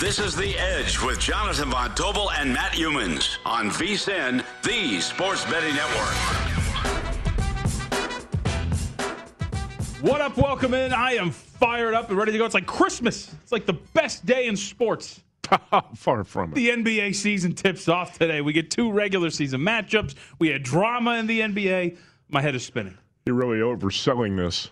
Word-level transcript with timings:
This 0.00 0.18
is 0.18 0.36
The 0.36 0.56
Edge 0.58 1.00
with 1.00 1.18
Jonathan 1.18 1.70
Von 1.70 1.94
Tobel 1.94 2.30
and 2.32 2.52
Matt 2.52 2.72
Youmans 2.72 3.36
on 3.46 3.70
VSIN, 3.70 4.44
the 4.62 5.00
Sports 5.00 5.44
Betting 5.46 5.74
Network. 5.74 6.14
What 10.02 10.20
up? 10.20 10.36
Welcome 10.36 10.74
in. 10.74 10.92
I 10.92 11.12
am 11.12 11.30
fired 11.30 11.94
up 11.94 12.10
and 12.10 12.18
ready 12.18 12.32
to 12.32 12.38
go. 12.38 12.44
It's 12.44 12.52
like 12.52 12.66
Christmas. 12.66 13.32
It's 13.42 13.52
like 13.52 13.64
the 13.64 13.72
best 13.72 14.26
day 14.26 14.48
in 14.48 14.56
sports. 14.56 15.22
Far 15.94 16.24
from 16.24 16.52
it. 16.52 16.54
The 16.54 16.68
NBA 16.68 17.14
season 17.14 17.54
tips 17.54 17.88
off 17.88 18.18
today. 18.18 18.42
We 18.42 18.52
get 18.52 18.70
two 18.70 18.92
regular 18.92 19.30
season 19.30 19.60
matchups. 19.62 20.14
We 20.38 20.48
had 20.48 20.62
drama 20.62 21.14
in 21.14 21.26
the 21.26 21.40
NBA. 21.40 21.96
My 22.28 22.42
head 22.42 22.54
is 22.54 22.64
spinning. 22.66 22.98
You're 23.24 23.36
really 23.36 23.58
overselling 23.58 24.36
this. 24.36 24.70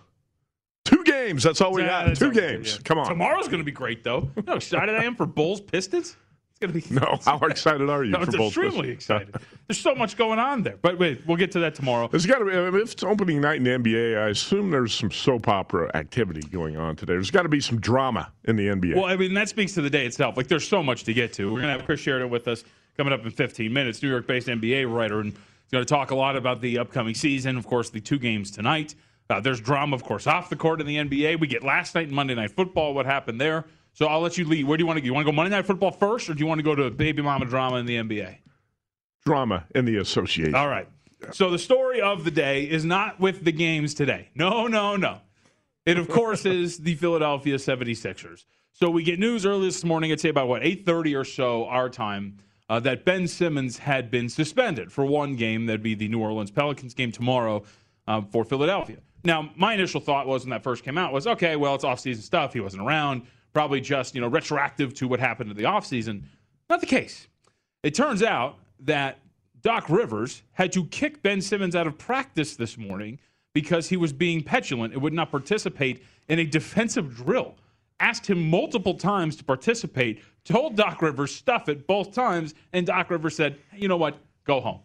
Games. 1.27 1.43
That's 1.43 1.61
all 1.61 1.73
we 1.73 1.81
Yeah, 1.83 2.07
got. 2.07 2.15
Two 2.17 2.31
games. 2.31 2.79
Come 2.83 2.97
on. 2.99 3.07
Tomorrow's 3.07 3.47
going 3.47 3.59
to 3.59 3.65
be 3.65 3.71
great, 3.71 4.03
though. 4.03 4.29
You 4.35 4.43
know 4.43 4.53
how 4.53 4.55
excited 4.55 4.95
I 4.95 5.03
am 5.03 5.15
for 5.15 5.25
Bulls 5.25 5.61
Pistons? 5.61 6.15
It's 6.51 6.59
going 6.59 6.73
to 6.81 6.87
be. 6.89 6.95
No, 6.99 7.19
how 7.25 7.37
excited 7.47 7.89
are 7.89 8.03
you 8.03 8.11
No, 8.11 8.25
for 8.25 8.31
both? 8.31 8.47
extremely 8.47 8.89
excited. 8.89 9.35
There's 9.67 9.79
so 9.79 9.95
much 9.95 10.15
going 10.17 10.39
on 10.39 10.63
there. 10.63 10.77
But 10.81 10.99
wait, 10.99 11.25
we'll 11.25 11.37
get 11.37 11.51
to 11.53 11.59
that 11.59 11.75
tomorrow. 11.75 12.07
There's 12.07 12.25
got 12.25 12.39
to 12.39 12.45
be. 12.45 12.51
If 12.51 12.73
it's 12.75 13.03
opening 13.03 13.41
night 13.41 13.57
in 13.57 13.63
the 13.63 13.71
NBA, 13.71 14.17
I 14.21 14.29
assume 14.29 14.69
there's 14.71 14.93
some 14.93 15.11
soap 15.11 15.47
opera 15.47 15.89
activity 15.95 16.41
going 16.41 16.77
on 16.77 16.95
today. 16.95 17.13
There's 17.13 17.31
got 17.31 17.43
to 17.43 17.49
be 17.49 17.59
some 17.59 17.79
drama 17.79 18.31
in 18.45 18.55
the 18.55 18.67
NBA. 18.67 18.95
Well, 18.95 19.05
I 19.05 19.15
mean, 19.15 19.33
that 19.33 19.49
speaks 19.49 19.73
to 19.73 19.81
the 19.81 19.89
day 19.89 20.05
itself. 20.05 20.37
Like, 20.37 20.47
there's 20.47 20.67
so 20.67 20.83
much 20.83 21.03
to 21.05 21.13
get 21.13 21.33
to. 21.33 21.45
We're 21.45 21.61
going 21.61 21.73
to 21.73 21.77
have 21.77 21.85
Chris 21.85 21.99
Sheridan 22.01 22.29
with 22.29 22.47
us 22.47 22.63
coming 22.97 23.11
up 23.13 23.23
in 23.25 23.31
15 23.31 23.71
minutes, 23.73 24.03
New 24.03 24.09
York 24.09 24.27
based 24.27 24.47
NBA 24.47 24.93
writer, 24.93 25.19
and 25.19 25.31
he's 25.33 25.71
going 25.71 25.83
to 25.83 25.89
talk 25.89 26.11
a 26.11 26.15
lot 26.15 26.35
about 26.35 26.61
the 26.61 26.77
upcoming 26.77 27.15
season. 27.15 27.57
Of 27.57 27.65
course, 27.65 27.89
the 27.89 27.99
two 27.99 28.19
games 28.19 28.51
tonight. 28.51 28.93
Uh, 29.29 29.39
there's 29.39 29.61
drama, 29.61 29.95
of 29.95 30.03
course, 30.03 30.27
off 30.27 30.49
the 30.49 30.55
court 30.55 30.81
in 30.81 30.87
the 30.87 30.97
NBA. 30.97 31.39
We 31.39 31.47
get 31.47 31.63
last 31.63 31.95
night 31.95 32.09
in 32.09 32.13
Monday 32.13 32.35
Night 32.35 32.51
Football, 32.51 32.93
what 32.93 33.05
happened 33.05 33.39
there. 33.39 33.65
So 33.93 34.07
I'll 34.07 34.21
let 34.21 34.37
you 34.37 34.45
lead. 34.45 34.65
Where 34.65 34.77
do 34.77 34.81
you 34.81 34.87
want 34.87 34.97
to 34.97 35.01
go? 35.01 35.05
You 35.05 35.13
want 35.13 35.25
to 35.25 35.31
go 35.31 35.35
Monday 35.35 35.55
Night 35.55 35.65
Football 35.65 35.91
first, 35.91 36.29
or 36.29 36.33
do 36.33 36.39
you 36.39 36.45
want 36.45 36.59
to 36.59 36.63
go 36.63 36.75
to 36.75 36.89
baby 36.91 37.21
mama 37.21 37.45
drama 37.45 37.77
in 37.77 37.85
the 37.85 37.95
NBA? 37.97 38.37
drama 39.25 39.65
in 39.73 39.85
the 39.85 39.97
association. 39.97 40.55
All 40.55 40.67
right. 40.67 40.87
So 41.31 41.49
the 41.49 41.59
story 41.59 42.01
of 42.01 42.23
the 42.25 42.31
day 42.31 42.63
is 42.63 42.83
not 42.83 43.19
with 43.19 43.43
the 43.43 43.51
games 43.51 43.93
today. 43.93 44.29
No, 44.35 44.67
no, 44.67 44.95
no. 44.95 45.21
It 45.85 45.97
of 45.97 46.09
course 46.09 46.45
is 46.45 46.79
the 46.79 46.95
Philadelphia 46.95 47.55
76ers. 47.55 48.45
So 48.73 48.89
we 48.89 49.03
get 49.03 49.19
news 49.19 49.45
early 49.45 49.67
this 49.67 49.83
morning, 49.83 50.11
I'd 50.11 50.19
say 50.19 50.29
about 50.29 50.47
what 50.47 50.63
8:30 50.63 51.15
or 51.15 51.23
so 51.23 51.65
our 51.65 51.89
time, 51.89 52.37
uh, 52.69 52.79
that 52.81 53.05
Ben 53.05 53.27
Simmons 53.27 53.77
had 53.77 54.09
been 54.09 54.27
suspended 54.29 54.91
for 54.91 55.05
one 55.05 55.35
game. 55.35 55.65
That'd 55.65 55.83
be 55.83 55.95
the 55.95 56.07
New 56.07 56.19
Orleans 56.19 56.51
Pelicans 56.51 56.93
game 56.93 57.11
tomorrow 57.11 57.63
uh, 58.07 58.21
for 58.21 58.43
Philadelphia. 58.43 58.97
Now, 59.23 59.49
my 59.55 59.73
initial 59.73 60.01
thought 60.01 60.27
was 60.27 60.43
when 60.43 60.49
that 60.49 60.63
first 60.63 60.83
came 60.83 60.97
out 60.97 61.13
was, 61.13 61.27
okay, 61.27 61.55
well, 61.55 61.75
it's 61.75 61.83
off-season 61.83 62.23
stuff. 62.23 62.53
He 62.53 62.59
wasn't 62.59 62.83
around. 62.83 63.23
Probably 63.53 63.79
just 63.79 64.15
you 64.15 64.21
know 64.21 64.27
retroactive 64.27 64.93
to 64.95 65.07
what 65.07 65.19
happened 65.19 65.51
in 65.51 65.57
the 65.57 65.63
offseason. 65.63 66.23
Not 66.69 66.81
the 66.81 66.87
case. 66.87 67.27
It 67.83 67.93
turns 67.93 68.23
out 68.23 68.57
that 68.79 69.19
Doc 69.61 69.89
Rivers 69.89 70.43
had 70.53 70.71
to 70.73 70.85
kick 70.87 71.21
Ben 71.21 71.39
Simmons 71.39 71.75
out 71.75 71.87
of 71.87 71.97
practice 71.97 72.55
this 72.55 72.77
morning 72.77 73.19
because 73.53 73.89
he 73.89 73.97
was 73.97 74.11
being 74.11 74.43
petulant 74.43 74.93
and 74.93 75.01
would 75.01 75.13
not 75.13 75.31
participate 75.31 76.03
in 76.27 76.39
a 76.39 76.45
defensive 76.45 77.15
drill. 77.15 77.55
Asked 77.99 78.27
him 78.27 78.49
multiple 78.49 78.95
times 78.95 79.35
to 79.37 79.43
participate, 79.43 80.21
told 80.43 80.75
Doc 80.75 81.01
Rivers, 81.01 81.33
stuff 81.33 81.69
it 81.69 81.87
both 81.87 82.13
times, 82.13 82.55
and 82.73 82.85
Doc 82.85 83.09
Rivers 83.09 83.35
said, 83.35 83.57
hey, 83.71 83.79
you 83.79 83.87
know 83.87 83.97
what, 83.97 84.17
go 84.43 84.59
home. 84.59 84.79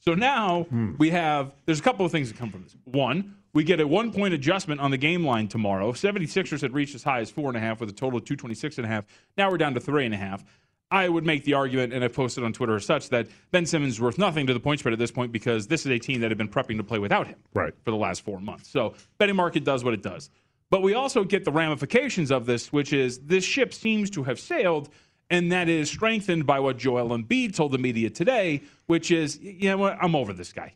So 0.00 0.14
now 0.14 0.64
hmm. 0.64 0.94
we 0.98 1.10
have, 1.10 1.52
there's 1.64 1.80
a 1.80 1.82
couple 1.82 2.04
of 2.04 2.12
things 2.12 2.30
that 2.30 2.38
come 2.38 2.50
from 2.50 2.64
this. 2.64 2.76
One, 2.84 3.36
we 3.54 3.64
get 3.64 3.80
a 3.80 3.86
one 3.86 4.12
point 4.12 4.34
adjustment 4.34 4.80
on 4.80 4.90
the 4.90 4.96
game 4.98 5.24
line 5.24 5.48
tomorrow. 5.48 5.92
76ers 5.92 6.60
had 6.60 6.72
reached 6.74 6.94
as 6.94 7.02
high 7.02 7.20
as 7.20 7.30
four 7.30 7.48
and 7.48 7.56
a 7.56 7.60
half 7.60 7.80
with 7.80 7.88
a 7.88 7.92
total 7.92 8.18
of 8.18 8.24
226 8.24 8.78
and 8.78 8.84
a 8.84 8.88
half. 8.88 9.04
Now 9.36 9.50
we're 9.50 9.58
down 9.58 9.74
to 9.74 9.80
three 9.80 10.04
and 10.04 10.14
a 10.14 10.18
half. 10.18 10.44
I 10.90 11.06
would 11.06 11.26
make 11.26 11.44
the 11.44 11.52
argument, 11.52 11.92
and 11.92 12.02
I've 12.02 12.14
posted 12.14 12.44
on 12.44 12.54
Twitter 12.54 12.76
as 12.76 12.84
such, 12.86 13.10
that 13.10 13.26
Ben 13.50 13.66
Simmons 13.66 13.94
is 13.94 14.00
worth 14.00 14.16
nothing 14.16 14.46
to 14.46 14.54
the 14.54 14.60
point 14.60 14.80
spread 14.80 14.94
at 14.94 14.98
this 14.98 15.10
point 15.10 15.32
because 15.32 15.66
this 15.66 15.84
is 15.84 15.92
a 15.92 15.98
team 15.98 16.20
that 16.22 16.30
had 16.30 16.38
been 16.38 16.48
prepping 16.48 16.78
to 16.78 16.82
play 16.82 16.98
without 16.98 17.26
him 17.26 17.36
Right. 17.52 17.74
for 17.84 17.90
the 17.90 17.96
last 17.98 18.22
four 18.22 18.40
months. 18.40 18.70
So 18.70 18.94
betting 19.18 19.36
market 19.36 19.64
does 19.64 19.84
what 19.84 19.92
it 19.92 20.02
does. 20.02 20.30
But 20.70 20.82
we 20.82 20.94
also 20.94 21.24
get 21.24 21.44
the 21.44 21.52
ramifications 21.52 22.30
of 22.30 22.46
this, 22.46 22.72
which 22.72 22.92
is 22.94 23.18
this 23.20 23.44
ship 23.44 23.74
seems 23.74 24.08
to 24.10 24.22
have 24.24 24.40
sailed, 24.40 24.88
and 25.28 25.52
that 25.52 25.68
is 25.68 25.90
strengthened 25.90 26.46
by 26.46 26.58
what 26.60 26.78
Joel 26.78 27.10
Embiid 27.10 27.54
told 27.54 27.72
the 27.72 27.78
media 27.78 28.08
today, 28.08 28.62
which 28.86 29.10
is, 29.10 29.38
you 29.42 29.68
know 29.68 29.76
what, 29.76 29.98
I'm 30.00 30.14
over 30.14 30.32
this 30.32 30.52
guy. 30.54 30.72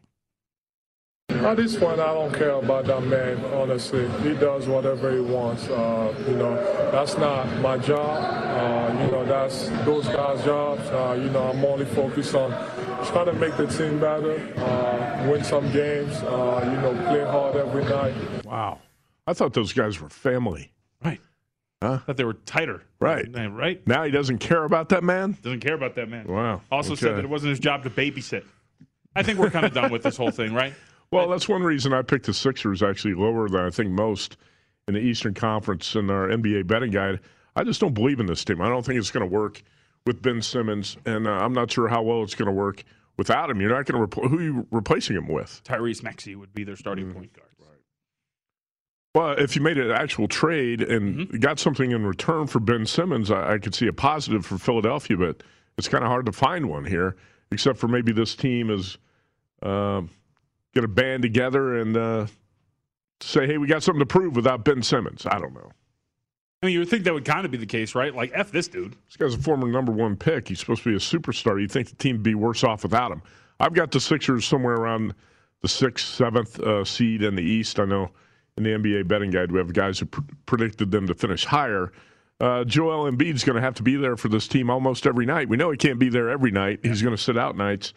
At 1.44 1.56
this 1.56 1.76
point, 1.76 1.98
I 1.98 2.14
don't 2.14 2.32
care 2.32 2.52
about 2.52 2.86
that 2.86 3.02
man, 3.02 3.44
honestly. 3.46 4.08
He 4.20 4.34
does 4.34 4.68
whatever 4.68 5.12
he 5.12 5.20
wants. 5.20 5.68
Uh, 5.68 6.14
you 6.28 6.36
know, 6.36 6.54
that's 6.92 7.18
not 7.18 7.46
my 7.60 7.78
job. 7.78 8.22
Uh, 8.22 9.04
you 9.04 9.10
know, 9.10 9.24
that's 9.24 9.68
those 9.84 10.06
guys' 10.06 10.44
jobs. 10.44 10.82
Uh, 10.88 11.18
you 11.20 11.30
know, 11.30 11.50
I'm 11.50 11.64
only 11.64 11.84
focused 11.84 12.34
on 12.34 12.50
trying 13.06 13.26
to 13.26 13.32
make 13.32 13.56
the 13.56 13.66
team 13.66 13.98
better, 13.98 14.34
uh, 14.58 15.28
win 15.28 15.42
some 15.42 15.70
games, 15.72 16.14
uh, 16.22 16.60
you 16.64 16.80
know, 16.80 16.92
play 17.08 17.24
hard 17.24 17.56
every 17.56 17.84
night. 17.84 18.44
Wow. 18.44 18.78
I 19.26 19.32
thought 19.32 19.52
those 19.52 19.72
guys 19.72 20.00
were 20.00 20.08
family. 20.08 20.72
Right. 21.04 21.20
Huh? 21.82 21.98
Thought 21.98 22.16
they 22.16 22.24
were 22.24 22.34
tighter. 22.34 22.82
Right. 23.00 23.26
Right. 23.50 23.84
Now 23.86 24.04
he 24.04 24.12
doesn't 24.12 24.38
care 24.38 24.62
about 24.64 24.90
that 24.90 25.02
man? 25.02 25.36
Doesn't 25.42 25.60
care 25.60 25.74
about 25.74 25.96
that 25.96 26.08
man. 26.08 26.28
Wow. 26.28 26.62
Also 26.70 26.94
said 26.94 27.16
that 27.16 27.24
it 27.24 27.28
wasn't 27.28 27.50
his 27.50 27.58
job 27.58 27.82
to 27.82 27.90
babysit. 27.90 28.44
I 29.16 29.22
think 29.22 29.38
we're 29.38 29.50
kind 29.50 29.66
of 29.66 29.74
done 29.74 29.90
with 29.90 30.02
this 30.02 30.16
whole 30.16 30.30
thing, 30.30 30.54
right? 30.54 30.72
Well, 31.12 31.28
that's 31.28 31.48
one 31.48 31.62
reason 31.62 31.92
I 31.92 32.02
picked 32.02 32.26
the 32.26 32.34
Sixers 32.34 32.82
actually 32.82 33.14
lower 33.14 33.48
than 33.48 33.60
I 33.64 33.70
think 33.70 33.90
most 33.90 34.36
in 34.88 34.94
the 34.94 35.00
Eastern 35.00 35.34
Conference 35.34 35.94
in 35.94 36.10
our 36.10 36.28
NBA 36.28 36.66
betting 36.66 36.90
guide. 36.90 37.20
I 37.54 37.64
just 37.64 37.80
don't 37.80 37.94
believe 37.94 38.18
in 38.18 38.26
this 38.26 38.44
team. 38.44 38.60
I 38.62 38.68
don't 38.68 38.84
think 38.84 38.98
it's 38.98 39.10
going 39.10 39.28
to 39.28 39.32
work 39.32 39.62
with 40.06 40.22
Ben 40.22 40.40
Simmons, 40.42 40.96
and 41.04 41.26
uh, 41.28 41.30
I'm 41.32 41.52
not 41.52 41.70
sure 41.70 41.86
how 41.86 42.02
well 42.02 42.22
it's 42.22 42.34
going 42.34 42.46
to 42.46 42.52
work 42.52 42.82
without 43.18 43.50
him. 43.50 43.60
You're 43.60 43.70
not 43.70 43.84
going 43.84 44.00
to 44.00 44.06
repl- 44.08 44.28
who 44.28 44.38
are 44.38 44.42
you 44.42 44.66
replacing 44.70 45.14
him 45.16 45.28
with? 45.28 45.60
Tyrese 45.64 46.02
Maxey 46.02 46.34
would 46.34 46.52
be 46.54 46.64
their 46.64 46.76
starting 46.76 47.04
Mm-hmm. 47.06 47.18
point 47.18 47.32
guard. 47.34 47.48
Well, 49.14 49.32
if 49.32 49.54
you 49.54 49.60
made 49.60 49.76
an 49.76 49.90
actual 49.90 50.26
trade 50.26 50.80
and 50.80 51.28
Mm-hmm. 51.28 51.36
got 51.40 51.58
something 51.58 51.90
in 51.90 52.06
return 52.06 52.46
for 52.46 52.60
Ben 52.60 52.86
Simmons, 52.86 53.30
I, 53.30 53.54
I 53.54 53.58
could 53.58 53.74
see 53.74 53.86
a 53.86 53.92
positive 53.92 54.46
for 54.46 54.56
Philadelphia, 54.56 55.18
but 55.18 55.42
it's 55.76 55.88
kind 55.88 56.02
of 56.02 56.08
hard 56.08 56.24
to 56.26 56.32
find 56.32 56.70
one 56.70 56.84
here, 56.86 57.16
except 57.50 57.78
for 57.78 57.88
maybe 57.88 58.12
this 58.12 58.34
team 58.34 58.70
is 58.70 58.96
uh, 59.62 60.00
going 60.74 60.82
to 60.82 60.88
band 60.88 61.22
together 61.22 61.78
and 61.78 61.96
uh, 61.96 62.26
say, 63.20 63.46
hey, 63.46 63.58
we 63.58 63.66
got 63.66 63.82
something 63.82 64.00
to 64.00 64.06
prove 64.06 64.36
without 64.36 64.64
Ben 64.64 64.82
Simmons. 64.82 65.26
I 65.26 65.38
don't 65.38 65.54
know. 65.54 65.70
I 66.62 66.66
mean, 66.66 66.74
you 66.74 66.78
would 66.78 66.88
think 66.88 67.04
that 67.04 67.14
would 67.14 67.24
kind 67.24 67.44
of 67.44 67.50
be 67.50 67.58
the 67.58 67.66
case, 67.66 67.94
right? 67.94 68.14
Like, 68.14 68.30
F 68.34 68.52
this 68.52 68.68
dude. 68.68 68.96
This 69.06 69.16
guy's 69.16 69.34
a 69.34 69.38
former 69.38 69.66
number 69.66 69.90
one 69.90 70.16
pick. 70.16 70.48
He's 70.48 70.60
supposed 70.60 70.84
to 70.84 70.90
be 70.90 70.96
a 70.96 71.00
superstar. 71.00 71.60
You'd 71.60 71.72
think 71.72 71.88
the 71.88 71.96
team 71.96 72.16
would 72.16 72.22
be 72.22 72.36
worse 72.36 72.62
off 72.62 72.84
without 72.84 73.10
him. 73.10 73.22
I've 73.58 73.74
got 73.74 73.90
the 73.90 74.00
Sixers 74.00 74.44
somewhere 74.44 74.74
around 74.74 75.14
the 75.60 75.68
sixth, 75.68 76.06
seventh 76.06 76.58
uh, 76.60 76.84
seed 76.84 77.22
in 77.22 77.34
the 77.34 77.42
East. 77.42 77.80
I 77.80 77.84
know 77.84 78.10
in 78.56 78.64
the 78.64 78.70
NBA 78.70 79.08
betting 79.08 79.30
guide 79.30 79.50
we 79.50 79.58
have 79.58 79.72
guys 79.72 79.98
who 79.98 80.06
pr- 80.06 80.20
predicted 80.46 80.90
them 80.90 81.06
to 81.06 81.14
finish 81.14 81.44
higher. 81.44 81.92
Uh, 82.40 82.64
Joel 82.64 83.10
Embiid's 83.10 83.44
going 83.44 83.56
to 83.56 83.62
have 83.62 83.74
to 83.74 83.82
be 83.82 83.96
there 83.96 84.16
for 84.16 84.28
this 84.28 84.48
team 84.48 84.68
almost 84.68 85.06
every 85.06 85.26
night. 85.26 85.48
We 85.48 85.56
know 85.56 85.70
he 85.70 85.76
can't 85.76 85.98
be 85.98 86.08
there 86.08 86.28
every 86.28 86.50
night. 86.50 86.80
He's 86.82 87.02
going 87.02 87.16
to 87.16 87.22
sit 87.22 87.38
out 87.38 87.56
nights. 87.56 87.94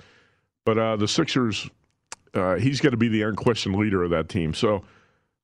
But 0.65 0.77
uh, 0.77 0.95
the 0.97 1.07
Sixers, 1.07 1.69
uh, 2.35 2.55
he's 2.55 2.81
going 2.81 2.91
to 2.91 2.97
be 2.97 3.07
the 3.07 3.23
unquestioned 3.23 3.75
leader 3.75 4.03
of 4.03 4.11
that 4.11 4.29
team. 4.29 4.53
So 4.53 4.83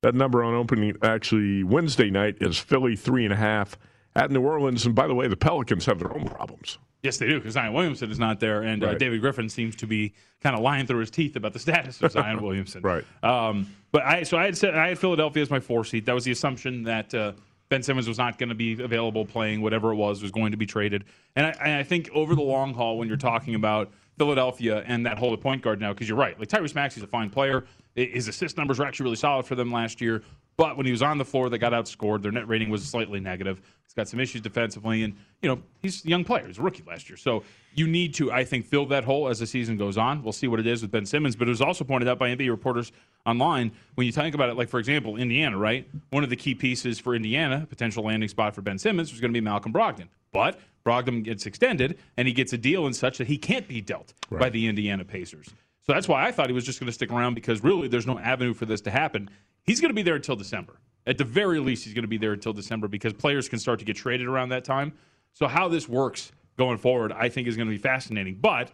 that 0.02 0.16
number 0.16 0.44
on 0.44 0.54
opening 0.54 0.96
actually 1.02 1.64
Wednesday 1.64 2.10
night 2.10 2.38
is 2.42 2.58
Philly 2.58 2.96
three 2.96 3.24
and 3.24 3.34
a 3.34 3.38
half 3.38 3.78
at 4.16 4.32
New 4.32 4.42
Orleans. 4.42 4.86
And 4.86 4.96
by 4.96 5.08
the 5.08 5.16
way, 5.16 5.28
the 5.28 5.38
Pelicans 5.38 5.86
have 5.86 6.00
their 6.00 6.14
own 6.14 6.26
problems. 6.26 6.78
Yes, 7.04 7.18
they 7.18 7.28
do, 7.28 7.40
because 7.40 7.54
Zion 7.54 7.74
Williamson 7.74 8.12
is 8.12 8.20
not 8.20 8.40
there, 8.40 8.62
and 8.62 8.84
uh, 8.84 8.94
David 8.94 9.22
Griffin 9.22 9.50
seems 9.50 9.76
to 9.78 9.88
be 9.88 10.14
kind 10.40 10.56
of 10.56 10.62
lying 10.62 10.86
through 10.86 11.00
his 11.00 11.10
teeth 11.10 11.36
about 11.36 11.52
the 11.52 11.58
status 11.58 12.00
of 12.00 12.12
Zion 12.12 12.42
Williamson. 12.44 12.84
Right. 12.84 13.04
Um, 13.24 13.74
but 13.92 14.04
I 14.04 14.22
so 14.22 14.38
I 14.38 14.46
had 14.46 14.56
said 14.56 14.76
I 14.76 14.90
had 14.90 15.00
Philadelphia 15.00 15.42
as 15.42 15.50
my 15.50 15.60
four 15.60 15.84
seat. 15.84 16.06
That 16.06 16.14
was 16.14 16.26
the 16.26 16.32
assumption 16.32 16.84
that 16.84 17.12
uh, 17.16 17.32
Ben 17.70 17.82
Simmons 17.82 18.08
was 18.08 18.20
not 18.20 18.38
going 18.38 18.50
to 18.50 18.56
be 18.56 18.74
available 18.84 19.26
playing 19.26 19.62
whatever 19.62 19.92
it 19.92 19.96
was 19.96 20.22
was 20.22 20.30
going 20.30 20.52
to 20.52 20.58
be 20.58 20.68
traded. 20.68 21.06
And 21.36 21.48
I, 21.48 21.50
and 21.50 21.74
I 21.74 21.84
think 21.84 22.10
over 22.14 22.36
the 22.36 22.42
long 22.44 22.76
haul, 22.76 23.00
when 23.00 23.08
you're 23.08 23.18
talking 23.18 23.56
about 23.56 23.92
Philadelphia 24.18 24.84
and 24.86 25.06
that 25.06 25.18
whole 25.18 25.36
point 25.38 25.62
guard 25.62 25.80
now, 25.80 25.94
because 25.94 26.08
you're 26.08 26.18
right, 26.18 26.38
like 26.40 26.48
Tyrese 26.48 26.76
Maxey's 26.76 27.04
a 27.04 27.08
fine 27.08 27.30
player. 27.30 27.66
His 27.96 28.28
assist 28.28 28.58
numbers 28.58 28.80
were 28.80 28.86
actually 28.86 29.06
really 29.06 29.18
solid 29.18 29.46
for 29.46 29.56
them 29.56 29.72
last 29.72 30.00
year. 30.00 30.24
But 30.58 30.78
when 30.78 30.86
he 30.86 30.92
was 30.92 31.02
on 31.02 31.18
the 31.18 31.26
floor, 31.26 31.50
they 31.50 31.58
got 31.58 31.74
outscored. 31.74 32.22
Their 32.22 32.32
net 32.32 32.48
rating 32.48 32.70
was 32.70 32.86
slightly 32.86 33.20
negative. 33.20 33.62
He's 33.84 33.94
got 33.94 34.08
some 34.08 34.20
issues 34.20 34.42
defensively, 34.42 35.04
and 35.04 35.16
you 35.42 35.50
know 35.50 35.62
he's 35.82 36.06
a 36.06 36.08
young 36.08 36.24
player. 36.24 36.46
He's 36.46 36.60
a 36.60 36.62
rookie 36.62 36.84
last 36.88 37.10
year, 37.10 37.18
so 37.18 37.44
you 37.74 37.88
need 37.88 38.14
to, 38.16 38.32
I 38.32 38.44
think, 38.44 38.66
fill 38.66 38.86
that 38.88 39.04
hole 39.04 39.28
as 39.28 39.40
the 39.40 39.48
season 39.48 39.76
goes 39.76 39.98
on. 39.98 40.24
We'll 40.24 40.34
see 40.34 40.48
what 40.48 40.60
it 40.60 40.68
is 40.68 40.82
with 40.82 40.92
Ben 40.92 41.06
Simmons. 41.06 41.36
But 41.36 41.48
it 41.48 41.52
was 41.52 41.62
also 41.62 41.84
pointed 41.84 42.08
out 42.08 42.20
by 42.20 42.30
NBA 42.30 42.50
reporters 42.50 42.92
online 43.26 43.72
when 43.96 44.06
you 44.06 44.14
think 44.14 44.36
about 44.36 44.50
it. 44.50 44.56
Like 44.56 44.70
for 44.70 44.80
example, 44.80 45.18
Indiana, 45.18 45.58
right? 45.58 45.88
One 46.12 46.24
of 46.24 46.30
the 46.30 46.36
key 46.36 46.54
pieces 46.54 47.00
for 47.00 47.16
Indiana, 47.16 47.66
potential 47.68 48.04
landing 48.04 48.30
spot 48.30 48.54
for 48.54 48.62
Ben 48.62 48.78
Simmons, 48.78 49.12
was 49.12 49.20
going 49.20 49.32
to 49.32 49.38
be 49.38 49.44
Malcolm 49.44 49.74
Brogdon. 49.74 50.08
But 50.32 50.60
Brogdon 50.86 51.24
gets 51.24 51.46
extended, 51.46 51.98
and 52.18 52.28
he 52.28 52.34
gets 52.34 52.54
a 52.54 52.58
deal 52.58 52.86
and 52.86 52.96
such 52.96 53.18
that 53.18 53.28
he 53.28 53.38
can't 53.38 53.68
be 53.68 53.82
dealt 53.82 54.14
by 54.40 54.50
the 54.50 54.68
Indiana 54.68 55.06
Pacers. 55.06 55.48
So 55.86 55.94
that's 55.94 56.08
why 56.08 56.26
I 56.26 56.32
thought 56.32 56.48
he 56.48 56.54
was 56.54 56.66
just 56.66 56.80
going 56.80 56.88
to 56.88 56.94
stick 56.94 57.12
around 57.12 57.34
because 57.34 57.64
really 57.64 57.88
there's 57.88 58.08
no 58.08 58.20
avenue 58.20 58.54
for 58.54 58.66
this 58.66 58.82
to 58.82 58.92
happen. 58.92 59.30
He's 59.64 59.82
going 59.82 59.90
to 59.90 59.96
be 59.96 60.04
there 60.04 60.16
until 60.16 60.36
December. 60.36 60.80
At 61.08 61.18
the 61.18 61.24
very 61.24 61.60
least, 61.60 61.84
he's 61.84 61.94
going 61.94 62.04
to 62.04 62.08
be 62.08 62.18
there 62.18 62.34
until 62.34 62.54
December 62.54 62.88
because 62.88 63.14
players 63.14 63.50
can 63.50 63.58
start 63.60 63.80
to 63.80 63.86
get 63.86 63.96
traded 63.96 64.28
around 64.28 64.50
that 64.50 64.64
time. 64.64 64.94
So 65.34 65.48
how 65.48 65.68
this 65.68 65.90
works 65.90 66.32
going 66.58 66.78
forward, 66.78 67.12
I 67.12 67.30
think, 67.30 67.48
is 67.48 67.56
going 67.56 67.68
to 67.68 67.74
be 67.74 67.80
fascinating. 67.80 68.36
But 68.36 68.70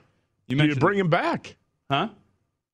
you 0.48 0.58
Do 0.58 0.66
you 0.66 0.76
bring 0.76 1.00
him 1.00 1.10
back? 1.10 1.56
huh? 1.90 2.10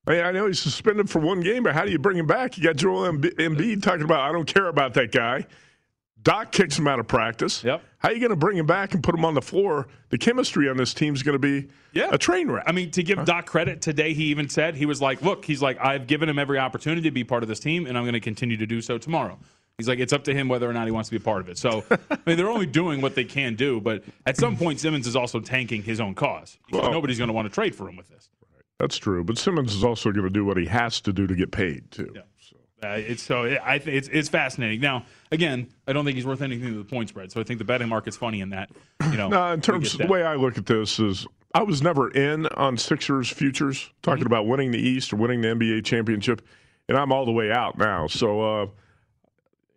I, 0.07 0.11
mean, 0.11 0.23
I 0.25 0.31
know 0.31 0.47
he's 0.47 0.59
suspended 0.59 1.09
for 1.09 1.19
one 1.19 1.39
game, 1.39 1.63
but 1.63 1.73
how 1.73 1.85
do 1.85 1.91
you 1.91 1.99
bring 1.99 2.17
him 2.17 2.27
back? 2.27 2.57
You 2.57 2.63
got 2.63 2.75
Joel 2.75 3.11
Embi- 3.11 3.35
Embiid 3.35 3.81
talking 3.81 4.03
about, 4.03 4.21
I 4.21 4.31
don't 4.31 4.45
care 4.45 4.67
about 4.67 4.93
that 4.95 5.11
guy. 5.11 5.45
Doc 6.23 6.51
kicks 6.51 6.79
him 6.79 6.87
out 6.87 6.99
of 6.99 7.07
practice. 7.07 7.63
Yep. 7.63 7.81
How 7.99 8.09
are 8.09 8.13
you 8.13 8.19
going 8.19 8.29
to 8.31 8.35
bring 8.35 8.57
him 8.57 8.65
back 8.65 8.93
and 8.93 9.03
put 9.03 9.13
him 9.13 9.25
on 9.25 9.33
the 9.33 9.41
floor? 9.41 9.87
The 10.09 10.17
chemistry 10.17 10.69
on 10.69 10.77
this 10.77 10.93
team 10.93 11.13
is 11.13 11.21
going 11.23 11.33
to 11.33 11.39
be 11.39 11.69
Yeah. 11.91 12.09
a 12.11 12.17
train 12.17 12.49
wreck. 12.49 12.63
I 12.65 12.71
mean, 12.71 12.91
to 12.91 13.03
give 13.03 13.23
Doc 13.25 13.45
credit 13.45 13.81
today, 13.81 14.13
he 14.13 14.25
even 14.25 14.47
said 14.49 14.75
he 14.75 14.85
was 14.85 15.01
like, 15.01 15.21
"Look, 15.21 15.43
he's 15.45 15.61
like, 15.61 15.77
I've 15.83 16.07
given 16.07 16.29
him 16.29 16.39
every 16.39 16.59
opportunity 16.59 17.01
to 17.03 17.11
be 17.11 17.23
part 17.23 17.43
of 17.43 17.49
this 17.49 17.59
team, 17.59 17.85
and 17.85 17.97
I'm 17.97 18.03
going 18.03 18.13
to 18.13 18.19
continue 18.19 18.57
to 18.57 18.65
do 18.65 18.81
so 18.81 18.97
tomorrow." 18.97 19.37
He's 19.77 19.87
like, 19.87 19.97
it's 19.99 20.13
up 20.13 20.23
to 20.25 20.33
him 20.35 20.47
whether 20.49 20.69
or 20.69 20.73
not 20.73 20.85
he 20.85 20.91
wants 20.91 21.09
to 21.09 21.17
be 21.17 21.21
a 21.21 21.25
part 21.25 21.41
of 21.41 21.49
it. 21.49 21.57
So, 21.57 21.83
I 22.11 22.17
mean, 22.27 22.37
they're 22.37 22.47
only 22.49 22.67
doing 22.67 23.01
what 23.01 23.15
they 23.15 23.23
can 23.23 23.55
do, 23.55 23.81
but 23.81 24.03
at 24.25 24.37
some 24.37 24.55
point, 24.55 24.79
Simmons 24.79 25.07
is 25.07 25.15
also 25.15 25.39
tanking 25.39 25.81
his 25.81 25.99
own 25.99 26.13
cause. 26.13 26.59
Well- 26.71 26.91
nobody's 26.91 27.17
going 27.17 27.29
to 27.29 27.33
want 27.33 27.47
to 27.49 27.53
trade 27.53 27.73
for 27.75 27.89
him 27.89 27.95
with 27.95 28.07
this. 28.07 28.29
That's 28.79 28.97
true. 28.97 29.23
But 29.23 29.37
Simmons 29.39 29.73
is 29.73 29.83
also 29.83 30.11
going 30.11 30.25
to 30.25 30.29
do 30.29 30.45
what 30.45 30.57
he 30.57 30.65
has 30.67 31.01
to 31.01 31.11
do 31.13 31.25
to 31.25 31.35
get 31.35 31.51
paid, 31.51 31.89
too. 31.91 32.11
Yeah. 32.15 32.21
Uh, 32.83 32.89
it's 32.97 33.23
so 33.23 33.43
it, 33.43 33.59
I 33.63 33.79
think 33.79 33.95
it's 33.97 34.07
it's 34.09 34.29
fascinating. 34.29 34.79
Now, 34.81 35.05
again, 35.31 35.67
I 35.87 35.93
don't 35.93 36.05
think 36.05 36.15
he's 36.15 36.25
worth 36.25 36.41
anything 36.41 36.71
to 36.73 36.77
the 36.79 36.83
point 36.83 37.09
spread. 37.09 37.31
So 37.31 37.39
I 37.39 37.43
think 37.43 37.59
the 37.59 37.65
betting 37.65 37.89
market's 37.89 38.17
funny 38.17 38.41
in 38.41 38.49
that. 38.49 38.69
You 39.11 39.17
know, 39.17 39.27
No, 39.29 39.51
in 39.53 39.61
terms 39.61 39.93
of 39.93 39.99
the 40.01 40.07
way 40.07 40.23
I 40.23 40.35
look 40.35 40.57
at 40.57 40.65
this 40.65 40.99
is 40.99 41.25
I 41.53 41.63
was 41.63 41.81
never 41.81 42.09
in 42.11 42.47
on 42.47 42.77
Sixers 42.77 43.29
futures, 43.29 43.89
talking 44.01 44.19
Mm-hmm. 44.23 44.27
about 44.27 44.47
winning 44.47 44.71
the 44.71 44.79
East 44.79 45.13
or 45.13 45.17
winning 45.17 45.41
the 45.41 45.49
NBA 45.49 45.85
championship, 45.85 46.41
and 46.89 46.97
I'm 46.97 47.11
all 47.11 47.25
the 47.25 47.31
way 47.31 47.51
out 47.51 47.77
now. 47.77 48.07
So, 48.07 48.41
uh, 48.41 48.65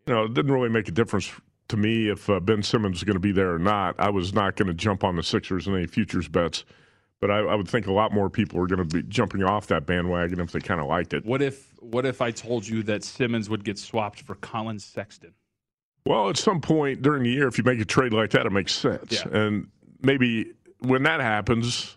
you 0.07 0.15
know, 0.15 0.25
it 0.25 0.35
didn't 0.35 0.53
really 0.53 0.69
make 0.69 0.89
a 0.89 0.93
difference 0.93 1.31
to 1.69 1.77
me 1.77 2.09
if 2.09 2.31
uh, 2.31 2.39
Ben 2.41 2.63
Simmons 2.63 2.95
was 2.95 3.05
going 3.05 3.15
to 3.17 3.21
be 3.21 3.33
there 3.33 3.53
or 3.53 3.59
not. 3.59 3.97
I 3.99 4.09
was 4.11 4.33
not 4.33 4.57
going 4.57 4.69
to 4.69 4.75
jump 4.75 5.03
on 5.05 5.17
the 5.17 5.23
Sixers 5.23 5.67
in 5.67 5.75
any 5.75 5.87
futures 5.87 6.29
bets, 6.29 6.65
but 7.21 7.31
I, 7.31 7.39
I 7.39 7.55
would 7.55 7.69
think 7.69 7.87
a 7.87 7.93
lot 7.93 8.13
more 8.13 8.29
people 8.29 8.61
are 8.61 8.67
going 8.67 8.87
to 8.87 9.03
be 9.03 9.03
jumping 9.09 9.43
off 9.43 9.67
that 9.69 9.87
bandwagon 9.87 10.41
if 10.41 10.53
they 10.53 10.61
kind 10.61 10.81
of 10.81 10.87
liked 10.87 11.15
it. 11.15 11.25
What 11.25 11.43
if 11.43 11.73
what 11.81 12.05
if 12.07 12.21
I 12.21 12.31
told 12.31 12.67
you 12.67 12.83
that 12.85 13.05
Simmons 13.05 13.49
would 13.49 13.65
get 13.65 13.79
swapped 13.79 14.21
for 14.23 14.35
Collin 14.37 14.79
Sexton? 14.79 15.33
Well, 16.05 16.29
at 16.29 16.37
some 16.37 16.61
point 16.61 17.03
during 17.03 17.23
the 17.25 17.31
year, 17.31 17.49
if 17.49 17.59
you 17.59 17.65
make 17.65 17.81
a 17.81 17.85
trade 17.85 18.13
like 18.13 18.31
that, 18.31 18.47
it 18.47 18.53
makes 18.53 18.73
sense. 18.75 19.13
Yeah. 19.13 19.37
And 19.37 19.69
maybe 20.03 20.53
when 20.81 21.03
that 21.05 21.21
happens, 21.21 21.97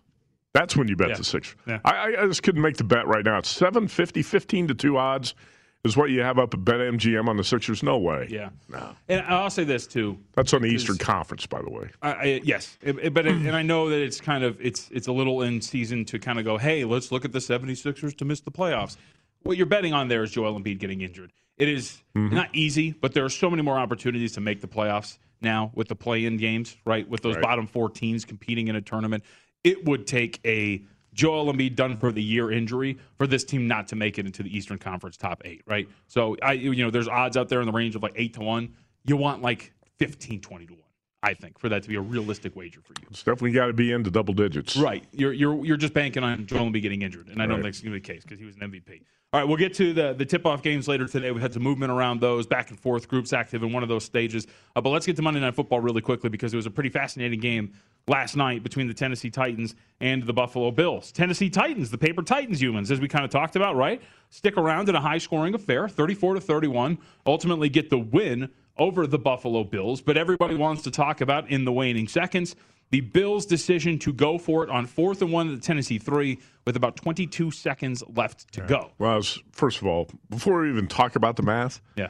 that's 0.53 0.75
when 0.75 0.87
you 0.87 0.95
bet 0.95 1.09
Yeah. 1.09 1.17
the 1.17 1.23
Sixers. 1.23 1.55
Yeah. 1.67 1.79
I, 1.85 1.91
I- 2.15 2.23
I 2.23 2.27
just 2.27 2.41
couldn't 2.43 2.61
make 2.61 2.77
the 2.77 2.83
bet 2.83 3.05
right 3.07 3.23
now. 3.23 3.37
It's 3.37 3.49
750, 3.49 4.23
15 4.23 4.67
to 4.69 4.73
2 4.73 4.97
odds 4.97 5.35
is 5.83 5.95
what 5.95 6.09
you 6.09 6.21
have 6.21 6.37
up 6.37 6.53
at 6.53 6.59
BetMGM 6.61 7.27
on 7.27 7.37
the 7.37 7.43
Sixers. 7.43 7.83
No 7.83 7.97
way. 7.97 8.27
Yeah. 8.29 8.49
No. 8.67 8.95
And 9.07 9.21
I'll 9.21 9.49
say 9.49 9.63
this 9.63 9.87
too. 9.87 10.17
That's 10.33 10.53
on 10.53 10.61
the 10.61 10.67
Eastern 10.67 10.97
Conference, 10.97 11.45
by 11.45 11.61
the 11.61 11.69
way. 11.69 11.89
I, 12.01 12.11
I, 12.11 12.41
yes, 12.43 12.77
It- 12.81 12.97
it- 12.99 13.13
but 13.13 13.25
it, 13.25 13.35
and 13.35 13.55
I 13.55 13.61
know 13.61 13.89
that 13.89 14.01
it's 14.01 14.19
kind 14.19 14.43
of 14.43 14.59
it's 14.59 14.89
it's 14.91 15.07
a 15.07 15.11
little 15.11 15.41
in 15.41 15.61
season 15.61 16.05
to 16.05 16.19
kind 16.19 16.37
of 16.39 16.45
go, 16.45 16.57
hey, 16.57 16.83
let's 16.85 17.11
look 17.11 17.25
at 17.25 17.31
the 17.31 17.39
76ers 17.39 18.15
to 18.17 18.25
miss 18.25 18.41
the 18.41 18.51
playoffs. 18.51 18.97
What 19.43 19.55
you're 19.57 19.65
betting 19.67 19.93
on 19.93 20.09
there 20.09 20.23
is 20.23 20.31
Joel 20.31 20.59
Embiid 20.59 20.79
getting 20.79 21.01
injured. 21.01 21.31
It 21.57 21.69
is 21.69 22.01
mm-hmm. 22.15 22.33
not 22.35 22.49
easy, 22.53 22.91
but 22.91 23.13
there 23.13 23.23
are 23.25 23.29
so 23.29 23.49
many 23.49 23.61
more 23.61 23.77
opportunities 23.77 24.33
to 24.33 24.41
make 24.41 24.61
the 24.61 24.67
playoffs 24.67 25.17
now 25.41 25.71
with 25.75 25.87
the 25.87 25.95
play-in 25.95 26.37
games, 26.37 26.75
right? 26.85 27.07
With 27.07 27.21
those 27.21 27.35
Right. 27.35 27.43
bottom 27.43 27.67
four 27.67 27.89
teams 27.89 28.25
competing 28.25 28.67
in 28.67 28.75
a 28.75 28.81
tournament, 28.81 29.23
it 29.63 29.85
would 29.85 30.07
take 30.07 30.39
a 30.45 30.83
Joel 31.19 31.51
Embiid 31.51 31.75
done 31.75 31.97
for 31.97 32.13
the 32.13 32.23
year 32.23 32.49
injury 32.49 32.97
for 33.17 33.27
this 33.27 33.43
team 33.43 33.67
not 33.67 33.89
to 33.89 33.97
make 33.97 34.17
it 34.17 34.25
into 34.25 34.41
the 34.41 34.55
Eastern 34.57 34.77
Conference 34.77 35.17
top 35.17 35.41
eight, 35.43 35.61
right? 35.67 35.85
So 36.07 36.37
I, 36.41 36.53
you 36.53 36.73
know, 36.81 36.89
there's 36.89 37.09
odds 37.09 37.35
out 37.35 37.49
there 37.49 37.59
in 37.59 37.65
the 37.65 37.73
range 37.73 37.97
of 37.97 38.01
like 38.03 38.13
eight 38.15 38.33
to 38.35 38.39
one. 38.39 38.73
You 39.03 39.17
want 39.17 39.41
like 39.41 39.73
15, 39.97 40.39
20 40.39 40.65
to 40.67 40.73
one, 40.73 40.81
I 41.21 41.33
think, 41.33 41.59
for 41.59 41.67
that 41.67 41.83
to 41.83 41.89
be 41.89 41.95
a 41.95 42.01
realistic 42.01 42.55
wager 42.55 42.79
for 42.81 42.93
you. 43.01 43.07
It's 43.11 43.19
definitely 43.21 43.51
got 43.51 43.65
to 43.67 43.73
be 43.73 43.91
into 43.91 44.09
double 44.09 44.33
digits. 44.33 44.77
Right. 44.77 45.03
You're 45.11 45.33
you're 45.33 45.65
you're 45.65 45.75
just 45.77 45.93
banking 45.93 46.23
on 46.23 46.45
Joel 46.45 46.69
Embiid 46.71 46.83
getting 46.83 47.01
injured, 47.01 47.27
and 47.27 47.41
I 47.41 47.45
don't 47.45 47.55
Right. 47.57 47.63
think 47.63 47.69
it's 47.73 47.81
going 47.81 47.91
to 47.93 47.99
be 47.99 48.01
the 48.01 48.13
case 48.13 48.23
because 48.23 48.39
he 48.39 48.45
was 48.45 48.55
an 48.55 48.61
MVP. 48.61 49.01
All 49.31 49.39
right, 49.39 49.47
we'll 49.47 49.57
get 49.57 49.75
to 49.75 49.93
the 49.93 50.13
the 50.13 50.25
tip 50.25 50.47
off 50.47 50.63
games 50.63 50.87
later 50.87 51.07
today. 51.07 51.29
We 51.29 51.39
had 51.39 51.53
some 51.53 51.61
movement 51.61 51.91
around 51.91 52.19
those, 52.19 52.47
back 52.47 52.71
and 52.71 52.79
forth, 52.79 53.07
groups 53.07 53.31
active 53.31 53.61
in 53.61 53.71
one 53.71 53.83
of 53.83 53.89
those 53.89 54.03
stages. 54.03 54.47
Uh, 54.75 54.81
but 54.81 54.89
let's 54.89 55.05
get 55.05 55.15
to 55.17 55.21
Monday 55.21 55.39
Night 55.39 55.53
Football 55.53 55.81
really 55.81 56.01
quickly 56.01 56.31
because 56.31 56.51
it 56.51 56.55
was 56.57 56.65
a 56.65 56.71
pretty 56.71 56.89
fascinating 56.89 57.39
game 57.39 57.73
last 58.07 58.35
night 58.35 58.63
between 58.63 58.87
the 58.87 58.93
Tennessee 58.93 59.29
Titans 59.29 59.75
and 60.01 60.23
the 60.23 60.33
Buffalo 60.33 60.71
Bills. 60.71 61.11
Tennessee 61.11 61.51
Titans, 61.51 61.91
the 61.91 61.97
paper 61.99 62.23
Titans 62.23 62.59
Youmans, 62.59 62.89
as 62.89 62.99
we 62.99 63.07
kind 63.07 63.23
of 63.23 63.29
talked 63.29 63.55
about, 63.55 63.75
right? 63.75 64.01
Stick 64.31 64.57
around 64.57 64.89
in 64.89 64.95
a 64.95 65.01
high 65.01 65.19
scoring 65.19 65.53
affair, 65.53 65.87
34 65.87 66.33
to 66.33 66.41
31, 66.41 66.97
ultimately 67.27 67.69
get 67.69 67.91
the 67.91 67.99
win 67.99 68.49
over 68.79 69.05
the 69.05 69.19
Buffalo 69.19 69.63
Bills. 69.63 70.01
But 70.01 70.17
everybody 70.17 70.55
wants 70.55 70.81
to 70.83 70.91
talk 70.91 71.21
about 71.21 71.51
in 71.51 71.65
the 71.65 71.71
waning 71.71 72.07
seconds 72.07 72.55
the 72.91 73.01
Bills' 73.01 73.45
decision 73.45 73.99
to 73.99 74.13
go 74.13 74.37
for 74.37 74.63
it 74.63 74.69
on 74.69 74.85
fourth 74.85 75.21
and 75.21 75.31
one 75.31 75.49
at 75.49 75.55
the 75.55 75.61
Tennessee 75.61 75.99
three 75.99 76.39
with 76.69 76.75
about 76.75 76.95
22 76.97 77.49
seconds 77.49 78.03
left 78.15 78.53
to 78.53 78.61
go. 78.61 78.91
Well, 78.99 79.23
first 79.51 79.81
of 79.81 79.87
all, 79.87 80.07
before 80.29 80.61
we 80.61 80.69
even 80.69 80.85
talk 80.87 81.15
about 81.15 81.35
the 81.35 81.41
math, 81.41 81.81
Yeah. 81.95 82.09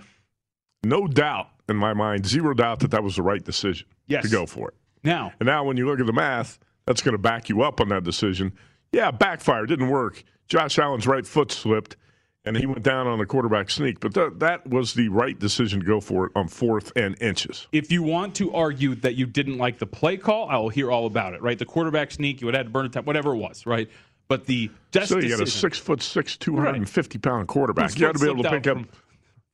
no 0.84 1.08
doubt 1.08 1.48
in 1.70 1.78
my 1.78 1.94
mind, 1.94 2.25
zero 2.25 2.54
doubt 2.54 2.82
that 2.82 2.92
that 2.92 3.01
was 3.04 3.16
the 3.16 3.22
right 3.22 3.42
decision 3.44 3.88
Yes. 4.08 4.25
to 4.25 4.30
go 4.30 4.46
for 4.46 4.68
it. 4.70 4.74
Now, 5.01 5.32
And 5.39 5.48
now, 5.48 5.63
when 5.63 5.78
you 5.78 5.86
look 5.88 6.01
at 6.01 6.06
the 6.08 6.12
math, 6.13 6.60
that's 6.86 7.01
going 7.01 7.13
to 7.13 7.18
back 7.22 7.48
you 7.48 7.62
up 7.62 7.80
on 7.80 7.88
that 7.89 8.04
decision. 8.04 8.51
Yeah, 8.92 9.12
backfire 9.12 9.66
didn't 9.66 9.88
work. 9.88 10.24
Josh 10.50 10.78
Allen's 10.78 11.08
right 11.08 11.25
foot 11.25 11.51
slipped, 11.54 11.96
and 12.44 12.58
he 12.58 12.66
went 12.66 12.84
down 12.84 13.06
on 13.06 13.20
the 13.20 13.25
quarterback 13.25 13.70
sneak. 13.70 14.00
But 14.00 14.13
th- 14.16 14.32
that 14.38 14.66
was 14.68 14.96
the 14.96 15.08
right 15.10 15.38
decision 15.38 15.82
to 15.82 15.86
go 15.86 16.01
for 16.01 16.25
it 16.25 16.32
on 16.36 16.48
fourth 16.48 16.92
and 16.96 17.16
inches. 17.22 17.68
If 17.72 17.92
you 17.92 18.01
want 18.01 18.34
to 18.36 18.51
argue 18.54 18.96
that 18.96 19.16
you 19.16 19.25
didn't 19.28 19.58
like 19.58 19.78
the 19.78 19.86
play 19.86 20.18
call, 20.18 20.50
I 20.50 20.58
will 20.58 20.70
hear 20.70 20.89
all 20.92 21.06
about 21.06 21.34
it. 21.36 21.42
Right, 21.42 21.60
the 21.60 21.66
quarterback 21.66 22.10
sneak, 22.12 22.42
you 22.42 22.46
would 22.48 22.56
have 22.56 22.66
to 22.66 22.72
burn 22.72 22.88
a 22.88 22.89
time, 22.89 23.06
whatever 23.06 23.34
it 23.34 23.38
was. 23.38 23.66
Right, 23.68 23.89
but 24.29 24.45
the 24.45 24.71
best 24.91 25.09
So 25.09 25.17
you 25.19 25.27
got 25.29 25.41
a 25.41 25.48
six 25.48 25.77
foot 25.77 26.01
six, 26.01 26.38
two 26.38 26.55
hundred 26.55 26.75
and 26.75 26.89
fifty 26.89 27.17
pound 27.17 27.50
quarterback. 27.50 27.89
His 27.89 28.00
You 28.00 28.07
got 28.07 28.13
to 28.15 28.19
be 28.19 28.29
able 28.31 28.43
to 28.43 28.50
pick 28.50 28.67
up 28.67 28.77
from, 28.77 28.88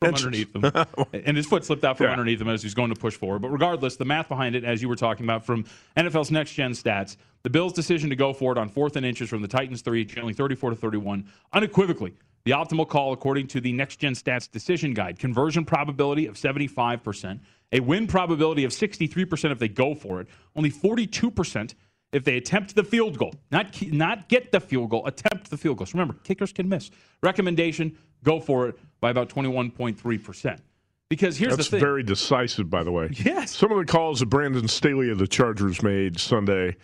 from 0.02 0.16
underneath 0.16 0.54
him, 0.56 0.66
and 1.14 1.36
his 1.36 1.48
foot 1.48 1.66
slipped 1.66 1.84
out 1.84 1.98
from 1.98 2.06
Yeah. 2.08 2.12
underneath 2.12 2.40
him 2.40 2.50
as 2.50 2.62
he's 2.62 2.76
going 2.76 2.94
to 2.94 3.00
push 3.00 3.16
forward. 3.16 3.42
But 3.42 3.50
regardless, 3.50 3.96
the 3.96 4.06
math 4.06 4.28
behind 4.28 4.56
it, 4.56 4.64
as 4.64 4.82
you 4.82 4.90
were 4.90 4.98
talking 4.98 5.26
about 5.26 5.46
from 5.46 5.66
NFL's 5.98 6.30
next 6.30 6.54
gen 6.54 6.74
stats, 6.74 7.16
the 7.44 7.50
Bills' 7.50 7.74
decision 7.74 8.10
to 8.10 8.16
go 8.16 8.34
for 8.34 8.52
it 8.52 8.58
on 8.58 8.70
fourth 8.70 8.98
and 8.98 9.06
inches 9.06 9.30
from 9.30 9.42
the 9.42 9.48
Titans 9.48 9.82
three, 9.82 10.06
channeling 10.06 10.36
34 10.36 10.72
to 10.72 10.76
31, 10.76 11.26
unequivocally 11.54 12.14
the 12.44 12.52
optimal 12.52 12.88
call 12.88 13.12
according 13.12 13.48
to 13.48 13.60
the 13.60 13.74
next 13.74 13.96
gen 13.96 14.14
stats 14.14 14.50
decision 14.50 14.94
guide. 14.94 15.18
Conversion 15.18 15.66
probability 15.66 16.28
of 16.28 16.36
75%, 16.36 17.40
a 17.72 17.80
win 17.80 18.06
probability 18.06 18.64
of 18.64 18.72
63% 18.72 19.52
if 19.52 19.58
they 19.58 19.68
go 19.68 19.96
for 19.96 20.22
it, 20.22 20.28
only 20.56 20.70
42% 20.70 21.74
if 22.12 22.24
they 22.24 22.38
attempt 22.38 22.76
the 22.76 22.84
field 22.84 23.18
goal, 23.18 23.34
not 23.52 23.82
not 23.92 24.30
get 24.30 24.52
the 24.52 24.60
field 24.60 24.90
goal, 24.90 25.06
attempt 25.06 25.50
the 25.50 25.58
field 25.58 25.78
goals. 25.78 25.94
Remember, 25.94 26.16
kickers 26.24 26.54
can 26.54 26.70
miss. 26.70 26.92
Recommendation: 27.22 27.98
go 28.24 28.40
for 28.40 28.70
it 28.70 28.80
by 29.02 29.10
about 29.10 29.30
twenty 29.30 29.50
one 29.50 29.72
point 29.72 30.00
three 30.00 30.18
percent. 30.18 30.62
Because 31.10 31.38
here's 31.38 31.56
That's 31.56 31.70
the 31.70 31.78
thing: 31.78 31.86
very 31.86 32.04
decisive, 32.04 32.70
by 32.70 32.84
the 32.84 32.92
way. 32.92 33.10
Yes. 33.26 33.56
Some 33.56 33.72
of 33.72 33.78
the 33.78 33.86
calls 33.86 34.20
that 34.22 34.28
Brandon 34.28 34.68
Staley 34.68 35.10
of 35.12 35.20
the 35.20 35.28
Chargers 35.28 35.84
made 35.84 36.20
Sunday, 36.20 36.76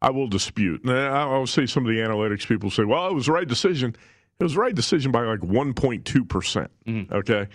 I 0.00 0.10
will 0.10 0.28
dispute. 0.28 0.82
And 0.84 0.92
I'll 0.92 1.46
say 1.46 1.66
some 1.66 1.84
of 1.84 1.88
the 1.88 2.00
analytics 2.00 2.46
people 2.46 2.70
say, 2.70 2.84
well, 2.84 3.06
it 3.08 3.14
was 3.14 3.26
the 3.26 3.32
right 3.32 3.46
decision. 3.46 3.94
It 4.38 4.44
was 4.44 4.54
the 4.54 4.60
right 4.60 4.74
decision 4.74 5.12
by 5.12 5.22
like 5.22 5.40
1.2%. 5.40 6.28
percent 6.28 6.70
Mm-hmm. 6.86 7.14
Okay. 7.14 7.48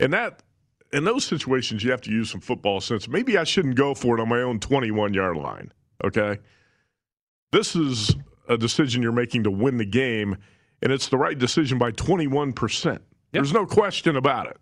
And 0.00 0.12
that, 0.12 0.42
in 0.92 1.04
those 1.04 1.24
situations, 1.24 1.82
you 1.82 1.90
have 1.90 2.02
to 2.02 2.10
use 2.10 2.30
some 2.30 2.40
football 2.40 2.80
sense. 2.80 3.08
Maybe 3.08 3.36
I 3.36 3.44
shouldn't 3.44 3.74
go 3.74 3.94
for 3.94 4.18
it 4.18 4.20
on 4.20 4.28
my 4.28 4.40
own 4.40 4.60
21 4.60 5.14
yard 5.14 5.36
line. 5.36 5.72
Okay. 6.04 6.38
This 7.50 7.74
is 7.74 8.14
a 8.48 8.58
decision 8.58 9.02
you're 9.02 9.12
making 9.12 9.44
to 9.44 9.50
win 9.50 9.78
the 9.78 9.84
game, 9.84 10.36
and 10.82 10.92
it's 10.92 11.08
the 11.08 11.16
right 11.16 11.38
decision 11.38 11.78
by 11.78 11.92
21%. 11.92 12.98
There's 13.32 13.52
no 13.52 13.66
question 13.66 14.16
about 14.16 14.46
it. 14.46 14.56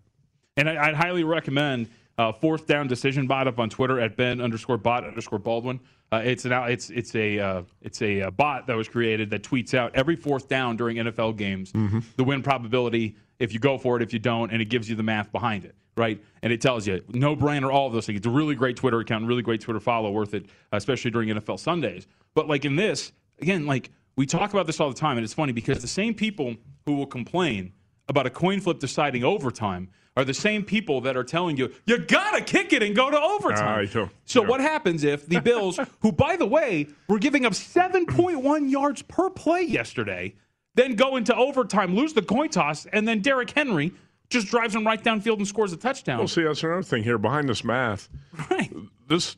And 0.56 0.68
I, 0.68 0.88
I'd 0.88 0.94
highly 0.94 1.24
recommend 1.24 1.88
uh, 2.18 2.32
fourth 2.32 2.66
down 2.66 2.86
decision 2.86 3.26
bot 3.26 3.46
up 3.48 3.58
on 3.58 3.68
Twitter 3.70 4.00
at 4.00 4.16
Ben 4.16 4.40
underscore 4.40 4.78
bot 4.78 5.04
underscore 5.04 5.38
Baldwin. 5.38 5.80
Uh, 6.12 6.22
it's 6.24 6.44
an 6.44 6.52
it's 6.52 6.88
it's 6.90 7.14
a 7.16 7.38
uh, 7.38 7.62
it's 7.82 8.00
a, 8.00 8.22
uh 8.22 8.30
bot 8.30 8.66
that 8.68 8.76
was 8.76 8.88
created 8.88 9.28
that 9.30 9.42
tweets 9.42 9.74
out 9.74 9.90
every 9.94 10.14
fourth 10.14 10.48
down 10.48 10.76
during 10.76 10.98
NFL 10.98 11.36
games 11.36 11.72
the 12.16 12.22
win 12.24 12.42
probability 12.42 13.16
if 13.38 13.52
you 13.52 13.58
go 13.58 13.78
for 13.78 13.96
it 13.96 14.02
if 14.02 14.12
you 14.12 14.18
don't 14.18 14.50
and 14.52 14.60
it 14.62 14.66
gives 14.66 14.88
you 14.88 14.96
the 14.96 15.02
math 15.02 15.30
behind 15.32 15.64
it 15.64 15.74
right 15.96 16.22
and 16.42 16.52
it 16.52 16.60
tells 16.60 16.86
you 16.86 17.02
no 17.08 17.34
brainer 17.34 17.72
all 17.72 17.86
of 17.86 17.92
those 17.92 18.06
things. 18.06 18.18
It's 18.18 18.26
a 18.26 18.30
really 18.30 18.54
great 18.54 18.76
Twitter 18.76 19.00
account, 19.00 19.26
really 19.26 19.42
great 19.42 19.60
Twitter 19.62 19.80
follow, 19.80 20.10
worth 20.10 20.34
it, 20.34 20.46
especially 20.72 21.10
during 21.10 21.28
NFL 21.30 21.58
Sundays. 21.58 22.06
But 22.34 22.48
like 22.48 22.64
in 22.64 22.76
this 22.76 23.12
again, 23.40 23.66
like 23.66 23.90
we 24.16 24.26
talk 24.26 24.52
about 24.52 24.66
this 24.66 24.80
all 24.80 24.88
the 24.88 24.94
time, 24.98 25.16
and 25.18 25.24
it's 25.24 25.34
funny 25.34 25.52
because 25.52 25.80
the 25.82 25.88
same 25.88 26.14
people 26.14 26.56
who 26.84 26.94
will 26.96 27.06
complain 27.06 27.72
about 28.08 28.26
a 28.26 28.30
coin 28.30 28.60
flip 28.60 28.78
deciding 28.78 29.24
overtime 29.24 29.88
are 30.16 30.24
the 30.24 30.32
same 30.34 30.64
people 30.64 31.02
that 31.02 31.16
are 31.16 31.24
telling 31.24 31.56
you 31.58 31.70
you 31.86 31.98
gotta 31.98 32.42
kick 32.42 32.72
it 32.72 32.82
and 32.82 32.94
go 32.96 33.10
to 33.10 33.18
overtime. 33.20 33.88
Know. 33.94 34.08
so 34.24 34.42
Yeah. 34.42 34.48
what 34.48 34.60
happens 34.60 35.04
if 35.04 35.26
the 35.26 35.40
Bills, 35.40 35.78
who 36.00 36.12
by 36.12 36.36
the 36.36 36.46
way 36.46 36.88
were 37.08 37.18
giving 37.18 37.44
up 37.44 37.52
7.1 37.52 38.70
yards 38.70 39.02
per 39.02 39.30
play 39.30 39.62
yesterday, 39.62 40.34
then 40.76 40.94
go 40.94 41.16
into 41.16 41.34
overtime, 41.34 41.96
lose 41.96 42.12
the 42.12 42.22
coin 42.22 42.48
toss, 42.48 42.86
and 42.86 43.08
then 43.08 43.20
Derrick 43.20 43.50
Henry 43.50 43.92
just 44.28 44.48
drives 44.48 44.74
him 44.74 44.86
right 44.86 45.02
downfield 45.02 45.38
and 45.38 45.48
scores 45.48 45.72
a 45.72 45.76
touchdown? 45.76 46.18
Well, 46.18 46.28
see, 46.28 46.42
that's 46.42 46.62
another 46.62 46.82
thing 46.82 47.02
here 47.02 47.18
behind 47.18 47.48
this 47.48 47.64
math. 47.64 48.08
Right. 48.50 48.72
This 49.08 49.36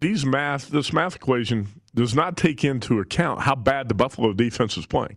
these 0.00 0.24
math 0.24 0.68
this 0.68 0.92
math 0.92 1.16
equation 1.16 1.68
does 1.94 2.14
not 2.14 2.36
take 2.36 2.64
into 2.64 3.00
account 3.00 3.40
how 3.40 3.54
bad 3.54 3.88
the 3.88 3.94
Buffalo 3.94 4.32
defense 4.32 4.76
is 4.76 4.86
playing. 4.86 5.16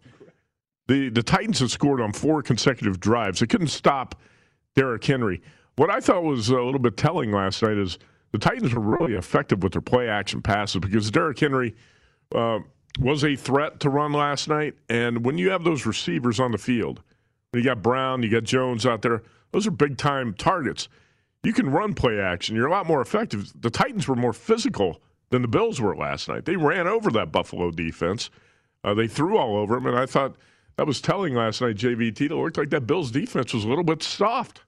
The 0.88 1.10
the 1.10 1.24
Titans 1.24 1.60
have 1.60 1.72
scored 1.72 2.02
on 2.02 2.14
four 2.14 2.42
consecutive 2.42 3.00
drives. 3.00 3.40
They 3.40 3.48
couldn't 3.48 3.68
stop 3.68 4.16
Derrick 4.76 5.04
Henry. 5.04 5.42
What 5.76 5.90
I 5.90 6.00
thought 6.00 6.24
was 6.24 6.50
a 6.50 6.60
little 6.60 6.80
bit 6.80 6.98
telling 6.98 7.32
last 7.32 7.62
night 7.62 7.78
is 7.78 7.98
the 8.32 8.40
Titans 8.40 8.74
were 8.74 8.82
really 8.82 9.14
effective 9.14 9.64
with 9.64 9.74
their 9.74 9.82
play 9.82 10.10
action 10.10 10.42
passes 10.42 10.82
because 10.82 11.12
Derrick 11.12 11.40
Henry 11.40 11.76
uh, 12.34 12.60
was 13.00 13.24
a 13.24 13.36
threat 13.36 13.80
to 13.82 13.90
run 13.90 14.14
last 14.14 14.48
night. 14.48 14.76
And 14.90 15.24
when 15.24 15.38
you 15.38 15.50
have 15.52 15.64
those 15.64 15.86
receivers 15.86 16.40
on 16.40 16.52
the 16.52 16.58
field, 16.58 17.02
you 17.54 17.64
got 17.64 17.82
Brown, 17.82 18.24
you 18.24 18.30
got 18.30 18.44
Jones 18.44 18.86
out 18.86 19.02
there, 19.02 19.24
those 19.52 19.68
are 19.68 19.72
big 19.72 19.98
time 19.98 20.34
targets. 20.34 20.90
You 21.44 21.54
can 21.54 21.70
run 21.70 21.94
play 21.94 22.20
action. 22.20 22.56
You're 22.56 22.68
a 22.68 22.72
lot 22.72 22.88
more 22.88 23.02
effective. 23.02 23.52
The 23.60 23.70
Titans 23.70 24.08
were 24.08 24.16
more 24.16 24.34
physical 24.34 25.02
than 25.30 25.42
the 25.42 25.48
Bills 25.48 25.80
were 25.80 25.96
last 25.96 26.28
night. 26.28 26.46
They 26.46 26.56
ran 26.56 26.88
over 26.88 27.10
that 27.12 27.32
Buffalo 27.32 27.72
defense. 27.72 28.30
Uh, 28.84 28.94
they 28.94 29.08
threw 29.08 29.38
all 29.38 29.56
over 29.58 29.76
them, 29.76 29.86
and 29.86 29.98
I 29.98 30.06
thought 30.06 30.36
that 30.78 30.88
was 30.88 31.02
telling 31.02 31.34
last 31.34 31.62
night. 31.62 31.76
JVT 31.78 32.22
it 32.22 32.32
looked 32.32 32.58
like 32.58 32.70
that 32.70 32.88
Bills 32.88 33.12
defense 33.12 33.54
was 33.54 33.64
a 33.64 33.68
little 33.68 33.84
bit 33.84 34.04
soft. 34.04 34.62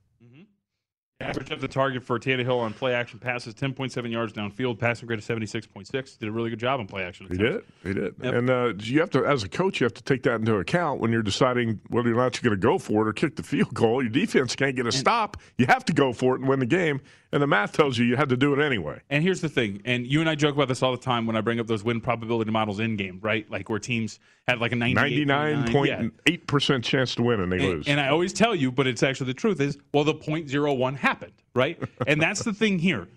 Average 1.22 1.52
of 1.52 1.60
the 1.60 1.68
target 1.68 2.02
for 2.02 2.18
Tannehill 2.18 2.60
on 2.60 2.74
play 2.74 2.94
action 2.94 3.20
passes, 3.20 3.54
10.7 3.54 4.10
yards 4.10 4.32
downfield, 4.32 4.80
passing 4.80 5.06
grade 5.06 5.20
of 5.20 5.26
76.6. 5.26 6.18
Did 6.18 6.30
a 6.30 6.32
really 6.32 6.50
good 6.50 6.60
job 6.60 6.80
on 6.80 6.88
play 6.88 7.04
action. 7.04 7.28
He 7.30 7.36
did. 7.38 7.62
He 7.84 7.94
did. 7.94 8.16
Yep. 8.24 8.34
And 8.34 8.50
uh, 8.50 8.74
you 8.78 9.02
have 9.02 9.10
to, 9.10 9.26
as 9.26 9.44
a 9.44 9.50
coach, 9.50 9.82
you 9.82 9.84
have 9.84 9.94
to 9.96 10.04
take 10.04 10.24
that 10.24 10.36
into 10.36 10.56
account 10.56 11.02
when 11.02 11.12
you're 11.12 11.22
deciding 11.22 11.82
whether 11.90 12.10
or 12.10 12.16
not 12.16 12.42
you're 12.42 12.50
going 12.50 12.58
to 12.60 12.66
go 12.66 12.78
for 12.78 13.06
it 13.06 13.10
or 13.10 13.14
kick 13.14 13.36
the 13.36 13.44
field 13.44 13.74
goal. 13.74 14.02
Your 14.02 14.10
defense 14.12 14.56
can't 14.56 14.78
get 14.78 14.88
a 14.88 14.94
stop. 14.94 15.36
You 15.58 15.66
have 15.66 15.84
to 15.86 15.94
go 15.94 16.14
for 16.14 16.36
it 16.36 16.40
and 16.40 16.48
win 16.48 16.60
the 16.62 16.66
game. 16.66 17.02
And 17.34 17.44
the 17.44 17.48
math 17.48 17.74
tells 17.74 17.98
you 17.98 18.06
you 18.06 18.16
had 18.16 18.30
to 18.30 18.38
do 18.38 18.54
it 18.60 18.66
anyway. 18.66 19.02
And 19.12 19.22
here's 19.22 19.40
the 19.40 19.50
thing, 19.50 19.84
and 19.86 20.08
you 20.08 20.20
and 20.20 20.28
I 20.28 20.34
joke 20.34 20.56
about 20.56 20.68
this 20.68 20.82
all 20.82 20.92
the 20.94 20.98
time 20.98 21.28
when 21.28 21.36
I 21.36 21.42
bring 21.42 21.60
up 21.60 21.68
those 21.68 21.84
win 21.84 22.02
probability 22.02 22.50
models 22.50 22.80
in 22.80 22.96
game, 22.96 23.20
right? 23.22 23.48
Like 23.52 23.70
where 23.70 23.78
teams 23.78 24.20
had 24.48 24.60
like 24.60 24.72
a 24.72 24.76
99.8% 24.76 26.84
chance 26.84 27.14
to 27.16 27.22
win 27.22 27.40
and 27.42 27.52
they 27.52 27.58
And, 27.58 27.66
lose. 27.66 27.88
and 27.88 28.00
I 28.00 28.08
always 28.10 28.34
tell 28.34 28.56
you, 28.56 28.72
but 28.72 28.88
it's 28.88 29.04
actually 29.04 29.28
the 29.28 29.36
truth 29.36 29.62
is, 29.62 29.78
well, 29.94 30.04
the 30.04 30.16
0.01 30.16 30.98
happened, 30.98 31.09
right? 31.54 31.78
and 32.08 32.22
that's 32.22 32.44
the 32.44 32.54
thing 32.54 32.80
here. 32.80 33.08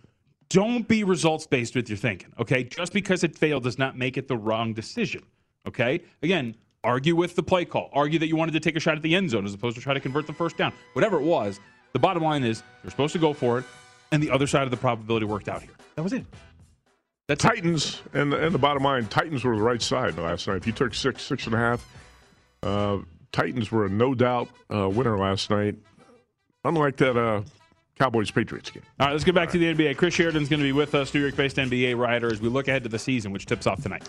Don't 0.48 0.86
be 0.86 1.02
results 1.02 1.46
based 1.46 1.74
with 1.74 1.88
your 1.88 1.96
thinking, 1.96 2.32
okay? 2.38 2.62
Just 2.64 2.92
because 2.92 3.24
it 3.24 3.36
failed 3.36 3.62
does 3.62 3.78
not 3.78 3.96
make 3.96 4.18
it 4.18 4.28
the 4.28 4.36
wrong 4.36 4.74
decision, 4.74 5.22
okay? 5.66 6.02
Again, 6.22 6.54
argue 6.84 7.16
with 7.16 7.34
the 7.36 7.42
play 7.42 7.64
call. 7.64 7.88
Argue 7.92 8.18
that 8.18 8.26
you 8.26 8.36
wanted 8.36 8.52
to 8.52 8.60
take 8.60 8.76
a 8.76 8.80
shot 8.80 8.96
at 8.96 9.02
the 9.02 9.14
end 9.14 9.30
zone 9.30 9.46
as 9.46 9.54
opposed 9.54 9.76
to 9.76 9.82
try 9.82 9.94
to 9.94 10.00
convert 10.00 10.26
the 10.26 10.32
first 10.32 10.58
down. 10.58 10.72
Whatever 10.92 11.18
it 11.18 11.24
was, 11.24 11.58
the 11.92 11.98
bottom 11.98 12.22
line 12.22 12.44
is 12.44 12.62
you're 12.82 12.90
supposed 12.90 13.12
to 13.14 13.18
go 13.18 13.32
for 13.32 13.58
it, 13.58 13.64
and 14.10 14.22
the 14.22 14.30
other 14.30 14.46
side 14.46 14.64
of 14.64 14.70
the 14.70 14.76
probability 14.76 15.24
worked 15.24 15.48
out 15.48 15.62
here. 15.62 15.72
That 15.96 16.02
was 16.02 16.12
it. 16.12 16.24
That's 17.28 17.42
it. 17.44 17.48
Titans, 17.48 18.02
and, 18.12 18.34
and 18.34 18.54
the 18.54 18.58
bottom 18.58 18.82
line, 18.82 19.06
Titans 19.06 19.44
were 19.44 19.56
the 19.56 19.62
right 19.62 19.80
side 19.80 20.18
last 20.18 20.48
night. 20.48 20.56
If 20.56 20.66
you 20.66 20.72
took 20.72 20.92
six, 20.92 21.22
six 21.22 21.46
and 21.46 21.54
a 21.54 21.58
half, 21.58 21.96
uh, 22.62 22.98
Titans 23.32 23.72
were 23.72 23.86
a 23.86 23.88
no 23.88 24.14
doubt 24.14 24.48
uh, 24.72 24.88
winner 24.88 25.18
last 25.18 25.48
night. 25.48 25.76
Unlike 26.64 26.96
that 26.98 27.16
uh, 27.16 27.42
Cowboys 27.98 28.30
Patriots 28.30 28.70
game. 28.70 28.82
All 28.98 29.06
right, 29.06 29.12
let's 29.12 29.24
get 29.24 29.34
back 29.34 29.50
to 29.50 29.58
the 29.58 29.74
NBA. 29.74 29.96
Chris 29.96 30.14
Sheridan's 30.14 30.48
going 30.48 30.60
to 30.60 30.64
be 30.64 30.72
with 30.72 30.94
us, 30.94 31.12
New 31.14 31.20
York 31.20 31.36
based 31.36 31.56
NBA 31.56 31.96
writer, 31.96 32.32
as 32.32 32.40
we 32.40 32.48
look 32.48 32.68
ahead 32.68 32.82
to 32.84 32.88
the 32.88 32.98
season, 32.98 33.32
which 33.32 33.46
tips 33.46 33.66
off 33.66 33.82
tonight. 33.82 34.08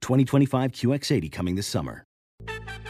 2025 0.00 0.72
QX80 0.72 1.30
coming 1.32 1.54
this 1.54 1.66
summer. 1.66 2.04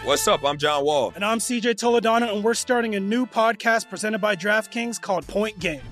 What's 0.05 0.26
up? 0.26 0.45
I'm 0.45 0.57
John 0.57 0.85
Wall. 0.85 1.12
And 1.14 1.25
I'm 1.25 1.38
CJ 1.38 1.75
Toledano, 1.75 2.33
and 2.35 2.43
we're 2.43 2.55
starting 2.55 2.95
a 2.95 3.00
new 3.00 3.26
podcast 3.26 3.90
presented 3.90 4.19
by 4.21 4.35
DraftKings 4.35 5.00
called 5.00 5.26
Point 5.26 5.59
Game. 5.59 5.83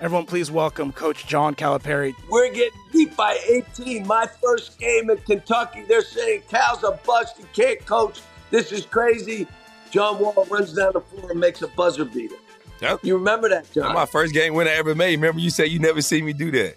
Everyone, 0.00 0.26
please 0.26 0.48
welcome 0.48 0.92
Coach 0.92 1.26
John 1.26 1.56
Calipari. 1.56 2.14
We're 2.30 2.52
getting 2.52 2.78
beat 2.92 3.16
by 3.16 3.36
18. 3.48 4.06
My 4.06 4.26
first 4.40 4.78
game 4.78 5.10
in 5.10 5.16
Kentucky, 5.18 5.82
they're 5.88 6.02
saying 6.02 6.42
Cal's 6.48 6.84
a 6.84 6.92
bust. 7.04 7.36
He 7.38 7.44
can't 7.52 7.84
coach. 7.84 8.20
This 8.52 8.70
is 8.70 8.86
crazy. 8.86 9.48
John 9.90 10.20
Wall 10.20 10.46
runs 10.48 10.72
down 10.74 10.92
the 10.92 11.00
floor 11.00 11.32
and 11.32 11.40
makes 11.40 11.62
a 11.62 11.66
buzzer 11.68 12.04
beater. 12.04 12.36
Yep. 12.80 13.00
You 13.02 13.16
remember 13.16 13.48
that, 13.48 13.70
John? 13.72 13.84
That's 13.84 13.94
my 13.94 14.06
first 14.06 14.32
game 14.32 14.54
winner 14.54 14.70
I 14.70 14.74
ever 14.74 14.94
made. 14.94 15.16
Remember, 15.16 15.40
you 15.40 15.50
said 15.50 15.64
you 15.64 15.80
never 15.80 16.00
see 16.00 16.22
me 16.22 16.32
do 16.32 16.52
that. 16.52 16.76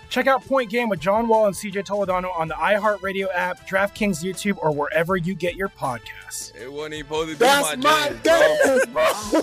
Check 0.11 0.27
out 0.27 0.45
Point 0.45 0.69
Game 0.69 0.89
with 0.89 0.99
John 0.99 1.29
Wall 1.29 1.45
and 1.45 1.55
CJ 1.55 1.85
Toledano 1.85 2.37
on 2.37 2.49
the 2.49 2.53
iHeartRadio 2.55 3.27
app, 3.33 3.65
DraftKings 3.65 4.21
YouTube, 4.21 4.57
or 4.61 4.73
wherever 4.73 5.15
you 5.15 5.33
get 5.33 5.55
your 5.55 5.69
podcasts. 5.69 6.53
It 6.53 6.71
wasn't 6.71 6.95
even 6.95 7.05
supposed 7.05 7.29
to 7.29 7.35
be 7.35 7.39
That's 7.39 7.77
my, 7.77 8.09
my 8.09 8.15
dance, 8.21 8.65
dance, 8.65 8.85
bro. 8.87 9.41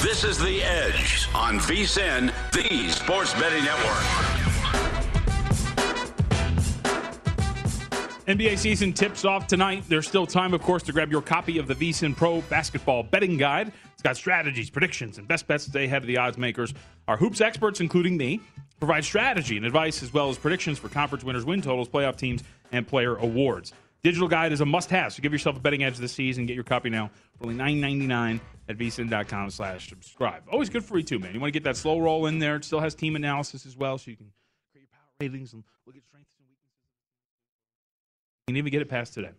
This 0.00 0.22
is 0.22 0.38
The 0.38 0.62
Edge 0.62 1.28
on 1.34 1.58
VSIN, 1.58 2.32
the 2.52 2.88
Sports 2.90 3.34
Betting 3.34 3.64
Network. 3.64 4.39
NBA 8.30 8.58
season 8.58 8.92
tips 8.92 9.24
off 9.24 9.48
tonight. 9.48 9.82
There's 9.88 10.06
still 10.06 10.24
time, 10.24 10.54
of 10.54 10.62
course, 10.62 10.84
to 10.84 10.92
grab 10.92 11.10
your 11.10 11.20
copy 11.20 11.58
of 11.58 11.66
the 11.66 11.74
VSIN 11.74 12.16
Pro 12.16 12.42
Basketball 12.42 13.02
Betting 13.02 13.36
Guide. 13.36 13.72
It's 13.92 14.02
got 14.02 14.16
strategies, 14.16 14.70
predictions, 14.70 15.18
and 15.18 15.26
best 15.26 15.48
bets 15.48 15.64
to 15.64 15.70
stay 15.70 15.86
ahead 15.86 16.02
of 16.02 16.06
the 16.06 16.16
odds 16.16 16.38
makers. 16.38 16.72
Our 17.08 17.16
hoops 17.16 17.40
experts, 17.40 17.80
including 17.80 18.16
me, 18.16 18.40
provide 18.78 19.02
strategy 19.02 19.56
and 19.56 19.66
advice 19.66 20.00
as 20.04 20.12
well 20.12 20.30
as 20.30 20.38
predictions 20.38 20.78
for 20.78 20.88
conference 20.88 21.24
winners, 21.24 21.44
win 21.44 21.60
totals, 21.60 21.88
playoff 21.88 22.16
teams, 22.16 22.44
and 22.70 22.86
player 22.86 23.16
awards. 23.16 23.72
Digital 24.04 24.28
guide 24.28 24.52
is 24.52 24.60
a 24.60 24.66
must-have, 24.66 25.12
so 25.12 25.20
give 25.20 25.32
yourself 25.32 25.56
a 25.56 25.60
betting 25.60 25.82
edge 25.82 25.98
this 25.98 26.12
season. 26.12 26.46
Get 26.46 26.54
your 26.54 26.62
copy 26.62 26.88
now 26.88 27.10
for 27.36 27.48
only 27.48 27.56
$9.99 27.56 28.38
at 28.68 28.78
vsin.com 28.78 29.50
slash 29.50 29.88
subscribe. 29.88 30.44
Always 30.52 30.70
good 30.70 30.84
for 30.84 30.96
you, 30.96 31.02
too, 31.02 31.18
man. 31.18 31.34
You 31.34 31.40
want 31.40 31.52
to 31.52 31.58
get 31.58 31.64
that 31.64 31.76
slow 31.76 31.98
roll 31.98 32.26
in 32.26 32.38
there. 32.38 32.54
It 32.54 32.64
still 32.64 32.80
has 32.80 32.94
team 32.94 33.16
analysis 33.16 33.66
as 33.66 33.76
well, 33.76 33.98
so 33.98 34.10
you 34.10 34.16
can 34.16 34.30
create 34.72 34.86
your 34.88 34.92
power 34.92 35.10
ratings 35.18 35.52
and 35.52 35.64
look 35.84 35.96
at 35.96 36.02
strengths 36.04 36.29
You 38.54 38.58
even 38.58 38.70
get 38.70 38.82
it 38.82 38.88
past 38.88 39.14
today. 39.14 39.30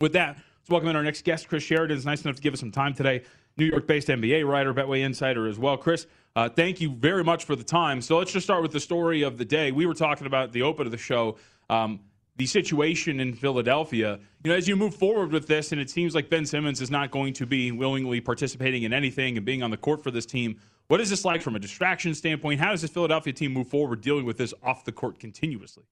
With 0.00 0.12
that, 0.12 0.36
let's 0.36 0.70
welcome 0.70 0.88
in 0.88 0.96
our 0.96 1.02
next 1.02 1.24
guest, 1.24 1.48
Chris 1.48 1.62
Sheridan. 1.62 1.96
It's 1.96 2.06
nice 2.06 2.24
enough 2.24 2.36
to 2.36 2.42
give 2.42 2.52
us 2.52 2.60
some 2.60 2.70
time 2.70 2.94
today. 2.94 3.22
New 3.56 3.64
York-based 3.64 4.08
NBA 4.08 4.46
writer, 4.46 4.74
Betway 4.74 5.02
Insider 5.02 5.46
as 5.46 5.58
well. 5.58 5.78
Chris, 5.78 6.06
uh, 6.34 6.48
thank 6.48 6.80
you 6.80 6.90
very 6.90 7.24
much 7.24 7.44
for 7.44 7.56
the 7.56 7.64
time. 7.64 8.02
So 8.02 8.18
let's 8.18 8.32
just 8.32 8.44
start 8.44 8.60
with 8.60 8.72
the 8.72 8.80
story 8.80 9.22
of 9.22 9.38
the 9.38 9.44
day. 9.44 9.72
We 9.72 9.86
were 9.86 9.94
talking 9.94 10.26
about 10.26 10.52
the 10.52 10.62
open 10.62 10.86
of 10.86 10.92
the 10.92 10.98
show, 10.98 11.38
um, 11.70 12.00
the 12.36 12.44
situation 12.44 13.20
in 13.20 13.32
Philadelphia. 13.32 14.18
You 14.44 14.50
know, 14.50 14.56
as 14.56 14.68
you 14.68 14.76
move 14.76 14.94
forward 14.94 15.32
with 15.32 15.46
this, 15.46 15.72
and 15.72 15.80
it 15.80 15.88
seems 15.88 16.14
like 16.14 16.28
Ben 16.28 16.44
Simmons 16.44 16.82
is 16.82 16.90
not 16.90 17.10
going 17.10 17.32
to 17.34 17.46
be 17.46 17.72
willingly 17.72 18.20
participating 18.20 18.82
in 18.82 18.92
anything 18.92 19.38
and 19.38 19.46
being 19.46 19.62
on 19.62 19.70
the 19.70 19.78
court 19.78 20.02
for 20.02 20.10
this 20.10 20.26
team. 20.26 20.60
What 20.88 21.00
is 21.00 21.08
this 21.08 21.24
like 21.24 21.40
from 21.40 21.56
a 21.56 21.58
distraction 21.58 22.14
standpoint? 22.14 22.60
How 22.60 22.72
does 22.72 22.82
this 22.82 22.90
Philadelphia 22.90 23.32
team 23.32 23.54
move 23.54 23.68
forward 23.68 24.02
dealing 24.02 24.26
with 24.26 24.36
this 24.36 24.52
off 24.62 24.84
the 24.84 24.92
court 24.92 25.18
continuously? 25.18 25.84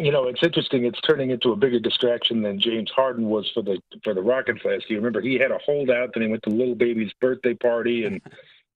You 0.00 0.10
know, 0.10 0.26
it's 0.26 0.42
interesting. 0.42 0.84
It's 0.84 1.00
turning 1.02 1.30
into 1.30 1.52
a 1.52 1.56
bigger 1.56 1.78
distraction 1.78 2.42
than 2.42 2.60
James 2.60 2.90
Harden 2.90 3.28
was 3.28 3.50
for 3.54 3.62
the 3.62 3.80
for 4.02 4.14
the 4.14 4.22
Rockets 4.22 4.64
last 4.64 4.90
year. 4.90 4.98
Remember, 4.98 5.20
he 5.20 5.34
had 5.34 5.50
a 5.52 5.58
holdout, 5.58 6.10
then 6.14 6.24
he 6.24 6.28
went 6.28 6.42
to 6.44 6.50
little 6.50 6.74
baby's 6.74 7.12
birthday 7.20 7.54
party, 7.54 8.04
and 8.04 8.20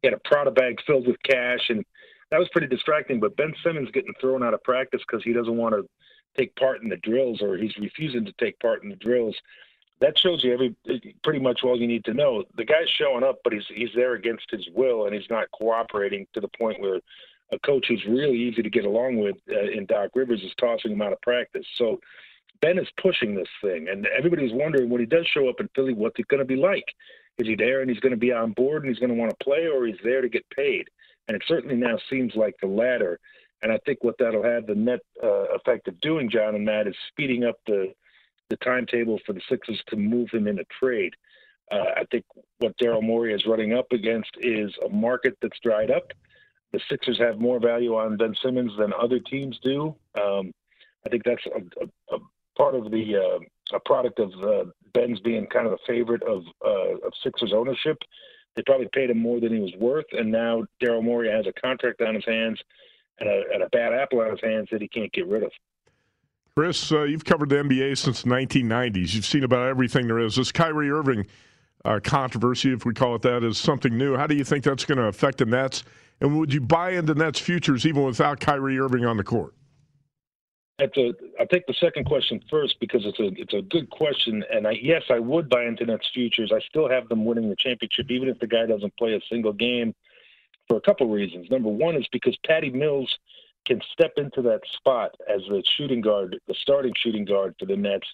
he 0.02 0.04
had 0.08 0.14
a 0.14 0.20
Prada 0.24 0.50
bag 0.50 0.78
filled 0.86 1.06
with 1.06 1.20
cash, 1.22 1.68
and 1.68 1.84
that 2.30 2.38
was 2.38 2.48
pretty 2.50 2.68
distracting. 2.68 3.18
But 3.18 3.36
Ben 3.36 3.54
Simmons 3.64 3.90
getting 3.92 4.14
thrown 4.20 4.42
out 4.42 4.54
of 4.54 4.62
practice 4.62 5.02
because 5.06 5.24
he 5.24 5.32
doesn't 5.32 5.56
want 5.56 5.74
to 5.74 5.88
take 6.36 6.54
part 6.56 6.82
in 6.82 6.88
the 6.88 6.96
drills, 6.98 7.42
or 7.42 7.56
he's 7.56 7.76
refusing 7.78 8.24
to 8.24 8.32
take 8.38 8.58
part 8.60 8.82
in 8.82 8.90
the 8.90 8.96
drills. 8.96 9.36
That 10.00 10.18
shows 10.18 10.44
you 10.44 10.52
every 10.52 10.76
pretty 11.24 11.40
much 11.40 11.60
all 11.64 11.80
you 11.80 11.88
need 11.88 12.04
to 12.04 12.14
know. 12.14 12.44
The 12.56 12.66
guy's 12.66 12.90
showing 12.98 13.24
up, 13.24 13.38
but 13.42 13.52
he's 13.52 13.66
he's 13.74 13.90
there 13.96 14.14
against 14.14 14.50
his 14.50 14.68
will, 14.74 15.06
and 15.06 15.14
he's 15.14 15.30
not 15.30 15.50
cooperating 15.52 16.26
to 16.34 16.40
the 16.40 16.48
point 16.48 16.80
where 16.80 17.00
a 17.52 17.58
coach 17.60 17.86
who's 17.88 18.04
really 18.08 18.38
easy 18.38 18.62
to 18.62 18.70
get 18.70 18.84
along 18.84 19.18
with 19.18 19.36
uh, 19.50 19.70
in 19.70 19.86
Doc 19.86 20.10
Rivers 20.14 20.42
is 20.42 20.52
tossing 20.58 20.92
him 20.92 21.02
out 21.02 21.12
of 21.12 21.20
practice. 21.20 21.66
So 21.76 22.00
Ben 22.60 22.78
is 22.78 22.88
pushing 23.00 23.34
this 23.34 23.48
thing, 23.62 23.88
and 23.88 24.06
everybody's 24.06 24.52
wondering 24.52 24.88
when 24.90 25.00
he 25.00 25.06
does 25.06 25.26
show 25.26 25.48
up 25.48 25.60
in 25.60 25.68
Philly, 25.74 25.92
what's 25.92 26.18
it 26.18 26.28
going 26.28 26.40
to 26.40 26.44
be 26.46 26.56
like? 26.56 26.84
Is 27.38 27.46
he 27.46 27.54
there 27.54 27.82
and 27.82 27.90
he's 27.90 28.00
going 28.00 28.12
to 28.12 28.16
be 28.16 28.32
on 28.32 28.52
board 28.52 28.82
and 28.82 28.90
he's 28.90 28.98
going 28.98 29.12
to 29.12 29.18
want 29.18 29.30
to 29.30 29.44
play, 29.44 29.66
or 29.66 29.86
he's 29.86 29.96
there 30.02 30.22
to 30.22 30.28
get 30.28 30.48
paid? 30.50 30.88
And 31.28 31.36
it 31.36 31.42
certainly 31.46 31.76
now 31.76 31.98
seems 32.08 32.34
like 32.34 32.54
the 32.60 32.68
latter. 32.68 33.18
And 33.62 33.72
I 33.72 33.78
think 33.84 34.02
what 34.02 34.16
that'll 34.18 34.42
have 34.42 34.66
the 34.66 34.74
net 34.74 35.00
uh, 35.22 35.54
effect 35.54 35.88
of 35.88 36.00
doing, 36.00 36.30
John 36.30 36.54
and 36.54 36.64
Matt, 36.64 36.86
is 36.86 36.96
speeding 37.08 37.44
up 37.44 37.56
the 37.66 37.92
the 38.48 38.56
timetable 38.58 39.18
for 39.26 39.32
the 39.32 39.40
Sixers 39.48 39.82
to 39.88 39.96
move 39.96 40.30
him 40.30 40.46
in 40.46 40.60
a 40.60 40.64
trade. 40.78 41.14
Uh, 41.70 41.90
I 41.96 42.04
think 42.12 42.24
what 42.58 42.78
Daryl 42.78 43.02
Morey 43.02 43.34
is 43.34 43.44
running 43.44 43.72
up 43.72 43.86
against 43.90 44.30
is 44.38 44.72
a 44.84 44.88
market 44.88 45.36
that's 45.42 45.58
dried 45.58 45.90
up. 45.90 46.12
The 46.76 46.82
Sixers 46.90 47.18
have 47.20 47.40
more 47.40 47.58
value 47.58 47.94
on 47.96 48.18
Ben 48.18 48.34
Simmons 48.42 48.70
than 48.78 48.92
other 48.92 49.18
teams 49.18 49.58
do. 49.64 49.96
Um, 50.14 50.52
I 51.06 51.08
think 51.08 51.24
that's 51.24 51.42
a, 51.46 51.84
a, 51.84 52.16
a 52.16 52.18
part 52.54 52.74
of 52.74 52.90
the 52.90 53.16
uh, 53.16 53.74
a 53.74 53.80
product 53.80 54.18
of 54.18 54.30
uh, 54.44 54.70
Ben's 54.92 55.18
being 55.20 55.46
kind 55.46 55.66
of 55.66 55.72
a 55.72 55.78
favorite 55.86 56.22
of 56.24 56.42
uh, 56.62 56.96
of 57.06 57.14
Sixers 57.24 57.54
ownership. 57.54 57.96
They 58.56 58.62
probably 58.66 58.88
paid 58.92 59.08
him 59.08 59.16
more 59.16 59.40
than 59.40 59.54
he 59.54 59.60
was 59.60 59.72
worth, 59.78 60.04
and 60.12 60.30
now 60.30 60.64
Daryl 60.82 61.02
Morey 61.02 61.30
has 61.30 61.46
a 61.46 61.52
contract 61.58 62.02
on 62.02 62.14
his 62.14 62.26
hands 62.26 62.60
and 63.20 63.30
a, 63.30 63.42
and 63.54 63.62
a 63.62 63.70
bad 63.70 63.94
apple 63.94 64.20
on 64.20 64.32
his 64.32 64.40
hands 64.42 64.68
that 64.70 64.82
he 64.82 64.88
can't 64.88 65.12
get 65.14 65.26
rid 65.28 65.44
of. 65.44 65.52
Chris, 66.58 66.92
uh, 66.92 67.04
you've 67.04 67.24
covered 67.24 67.48
the 67.48 67.56
NBA 67.56 67.96
since 67.96 68.20
the 68.20 68.28
1990s. 68.28 69.14
You've 69.14 69.24
seen 69.24 69.44
about 69.44 69.66
everything 69.66 70.08
there 70.08 70.18
is. 70.18 70.36
This 70.36 70.52
Kyrie 70.52 70.90
Irving 70.90 71.26
uh, 71.86 72.00
controversy, 72.04 72.74
if 72.74 72.84
we 72.84 72.92
call 72.92 73.14
it 73.14 73.22
that, 73.22 73.42
is 73.44 73.56
something 73.56 73.96
new. 73.96 74.14
How 74.14 74.26
do 74.26 74.34
you 74.34 74.44
think 74.44 74.62
that's 74.62 74.84
going 74.84 74.98
to 74.98 75.04
affect 75.04 75.38
the 75.38 75.46
Nets? 75.46 75.82
And 76.20 76.38
would 76.38 76.52
you 76.52 76.60
buy 76.60 76.90
into 76.90 77.14
Nets 77.14 77.40
futures 77.40 77.86
even 77.86 78.04
without 78.04 78.40
Kyrie 78.40 78.78
Irving 78.78 79.04
on 79.04 79.16
the 79.16 79.24
court? 79.24 79.54
That's 80.78 80.96
a, 80.98 81.14
I'll 81.40 81.46
take 81.46 81.66
the 81.66 81.74
second 81.74 82.04
question 82.04 82.40
first 82.50 82.78
because 82.80 83.06
it's 83.06 83.18
a 83.18 83.28
it's 83.40 83.54
a 83.54 83.62
good 83.62 83.88
question, 83.88 84.44
and 84.52 84.66
I, 84.66 84.72
yes, 84.72 85.04
I 85.08 85.18
would 85.18 85.48
buy 85.48 85.64
into 85.64 85.86
Nets 85.86 86.08
futures. 86.12 86.52
I 86.54 86.60
still 86.68 86.88
have 86.88 87.08
them 87.08 87.24
winning 87.24 87.48
the 87.48 87.56
championship, 87.56 88.10
even 88.10 88.28
if 88.28 88.38
the 88.40 88.46
guy 88.46 88.66
doesn't 88.66 88.94
play 88.98 89.14
a 89.14 89.20
single 89.30 89.54
game, 89.54 89.94
for 90.68 90.76
a 90.76 90.80
couple 90.82 91.08
reasons. 91.08 91.50
Number 91.50 91.70
one 91.70 91.96
is 91.96 92.06
because 92.12 92.36
Patty 92.44 92.68
Mills 92.68 93.18
can 93.64 93.80
step 93.90 94.12
into 94.18 94.42
that 94.42 94.60
spot 94.76 95.14
as 95.26 95.40
the 95.48 95.62
shooting 95.76 96.02
guard, 96.02 96.38
the 96.46 96.54
starting 96.60 96.92
shooting 96.94 97.24
guard 97.24 97.54
for 97.58 97.64
the 97.64 97.76
Nets, 97.76 98.06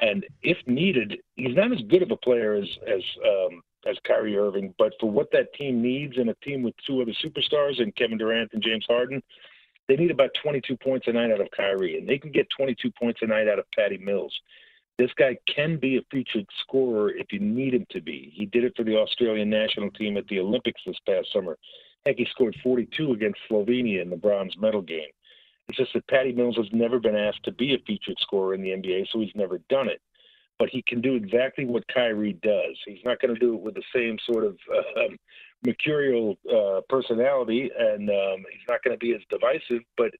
and 0.00 0.26
if 0.42 0.58
needed, 0.66 1.20
he's 1.36 1.54
not 1.54 1.70
as 1.70 1.80
good 1.88 2.02
of 2.02 2.10
a 2.10 2.16
player 2.16 2.54
as 2.54 2.68
as 2.88 3.02
um, 3.24 3.62
as 3.86 3.96
Kyrie 4.06 4.36
Irving, 4.36 4.74
but 4.78 4.92
for 5.00 5.10
what 5.10 5.30
that 5.32 5.52
team 5.54 5.80
needs 5.82 6.16
and 6.16 6.30
a 6.30 6.34
team 6.42 6.62
with 6.62 6.74
two 6.86 7.00
other 7.00 7.12
superstars 7.24 7.80
and 7.80 7.94
Kevin 7.96 8.18
Durant 8.18 8.52
and 8.52 8.62
James 8.62 8.84
Harden, 8.88 9.22
they 9.88 9.96
need 9.96 10.10
about 10.10 10.30
22 10.42 10.76
points 10.76 11.08
a 11.08 11.12
night 11.12 11.32
out 11.32 11.40
of 11.40 11.50
Kyrie, 11.56 11.98
and 11.98 12.08
they 12.08 12.18
can 12.18 12.30
get 12.30 12.46
22 12.56 12.90
points 12.92 13.20
a 13.22 13.26
night 13.26 13.48
out 13.48 13.58
of 13.58 13.64
Patty 13.74 13.98
Mills. 13.98 14.32
This 14.98 15.10
guy 15.16 15.38
can 15.52 15.78
be 15.78 15.96
a 15.96 16.02
featured 16.10 16.46
scorer 16.60 17.10
if 17.10 17.32
you 17.32 17.40
need 17.40 17.74
him 17.74 17.86
to 17.90 18.00
be. 18.00 18.32
He 18.34 18.46
did 18.46 18.64
it 18.64 18.74
for 18.76 18.84
the 18.84 18.96
Australian 18.98 19.48
national 19.48 19.90
team 19.92 20.16
at 20.16 20.28
the 20.28 20.40
Olympics 20.40 20.82
this 20.86 20.98
past 21.08 21.32
summer. 21.32 21.56
Heck, 22.04 22.16
he 22.18 22.26
scored 22.30 22.56
42 22.62 23.12
against 23.12 23.40
Slovenia 23.50 24.02
in 24.02 24.10
the 24.10 24.16
bronze 24.16 24.54
medal 24.58 24.82
game. 24.82 25.08
It's 25.68 25.78
just 25.78 25.92
that 25.94 26.06
Patty 26.08 26.32
Mills 26.32 26.56
has 26.56 26.66
never 26.72 26.98
been 26.98 27.16
asked 27.16 27.44
to 27.44 27.52
be 27.52 27.74
a 27.74 27.78
featured 27.86 28.16
scorer 28.20 28.54
in 28.54 28.62
the 28.62 28.70
NBA, 28.70 29.06
so 29.10 29.20
he's 29.20 29.34
never 29.34 29.58
done 29.70 29.88
it. 29.88 30.00
But 30.60 30.68
he 30.68 30.82
can 30.82 31.00
do 31.00 31.14
exactly 31.14 31.64
what 31.64 31.88
Kyrie 31.88 32.34
does. 32.34 32.76
He's 32.86 33.02
not 33.02 33.18
going 33.18 33.34
to 33.34 33.40
do 33.40 33.54
it 33.54 33.60
with 33.62 33.74
the 33.74 33.82
same 33.94 34.18
sort 34.30 34.44
of 34.44 34.58
uh, 34.70 35.00
um, 35.06 35.18
mercurial 35.66 36.36
uh, 36.54 36.82
personality, 36.86 37.70
and 37.76 38.10
um, 38.10 38.44
he's 38.52 38.68
not 38.68 38.82
going 38.84 38.94
to 38.94 38.98
be 38.98 39.14
as 39.14 39.22
divisive. 39.30 39.82
But 39.96 40.12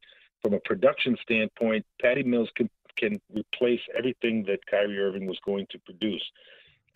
from 0.42 0.54
a 0.54 0.60
production 0.60 1.18
standpoint, 1.22 1.84
Patty 2.00 2.22
Mills 2.22 2.48
can 2.56 2.70
can 2.96 3.20
replace 3.34 3.80
everything 3.96 4.44
that 4.46 4.64
Kyrie 4.66 4.98
Irving 4.98 5.26
was 5.26 5.38
going 5.44 5.66
to 5.70 5.78
produce. 5.80 6.22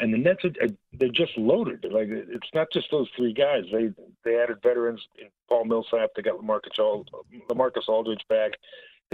And 0.01 0.13
the 0.13 0.19
Nets, 0.19 0.45
are, 0.45 0.51
they're 0.99 1.09
just 1.09 1.37
loaded. 1.37 1.85
Like 1.91 2.09
it's 2.09 2.49
not 2.55 2.69
just 2.73 2.91
those 2.91 3.09
three 3.15 3.35
guys. 3.35 3.65
They 3.71 3.91
they 4.25 4.41
added 4.41 4.59
veterans 4.63 5.01
in 5.19 5.29
Paul 5.51 5.67
Millsap. 5.67 6.11
They 6.17 6.23
got 6.23 6.41
Lamarcus, 6.41 7.05
Lamarcus 7.51 7.89
Aldridge 7.89 8.25
back. 8.29 8.53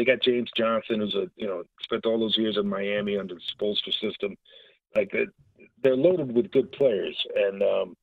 They 0.00 0.06
got 0.06 0.22
James 0.22 0.48
Johnson, 0.56 1.00
who's 1.00 1.14
a 1.14 1.26
you 1.36 1.46
know 1.46 1.62
spent 1.82 2.06
all 2.06 2.18
those 2.18 2.38
years 2.38 2.56
in 2.56 2.66
Miami 2.66 3.18
under 3.18 3.34
the 3.34 3.40
Spoelstra 3.54 3.92
system. 4.00 4.34
Like 4.96 5.14
they're 5.82 5.94
loaded 5.94 6.34
with 6.34 6.50
good 6.52 6.72
players, 6.72 7.14
and 7.36 7.62
um, 7.62 7.96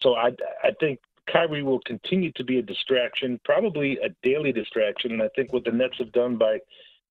so 0.00 0.14
I 0.14 0.28
I 0.62 0.70
think 0.78 1.00
Kyrie 1.26 1.64
will 1.64 1.80
continue 1.80 2.30
to 2.36 2.44
be 2.44 2.60
a 2.60 2.62
distraction, 2.62 3.40
probably 3.44 3.98
a 3.98 4.10
daily 4.22 4.52
distraction. 4.52 5.10
And 5.10 5.20
I 5.20 5.30
think 5.34 5.52
what 5.52 5.64
the 5.64 5.72
Nets 5.72 5.98
have 5.98 6.12
done 6.12 6.36
by 6.36 6.58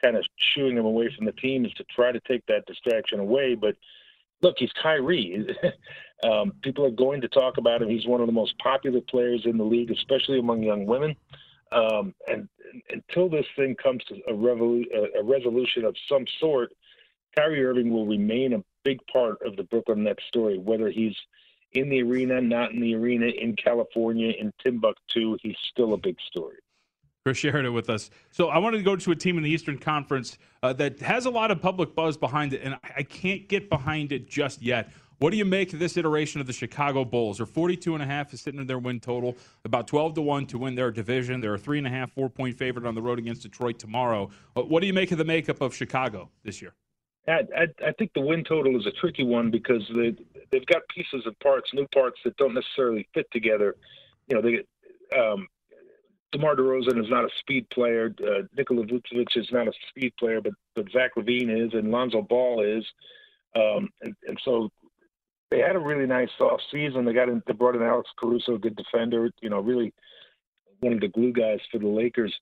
kind 0.02 0.16
of 0.16 0.24
shooing 0.56 0.78
him 0.78 0.86
away 0.86 1.14
from 1.14 1.26
the 1.26 1.34
team 1.34 1.66
is 1.66 1.74
to 1.74 1.84
try 1.94 2.14
to 2.14 2.20
take 2.22 2.46
that 2.46 2.66
distraction 2.68 3.20
away. 3.20 3.56
But 3.56 3.76
look, 4.42 4.56
he's 4.60 4.72
Kyrie. 4.82 5.46
um, 6.24 6.54
people 6.62 6.86
are 6.86 6.90
going 6.90 7.20
to 7.20 7.28
talk 7.28 7.58
about 7.58 7.82
him. 7.82 7.90
He's 7.90 8.08
one 8.08 8.22
of 8.22 8.28
the 8.28 8.34
most 8.34 8.58
popular 8.60 9.02
players 9.02 9.42
in 9.44 9.58
the 9.58 9.66
league, 9.66 9.92
especially 9.92 10.40
among 10.40 10.64
young 10.64 10.86
women. 10.86 11.18
Um, 11.72 12.14
and, 12.28 12.50
and, 12.72 12.82
until 12.90 13.30
this 13.30 13.46
thing 13.56 13.76
comes 13.76 14.04
to 14.06 14.16
a, 14.28 14.34
revolu- 14.34 14.86
a, 15.18 15.24
resolution 15.24 15.86
of 15.86 15.96
some 16.10 16.26
sort, 16.40 16.72
Kyrie 17.36 17.64
Irving 17.64 17.92
will 17.92 18.06
remain 18.06 18.54
a 18.54 18.64
big 18.84 19.00
part 19.12 19.38
of 19.46 19.56
the 19.56 19.64
Brooklyn 19.64 20.04
Nets 20.04 20.24
story, 20.28 20.58
whether 20.58 20.90
he's 20.90 21.16
in 21.74 21.90
the 21.90 22.02
arena, 22.02 22.42
not 22.42 22.72
in 22.72 22.82
the 22.82 22.96
arena, 22.96 23.28
in 23.28 23.56
California, 23.56 24.34
in 24.38 24.52
Timbuktu, 24.62 25.38
he's 25.42 25.56
still 25.72 25.94
a 25.94 25.98
big 25.98 26.18
story. 26.28 26.58
Chris 27.24 27.38
Sheridan 27.38 27.74
with 27.74 27.90
us. 27.90 28.10
So 28.32 28.50
I 28.50 28.58
wanted 28.58 28.78
to 28.78 28.84
go 28.84 28.96
to 28.96 29.12
a 29.12 29.16
team 29.16 29.38
in 29.38 29.44
the 29.44 29.50
Eastern 29.50 29.78
Conference 29.78 30.38
uh, 30.64 30.74
that 30.74 31.00
has 31.02 31.28
a 31.28 31.30
lot 31.30 31.52
of 31.52 31.62
public 31.62 31.96
buzz 31.96 32.18
behind 32.18 32.54
it, 32.54 32.62
and 32.64 32.78
I 32.84 33.04
can't 33.04 33.48
get 33.48 33.70
behind 33.70 34.12
it 34.12 34.28
just 34.28 34.62
yet. 34.62 34.92
What 35.22 35.30
do 35.30 35.38
you 35.38 35.46
make 35.46 35.72
of 35.72 35.78
this 35.78 35.98
iteration 35.98 36.42
of 36.42 36.48
the 36.48 36.54
Chicago 36.54 37.06
Bulls? 37.06 37.38
They're 37.38 37.46
42 37.46 37.94
and 37.94 38.02
a 38.02 38.08
half 38.08 38.34
is 38.34 38.42
sitting 38.42 38.60
in 38.60 38.66
their 38.66 38.80
win 38.80 39.00
total, 39.00 39.38
about 39.64 39.86
12 39.86 40.16
to 40.16 40.22
1 40.24 40.48
to 40.48 40.58
win 40.58 40.74
their 40.74 40.90
division. 40.90 41.40
They're 41.42 41.54
a 41.54 41.60
three 41.60 41.78
and 41.78 41.86
a 41.86 41.92
half, 41.92 42.12
four 42.12 42.28
point 42.28 42.58
favorite 42.58 42.88
on 42.88 42.96
the 42.96 43.04
road 43.04 43.20
against 43.20 43.44
Detroit 43.44 43.78
tomorrow. 43.78 44.32
What 44.56 44.80
do 44.80 44.88
you 44.88 44.94
make 44.94 45.12
of 45.12 45.20
the 45.20 45.24
makeup 45.24 45.62
of 45.62 45.76
Chicago 45.76 46.32
this 46.42 46.60
year? 46.60 46.74
I, 47.28 47.42
I, 47.56 47.90
I 47.90 47.92
think 48.00 48.14
the 48.16 48.22
win 48.22 48.44
total 48.44 48.76
is 48.80 48.88
a 48.88 48.92
tricky 49.00 49.24
one 49.24 49.52
because 49.52 49.84
they 49.96 50.16
they've 50.52 50.66
got 50.66 50.82
pieces 50.90 51.22
and 51.24 51.38
parts, 51.38 51.70
new 51.72 51.86
parts 51.94 52.20
that 52.26 52.36
don't 52.38 52.56
necessarily 52.56 53.08
fit 53.14 53.28
together. 53.32 53.76
You 54.28 54.38
know, 54.38 54.42
they 54.42 55.20
um, 55.20 55.48
DeMar 56.32 56.56
DeRozan 56.56 57.00
is 57.00 57.12
not 57.12 57.26
a 57.26 57.30
speed 57.42 57.70
player. 57.70 58.12
Uh, 58.20 58.48
Nikola 58.58 58.88
Vucevic 58.88 59.38
is 59.38 59.50
not 59.52 59.68
a 59.68 59.72
speed 59.90 60.14
player, 60.18 60.42
but 60.42 60.54
but 60.74 60.86
Zach 60.92 61.12
LaVine 61.16 61.68
is, 61.68 61.76
and 61.76 61.92
Lonzo 61.92 62.24
Ball 62.24 62.64
is, 62.64 62.84
um, 63.56 63.88
and, 64.02 64.16
and 64.26 64.40
so 64.44 64.72
they 65.52 65.60
had 65.60 65.76
a 65.76 65.80
really 65.80 66.08
nice 66.08 66.30
off 66.40 66.62
season. 66.72 67.06
They 67.06 67.14
got 67.14 67.30
in, 67.30 67.44
they 67.46 67.54
brought 67.54 67.76
in 67.76 67.84
Alex 67.84 68.10
Caruso, 68.18 68.56
a 68.56 68.60
good 68.60 68.76
defender. 68.76 69.30
You 69.42 69.50
know, 69.50 69.60
really 69.60 69.94
one 70.80 70.94
of 70.94 71.02
the 71.02 71.10
glue 71.10 71.34
guys 71.34 71.60
for 71.72 71.78
the 71.78 71.88
Lakers. 71.88 72.34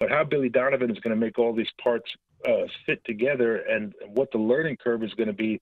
But 0.00 0.10
how 0.10 0.24
Billy 0.24 0.48
Donovan 0.48 0.90
is 0.90 0.98
going 0.98 1.14
to 1.14 1.20
make 1.20 1.38
all 1.38 1.54
these 1.54 1.70
parts 1.80 2.10
uh, 2.48 2.66
fit 2.86 3.04
together 3.04 3.58
and 3.58 3.94
what 4.08 4.30
the 4.32 4.38
learning 4.38 4.78
curve 4.82 5.04
is 5.04 5.14
going 5.14 5.28
to 5.28 5.34
be, 5.34 5.60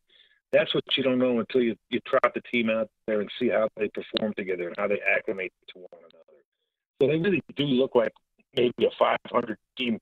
that's 0.52 0.74
what 0.74 0.84
you 0.96 1.02
don't 1.02 1.18
know 1.18 1.38
until 1.38 1.60
you, 1.60 1.76
you 1.90 2.00
trot 2.00 2.32
the 2.34 2.40
team 2.50 2.70
out 2.70 2.88
there 3.06 3.20
and 3.20 3.30
see 3.38 3.48
how 3.48 3.68
they 3.76 3.88
perform 3.88 4.32
together 4.34 4.68
and 4.68 4.76
how 4.78 4.88
they 4.88 5.00
acclimate 5.00 5.52
to 5.68 5.80
one 5.80 6.00
another. 6.00 6.40
So 7.00 7.08
they 7.08 7.18
really 7.18 7.42
do 7.56 7.64
look 7.64 7.94
like 7.94 8.12
maybe 8.56 8.84
a 8.84 8.90
500 8.98 9.58
team, 9.76 9.98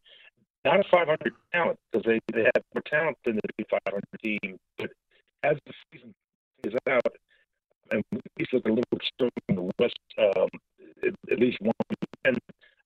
not 0.64 0.80
a 0.80 0.84
500 0.90 1.32
talent 1.52 1.78
because 1.90 2.04
they, 2.04 2.20
they 2.32 2.44
have 2.44 2.64
more 2.74 2.82
talent 2.86 3.16
than 3.24 3.36
the 3.36 3.64
500 3.70 4.02
team. 4.22 4.58
But 4.78 4.90
as 5.42 5.56
the 5.66 5.72
season 5.92 6.14
is 6.64 6.74
out, 6.88 7.14
and 7.90 8.02
we 8.12 8.46
look 8.52 8.66
a 8.66 8.68
little 8.68 8.98
stronger 9.14 9.32
in 9.48 9.56
the 9.56 9.70
West, 9.78 9.98
um, 10.18 10.48
at, 11.06 11.14
at 11.32 11.38
least 11.38 11.58
one. 11.60 11.72
And 12.24 12.38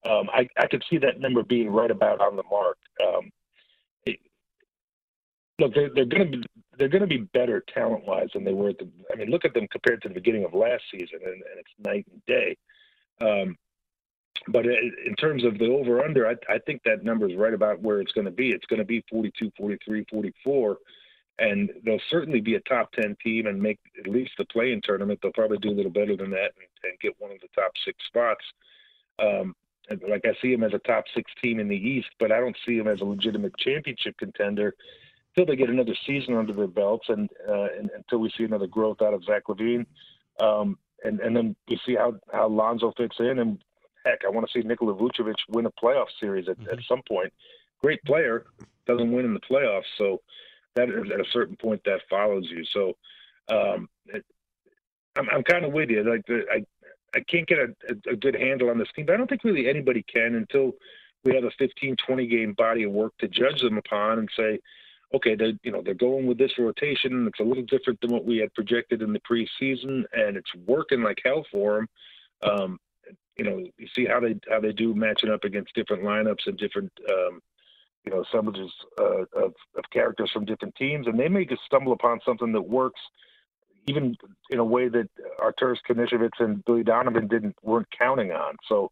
um, 0.09 0.29
I, 0.33 0.49
I 0.59 0.67
could 0.67 0.85
see 0.89 0.99
that 0.99 1.21
number 1.21 1.43
being 1.43 1.71
right 1.71 1.91
about 1.91 2.21
on 2.21 2.37
the 2.37 2.45
mark. 2.51 2.79
Um, 3.07 3.31
look, 5.59 5.75
they're, 5.75 5.91
they're 5.95 6.05
going 6.05 6.31
to 6.31 6.39
be 6.39 6.45
they're 6.77 6.89
going 6.89 7.03
to 7.03 7.07
be 7.07 7.29
better 7.33 7.65
talent 7.73 8.05
wise 8.05 8.29
than 8.35 8.45
they 8.45 8.53
were 8.53 8.71
at 8.71 8.79
the. 8.79 8.89
I 9.13 9.17
mean, 9.17 9.31
look 9.31 9.45
at 9.45 9.55
them 9.55 9.69
compared 9.71 10.03
to 10.03 10.09
the 10.09 10.15
beginning 10.15 10.45
of 10.45 10.55
last 10.55 10.83
season, 10.91 11.21
and, 11.25 11.35
and 11.35 11.59
it's 11.59 11.71
night 11.85 12.07
and 12.11 12.23
day. 12.27 12.57
Um, 13.21 13.57
but 14.49 14.67
in 14.67 15.15
terms 15.19 15.45
of 15.45 15.59
the 15.59 15.67
over 15.67 16.05
under, 16.05 16.27
I, 16.27 16.35
I 16.53 16.59
think 16.67 16.83
that 16.85 17.05
number 17.05 17.29
is 17.29 17.37
right 17.37 17.55
about 17.55 17.81
where 17.81 18.01
it's 18.01 18.13
going 18.13 18.25
to 18.25 18.33
be. 18.33 18.51
It's 18.51 18.67
going 18.67 18.81
to 18.81 18.85
be 18.85 19.05
42, 19.09 19.53
43, 19.57 20.05
44. 20.11 20.77
And 21.38 21.70
they'll 21.85 22.01
certainly 22.11 22.40
be 22.40 22.55
a 22.55 22.61
top 22.61 22.92
10 22.92 23.16
team 23.23 23.47
and 23.47 23.61
make 23.61 23.81
at 23.99 24.07
least 24.07 24.33
the 24.38 24.44
play 24.44 24.73
in 24.73 24.81
tournament. 24.83 25.18
They'll 25.23 25.33
probably 25.33 25.59
do 25.59 25.70
a 25.70 25.75
little 25.75 25.90
better 25.90 26.16
than 26.16 26.31
that 26.31 26.53
and, 26.57 26.68
and 26.85 27.01
get 27.01 27.16
one 27.18 27.33
of 27.33 27.40
the 27.40 27.49
top 27.55 27.73
six 27.85 27.99
spots. 28.07 28.44
Um, 29.18 29.55
like 30.09 30.25
I 30.25 30.35
see 30.40 30.53
them 30.53 30.64
as 30.64 30.73
a 30.75 30.79
top 30.79 31.05
six 31.14 31.31
team 31.42 31.59
in 31.59 31.68
the 31.68 31.77
East, 31.77 32.09
but 32.18 32.33
I 32.33 32.40
don't 32.40 32.57
see 32.64 32.79
them 32.79 32.88
as 32.88 33.01
a 33.01 33.05
legitimate 33.05 33.57
championship 33.59 34.16
contender 34.16 34.75
until 35.37 35.53
they 35.53 35.57
get 35.57 35.68
another 35.68 35.94
season 36.07 36.37
under 36.37 36.53
their 36.53 36.68
belts 36.68 37.07
and, 37.09 37.29
uh, 37.49 37.68
and 37.79 37.90
until 37.94 38.18
we 38.18 38.33
see 38.37 38.44
another 38.44 38.66
growth 38.66 39.03
out 39.03 39.14
of 39.14 39.25
Zach 39.25 39.44
LaVine. 39.49 39.87
Um, 40.40 40.79
and, 41.03 41.20
and 41.20 41.37
then 41.37 41.57
we 41.68 41.79
see 41.85 41.94
how, 41.97 42.14
how 42.33 42.49
Lonzo 42.49 42.92
fits 42.97 43.16
in. 43.18 43.40
And 43.40 43.62
heck, 44.05 44.20
I 44.25 44.31
want 44.31 44.49
to 44.49 44.53
see 44.53 44.66
Nikola 44.66 44.94
Vucevic 44.94 45.35
win 45.49 45.66
a 45.66 45.70
playoff 45.73 46.07
series 46.20 46.49
at, 46.49 46.59
mm-hmm. 46.59 46.70
at 46.70 46.79
some 46.88 47.03
point. 47.09 47.33
Great 47.83 48.03
player, 48.05 48.47
doesn't 48.87 49.12
win 49.12 49.25
in 49.25 49.35
the 49.35 49.40
playoffs. 49.40 49.83
So 49.99 50.23
that 50.75 50.89
at 50.89 51.21
a 51.21 51.25
certain 51.33 51.57
point 51.57 51.83
that 51.85 52.01
follows 52.09 52.47
you. 52.51 52.65
So 52.73 52.95
um, 53.49 53.89
I'm, 55.17 55.29
I'm 55.31 55.43
kind 55.43 55.65
of 55.65 55.73
with 55.73 55.91
you. 55.91 56.03
Like 56.03 56.27
the, 56.27 56.43
I, 56.53 56.65
I 57.15 57.21
can't 57.29 57.47
get 57.47 57.59
a, 57.59 57.75
a, 57.89 58.13
a 58.13 58.17
good 58.17 58.35
handle 58.35 58.71
on 58.71 58.79
this 58.79 58.89
team, 58.95 59.07
but 59.07 59.15
I 59.15 59.17
don't 59.17 59.29
think 59.29 59.45
really 59.45 59.69
anybody 59.69 60.05
can 60.13 60.35
until 60.35 60.73
we 61.25 61.35
have 61.35 61.45
a 61.45 61.51
15, 61.59 61.97
20 61.97 62.27
game 62.27 62.53
body 62.55 62.83
of 62.83 62.93
work 62.93 63.13
to 63.19 63.29
judge 63.29 63.61
them 63.61 63.79
upon 63.79 64.19
and 64.19 64.29
say, 64.37 64.59
okay, 65.15 65.35
they 65.35 65.57
you 65.63 65.71
know 65.71 65.81
they're 65.83 65.95
going 65.95 66.27
with 66.27 66.39
this 66.39 66.59
rotation. 66.59 67.27
It's 67.27 67.41
a 67.41 67.45
little 67.45 67.65
different 67.65 68.01
than 68.01 68.11
what 68.11 68.25
we 68.25 68.39
had 68.39 68.53
projected 68.55 69.01
in 69.01 69.13
the 69.13 69.21
preseason, 69.21 70.05
and 70.13 70.37
it's 70.37 70.55
working 70.67 71.03
like 71.03 71.21
hell 71.25 71.45
for 71.51 71.77
them. 71.77 71.89
Um, 72.43 72.79
you 73.37 73.45
know, 73.45 73.65
you 73.79 73.87
see 73.95 74.07
how 74.07 74.21
they 74.21 74.37
how 74.51 74.61
they 74.61 74.73
do 74.73 74.95
matching 74.95 75.31
up 75.31 75.45
against 75.45 75.75
different 75.75 76.03
lineups 76.03 76.47
and 76.47 76.57
different 76.57 76.93
um, 77.09 77.41
you 78.05 78.12
know 78.12 78.23
assemblages 78.23 78.71
uh, 78.99 79.23
of, 79.35 79.55
of 79.77 79.85
characters 79.93 80.31
from 80.33 80.45
different 80.45 80.75
teams, 80.77 81.07
and 81.07 81.19
they 81.19 81.29
may 81.29 81.45
just 81.45 81.62
stumble 81.64 81.93
upon 81.93 82.21
something 82.25 82.53
that 82.53 82.62
works, 82.62 83.01
even 83.87 84.17
in 84.51 84.59
a 84.59 84.64
way 84.64 84.88
that 84.88 85.09
Arturas 85.40 85.79
Karnisovas 85.88 86.31
and 86.38 86.64
Billy 86.64 86.83
Donovan 86.83 87.29
didn't 87.29 87.57
weren't 87.62 87.88
counting 87.97 88.31
on. 88.31 88.57
So 88.69 88.90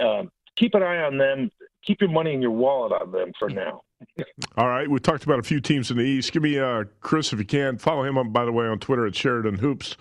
um, 0.00 0.30
keep 0.56 0.74
an 0.74 0.82
eye 0.82 1.02
on 1.02 1.18
them. 1.18 1.50
Keep 1.84 2.00
your 2.00 2.10
money 2.10 2.32
in 2.32 2.42
your 2.42 2.50
wallet 2.50 2.92
on 2.92 3.12
them 3.12 3.32
for 3.38 3.48
now. 3.50 3.82
All 4.56 4.68
right, 4.68 4.88
we 4.88 4.98
talked 5.00 5.24
about 5.24 5.38
a 5.38 5.42
few 5.42 5.60
teams 5.60 5.90
in 5.90 5.96
the 5.96 6.02
East. 6.02 6.32
Give 6.32 6.42
me 6.42 6.58
uh, 6.58 6.84
Chris 7.00 7.32
if 7.32 7.38
you 7.38 7.44
can. 7.44 7.78
Follow 7.78 8.04
him, 8.04 8.32
by 8.32 8.44
the 8.44 8.52
way, 8.52 8.66
on 8.66 8.78
Twitter 8.78 9.06
at 9.06 9.16
Sheridan 9.16 9.58
Hoops. 9.58 9.96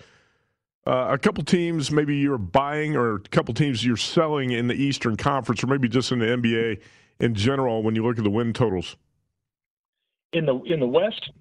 Uh, 0.86 1.08
a 1.12 1.18
couple 1.18 1.42
teams 1.46 1.92
maybe 1.92 2.18
you're 2.18 2.38
buying, 2.38 2.98
or 2.98 3.16
a 3.16 3.20
couple 3.20 3.54
teams 3.54 3.86
you're 3.86 3.96
selling 3.96 4.52
in 4.52 4.68
the 4.68 4.74
Eastern 4.74 5.16
Conference, 5.16 5.64
or 5.64 5.68
maybe 5.68 5.88
just 5.88 6.12
in 6.12 6.20
the 6.20 6.26
NBA 6.26 6.82
in 7.24 7.34
general 7.36 7.82
when 7.82 7.96
you 7.96 8.06
look 8.06 8.18
at 8.18 8.24
the 8.24 8.30
win 8.30 8.54
totals. 8.54 8.98
In 10.34 10.46
the 10.46 10.60
in 10.64 10.80
the 10.80 10.88
West 10.88 11.32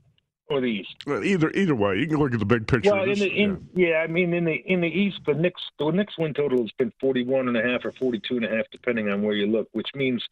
or 0.48 0.60
the 0.60 0.66
East? 0.66 0.94
Well, 1.06 1.24
either 1.24 1.50
either 1.50 1.74
way, 1.74 1.98
you 1.98 2.06
can 2.06 2.18
look 2.18 2.32
at 2.32 2.38
the 2.38 2.46
big 2.46 2.66
picture. 2.66 2.92
Well, 2.92 3.04
in 3.04 3.18
the 3.18 3.28
in, 3.28 3.68
yeah. 3.74 3.88
yeah. 3.88 3.96
I 3.96 4.06
mean 4.06 4.32
in 4.32 4.44
the 4.44 4.54
in 4.66 4.80
the 4.80 4.88
East, 4.88 5.20
the 5.26 5.34
Knicks 5.34 5.62
the 5.78 5.90
Knicks 5.90 6.16
win 6.16 6.34
total 6.34 6.60
has 6.60 6.70
been 6.78 6.92
41 7.00 7.48
and 7.48 7.56
a 7.56 7.62
half 7.62 7.84
or 7.84 7.92
42 7.92 8.36
and 8.36 8.44
a 8.44 8.48
half, 8.48 8.66
depending 8.70 9.08
on 9.10 9.22
where 9.22 9.34
you 9.34 9.46
look, 9.46 9.68
which 9.72 9.88
means 9.94 10.22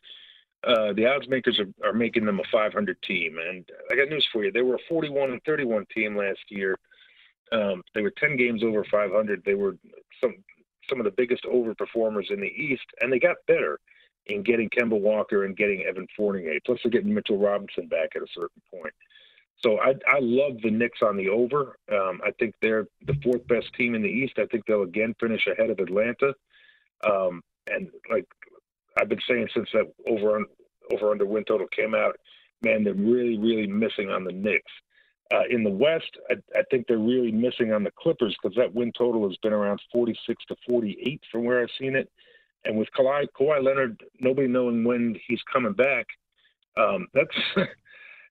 uh, 0.63 0.93
the 0.93 1.07
odds 1.07 1.27
makers 1.29 1.59
are, 1.59 1.89
are 1.89 1.95
making 1.95 2.27
them 2.27 2.39
a 2.39 2.45
500 2.53 3.03
team. 3.03 3.39
And 3.39 3.69
I 3.91 3.97
got 3.97 4.09
news 4.09 4.29
for 4.31 4.45
you: 4.45 4.53
they 4.53 4.63
were 4.63 4.77
a 4.77 4.89
41 4.89 5.33
and 5.33 5.43
31 5.45 5.87
team 5.93 6.17
last 6.17 6.45
year. 6.49 6.79
Um, 7.51 7.83
they 7.95 8.03
were 8.03 8.13
10 8.13 8.37
games 8.37 8.63
over 8.63 8.85
500. 8.85 9.43
They 9.45 9.55
were 9.55 9.77
some 10.21 10.37
some 10.89 11.01
of 11.01 11.05
the 11.05 11.11
biggest 11.11 11.45
overperformers 11.45 12.31
in 12.31 12.41
the 12.41 12.47
East, 12.47 12.87
and 13.01 13.13
they 13.13 13.19
got 13.19 13.37
better 13.49 13.81
in 14.31 14.43
getting 14.43 14.71
Kemba 14.71 14.99
Walker 14.99 15.45
and 15.45 15.57
getting 15.57 15.83
Evan 15.83 16.07
Fournier. 16.17 16.59
Plus, 16.65 16.79
they're 16.83 16.91
getting 16.91 17.13
Mitchell 17.13 17.39
Robinson 17.39 17.89
back 17.89 18.11
at 18.17 18.23
a 18.23 18.27
certain 18.35 18.63
point. 18.73 18.95
So 19.63 19.79
I, 19.79 19.91
I 20.09 20.19
love 20.21 20.57
the 20.63 20.71
Knicks 20.71 21.01
on 21.03 21.17
the 21.17 21.29
over. 21.29 21.77
Um, 21.93 22.21
I 22.25 22.31
think 22.39 22.55
they're 22.63 22.87
the 23.07 23.19
fourth 23.23 23.47
best 23.47 23.67
team 23.77 23.95
in 23.95 24.03
the 24.03 24.09
East. 24.09 24.35
I 24.39 24.47
think 24.47 24.65
they'll 24.67 24.83
again 24.83 25.15
finish 25.21 25.47
ahead 25.47 25.71
of 25.71 25.79
Atlanta. 25.79 26.35
Um, 27.07 27.43
and 27.69 27.91
like 28.11 28.27
I've 28.99 29.09
been 29.09 29.21
saying 29.29 29.49
since 29.55 29.69
that 29.75 29.93
over 30.09 30.37
on, 30.37 30.47
over 30.93 31.11
under 31.11 31.27
win 31.27 31.45
total 31.45 31.67
came 31.69 31.95
out, 31.95 32.17
man, 32.63 32.85
they're 32.85 32.95
really 32.95 33.39
really 33.39 33.67
missing 33.67 34.11
on 34.11 34.25
the 34.25 34.33
Knicks. 34.33 34.73
Uh, 35.33 35.43
in 35.49 35.63
the 35.63 35.71
West, 35.71 36.11
I, 36.29 36.35
I, 36.59 36.63
think 36.73 36.89
they're 36.89 36.99
really 36.99 37.31
missing 37.31 37.73
on 37.73 37.85
the 37.85 37.93
Clippers 37.97 38.37
because 38.43 38.57
that 38.57 38.75
win 38.75 38.91
total 38.99 39.29
has 39.29 39.37
been 39.45 39.53
around 39.53 39.81
46 39.93 40.45
to 40.47 40.57
48 40.69 41.21
from 41.31 41.45
where 41.45 41.63
I've 41.63 41.69
seen 41.79 41.95
it. 41.95 42.11
And 42.65 42.77
with 42.77 42.89
Kawhi, 42.97 43.27
Kawhi 43.39 43.63
Leonard, 43.63 44.03
nobody 44.21 44.49
knowing 44.49 44.85
when 44.85 45.19
he's 45.27 45.41
coming 45.51 45.73
back, 45.73 46.07
um, 46.77 47.07
that's 47.15 47.37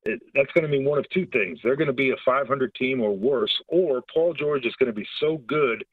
that's 0.06 0.52
going 0.54 0.64
to 0.64 0.68
mean 0.68 0.86
one 0.86 1.00
of 1.00 1.10
two 1.10 1.26
things. 1.28 1.60
They're 1.64 1.76
going 1.76 1.88
to 1.88 1.94
be 1.94 2.12
a 2.12 2.16
500 2.24 2.74
team 2.76 3.02
or 3.02 3.16
worse, 3.16 3.62
or 3.68 4.02
Paul 4.14 4.34
George 4.34 4.66
is 4.66 4.76
going 4.76 4.88
to 4.88 4.94
be 4.94 5.08
so 5.20 5.38
good 5.48 5.84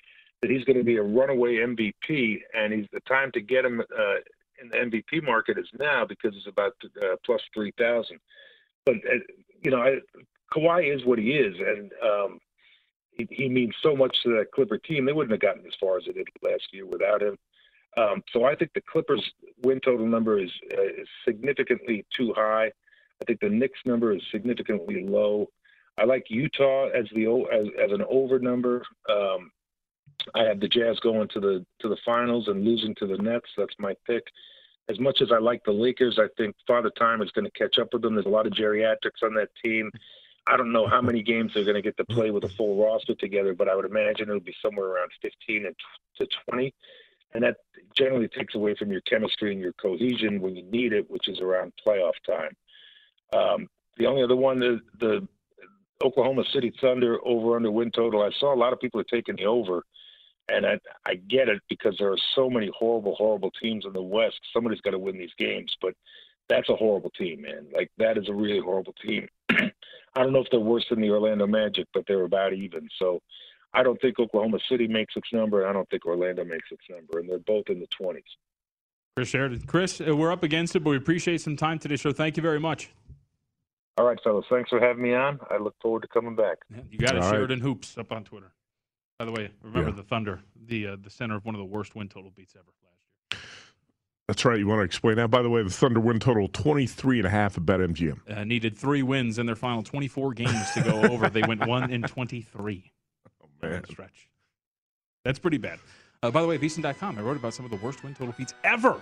that 0.42 0.50
he's 0.50 0.64
going 0.64 0.76
to 0.76 0.84
be 0.84 0.96
a 0.96 1.02
runaway 1.02 1.56
MVP, 1.56 2.40
and 2.54 2.72
he's 2.72 2.86
the 2.92 3.00
time 3.00 3.32
to 3.32 3.40
get 3.40 3.64
him 3.64 3.80
uh, 3.80 4.14
in 4.60 4.68
the 4.68 4.76
MVP 4.76 5.22
market 5.22 5.58
is 5.58 5.68
now 5.78 6.04
because 6.04 6.34
it's 6.36 6.46
about 6.46 6.72
uh, 7.02 7.16
plus 7.24 7.40
three 7.54 7.72
thousand. 7.78 8.18
But 8.84 8.96
uh, 8.96 9.18
you 9.62 9.70
know, 9.70 9.78
I, 9.78 9.98
Kawhi 10.52 10.94
is 10.94 11.04
what 11.04 11.18
he 11.18 11.32
is, 11.32 11.56
and 11.58 11.92
um, 12.02 12.38
he, 13.10 13.26
he 13.30 13.48
means 13.48 13.74
so 13.82 13.96
much 13.96 14.16
to 14.22 14.36
that 14.36 14.52
Clipper 14.52 14.78
team. 14.78 15.04
They 15.04 15.12
wouldn't 15.12 15.32
have 15.32 15.40
gotten 15.40 15.66
as 15.66 15.74
far 15.80 15.98
as 15.98 16.04
they 16.06 16.12
did 16.12 16.28
last 16.42 16.64
year 16.72 16.86
without 16.86 17.22
him. 17.22 17.36
Um, 17.96 18.22
so 18.32 18.44
I 18.44 18.54
think 18.54 18.72
the 18.74 18.82
Clippers 18.82 19.22
win 19.62 19.80
total 19.80 20.06
number 20.06 20.38
is, 20.38 20.50
uh, 20.76 20.82
is 20.82 21.08
significantly 21.24 22.04
too 22.14 22.32
high. 22.36 22.66
I 22.66 23.24
think 23.26 23.40
the 23.40 23.48
Knicks 23.48 23.78
number 23.86 24.12
is 24.12 24.22
significantly 24.30 25.04
low. 25.06 25.48
I 25.98 26.04
like 26.04 26.26
Utah 26.28 26.88
as 26.88 27.06
the 27.14 27.26
as, 27.52 27.68
as 27.82 27.92
an 27.92 28.04
over 28.10 28.38
number. 28.38 28.84
Um, 29.08 29.50
I 30.34 30.44
have 30.44 30.60
the 30.60 30.68
Jazz 30.68 30.98
going 31.00 31.28
to 31.28 31.40
the 31.40 31.66
to 31.80 31.88
the 31.88 31.96
finals 32.04 32.48
and 32.48 32.64
losing 32.64 32.94
to 32.96 33.06
the 33.06 33.16
Nets. 33.16 33.48
That's 33.56 33.74
my 33.78 33.94
pick. 34.06 34.24
As 34.88 35.00
much 35.00 35.20
as 35.20 35.32
I 35.32 35.38
like 35.38 35.64
the 35.64 35.72
Lakers, 35.72 36.18
I 36.18 36.28
think 36.36 36.54
Father 36.66 36.90
Time 36.90 37.22
is 37.22 37.30
going 37.32 37.46
to 37.46 37.50
catch 37.50 37.78
up 37.78 37.88
with 37.92 38.02
them. 38.02 38.14
There's 38.14 38.26
a 38.26 38.30
lot 38.30 38.46
of 38.46 38.52
geriatrics 38.52 39.22
on 39.22 39.34
that 39.34 39.48
team. 39.64 39.90
I 40.46 40.56
don't 40.56 40.72
know 40.72 40.86
how 40.86 41.00
many 41.00 41.22
games 41.22 41.52
they're 41.52 41.64
going 41.64 41.74
to 41.74 41.82
get 41.82 41.96
to 41.96 42.04
play 42.04 42.30
with 42.30 42.44
a 42.44 42.48
full 42.50 42.80
roster 42.80 43.16
together, 43.16 43.52
but 43.52 43.68
I 43.68 43.74
would 43.74 43.84
imagine 43.84 44.28
it'll 44.28 44.38
be 44.38 44.54
somewhere 44.62 44.86
around 44.86 45.10
15 45.20 45.66
and 45.66 45.74
to 46.18 46.28
20. 46.50 46.72
And 47.36 47.44
that 47.44 47.56
generally 47.94 48.28
takes 48.28 48.54
away 48.54 48.74
from 48.74 48.90
your 48.90 49.02
chemistry 49.02 49.52
and 49.52 49.60
your 49.60 49.74
cohesion 49.74 50.40
when 50.40 50.56
you 50.56 50.62
need 50.62 50.94
it, 50.94 51.10
which 51.10 51.28
is 51.28 51.38
around 51.38 51.74
playoff 51.86 52.14
time. 52.26 52.56
Um, 53.38 53.68
the 53.98 54.06
only 54.06 54.22
other 54.22 54.36
one, 54.36 54.58
the, 54.58 54.80
the 54.98 55.28
Oklahoma 56.02 56.44
City 56.50 56.72
Thunder 56.80 57.18
over 57.26 57.56
under 57.56 57.70
win 57.70 57.90
total. 57.90 58.22
I 58.22 58.30
saw 58.40 58.54
a 58.54 58.56
lot 58.56 58.72
of 58.72 58.80
people 58.80 58.98
are 59.00 59.04
taking 59.04 59.36
the 59.36 59.44
over, 59.44 59.84
and 60.48 60.64
I 60.64 60.78
I 61.04 61.16
get 61.16 61.50
it 61.50 61.60
because 61.68 61.94
there 61.98 62.10
are 62.10 62.18
so 62.34 62.48
many 62.48 62.70
horrible, 62.74 63.14
horrible 63.16 63.50
teams 63.62 63.84
in 63.84 63.92
the 63.92 64.02
West. 64.02 64.40
Somebody's 64.54 64.80
got 64.80 64.92
to 64.92 64.98
win 64.98 65.18
these 65.18 65.34
games, 65.38 65.76
but 65.82 65.92
that's 66.48 66.70
a 66.70 66.76
horrible 66.76 67.10
team, 67.10 67.42
man. 67.42 67.66
Like 67.70 67.90
that 67.98 68.16
is 68.16 68.30
a 68.30 68.34
really 68.34 68.60
horrible 68.60 68.94
team. 68.94 69.28
I 69.50 70.22
don't 70.22 70.32
know 70.32 70.40
if 70.40 70.48
they're 70.50 70.58
worse 70.58 70.86
than 70.88 71.02
the 71.02 71.10
Orlando 71.10 71.46
Magic, 71.46 71.86
but 71.92 72.04
they're 72.08 72.24
about 72.24 72.54
even. 72.54 72.88
So 72.98 73.20
I 73.76 73.82
don't 73.82 74.00
think 74.00 74.18
Oklahoma 74.18 74.58
City 74.70 74.88
makes 74.88 75.14
its 75.16 75.28
number, 75.32 75.60
and 75.60 75.70
I 75.70 75.72
don't 75.74 75.88
think 75.90 76.06
Orlando 76.06 76.44
makes 76.44 76.68
its 76.70 76.82
number, 76.88 77.18
and 77.18 77.28
they're 77.28 77.38
both 77.38 77.66
in 77.68 77.78
the 77.78 77.86
twenties. 77.88 78.24
Chris 79.14 79.28
Sheridan. 79.28 79.60
Chris, 79.66 80.00
uh, 80.00 80.16
we're 80.16 80.32
up 80.32 80.42
against 80.42 80.74
it, 80.76 80.80
but 80.80 80.90
we 80.90 80.96
appreciate 80.96 81.42
some 81.42 81.56
time 81.56 81.78
today, 81.78 81.96
so 81.96 82.10
thank 82.10 82.36
you 82.36 82.42
very 82.42 82.58
much. 82.58 82.90
All 83.98 84.06
right, 84.06 84.18
fellas. 84.24 84.46
Thanks 84.50 84.70
for 84.70 84.80
having 84.80 85.02
me 85.02 85.14
on. 85.14 85.38
I 85.50 85.58
look 85.58 85.74
forward 85.80 86.02
to 86.02 86.08
coming 86.08 86.34
back. 86.34 86.58
Yeah, 86.70 86.82
you 86.90 86.98
got 86.98 87.16
it, 87.16 87.22
All 87.22 87.30
Sheridan 87.30 87.60
right. 87.60 87.66
Hoops 87.66 87.96
up 87.98 88.12
on 88.12 88.24
Twitter. 88.24 88.52
By 89.18 89.26
the 89.26 89.32
way, 89.32 89.50
remember 89.62 89.90
yeah. 89.90 89.96
the 89.96 90.02
Thunder, 90.02 90.40
the 90.66 90.88
uh, 90.88 90.96
the 91.02 91.10
center 91.10 91.36
of 91.36 91.44
one 91.44 91.54
of 91.54 91.58
the 91.58 91.64
worst 91.66 91.94
win 91.94 92.08
total 92.08 92.30
beats 92.34 92.54
ever 92.54 92.64
last 92.82 93.42
year. 93.42 93.50
That's 94.28 94.44
right. 94.44 94.58
You 94.58 94.66
want 94.66 94.80
to 94.80 94.84
explain 94.84 95.16
that? 95.16 95.28
By 95.28 95.42
the 95.42 95.50
way, 95.50 95.62
the 95.62 95.70
Thunder 95.70 96.00
win 96.00 96.18
total 96.18 96.48
23 96.48 97.18
and 97.18 97.26
a 97.26 97.30
half 97.30 97.56
at 97.56 97.64
BetMGM. 97.64 98.18
Uh, 98.28 98.44
needed 98.44 98.76
three 98.76 99.02
wins 99.02 99.38
in 99.38 99.46
their 99.46 99.54
final 99.54 99.82
24 99.82 100.34
games 100.34 100.70
to 100.72 100.82
go 100.82 101.02
over. 101.02 101.30
They 101.30 101.42
went 101.42 101.66
one 101.66 101.90
in 101.90 102.02
23. 102.02 102.92
Man. 103.62 103.84
Stretch. 103.90 104.28
That's 105.24 105.38
pretty 105.38 105.58
bad. 105.58 105.78
Uh, 106.22 106.30
by 106.30 106.40
the 106.40 106.46
way, 106.46 106.58
VSiN.com, 106.58 107.18
I 107.18 107.22
wrote 107.22 107.36
about 107.36 107.54
some 107.54 107.64
of 107.64 107.70
the 107.70 107.78
worst 107.78 108.02
win 108.02 108.14
total 108.14 108.32
feats 108.32 108.54
ever 108.64 109.00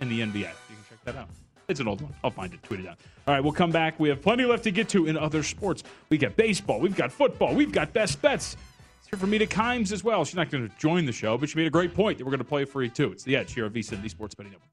in 0.00 0.08
the 0.08 0.20
NBA. 0.20 0.34
You 0.34 0.42
can 0.42 0.84
check 0.88 1.04
that 1.04 1.16
out. 1.16 1.28
It's 1.68 1.80
an 1.80 1.88
old 1.88 2.00
one. 2.00 2.14
I'll 2.22 2.30
find 2.30 2.52
it, 2.54 2.62
tweet 2.62 2.80
it 2.80 2.86
out. 2.86 2.98
All 3.26 3.34
right, 3.34 3.42
we'll 3.42 3.52
come 3.52 3.70
back. 3.70 3.98
We 3.98 4.08
have 4.08 4.22
plenty 4.22 4.44
left 4.44 4.64
to 4.64 4.70
get 4.70 4.88
to 4.90 5.06
in 5.06 5.16
other 5.16 5.42
sports. 5.42 5.82
We 6.10 6.18
got 6.18 6.36
baseball, 6.36 6.80
we've 6.80 6.96
got 6.96 7.10
football, 7.10 7.54
we've 7.54 7.72
got 7.72 7.92
best 7.92 8.22
bets. 8.22 8.56
It's 9.00 9.08
here 9.08 9.18
for 9.18 9.26
Mina 9.26 9.46
Kimes 9.46 9.92
as 9.92 10.02
well. 10.04 10.24
She's 10.24 10.36
not 10.36 10.50
going 10.50 10.68
to 10.68 10.74
join 10.78 11.06
the 11.06 11.12
show, 11.12 11.36
but 11.38 11.48
she 11.48 11.58
made 11.58 11.66
a 11.66 11.70
great 11.70 11.94
point 11.94 12.18
that 12.18 12.24
we're 12.24 12.30
going 12.30 12.38
to 12.38 12.44
play 12.44 12.64
free 12.64 12.88
too. 12.88 13.12
It's 13.12 13.24
the 13.24 13.36
Edge 13.36 13.52
here 13.52 13.64
on 13.64 13.72
VSiN, 13.72 14.02
the 14.02 14.08
Sports 14.08 14.34
Betting 14.34 14.52
Network. 14.52 14.70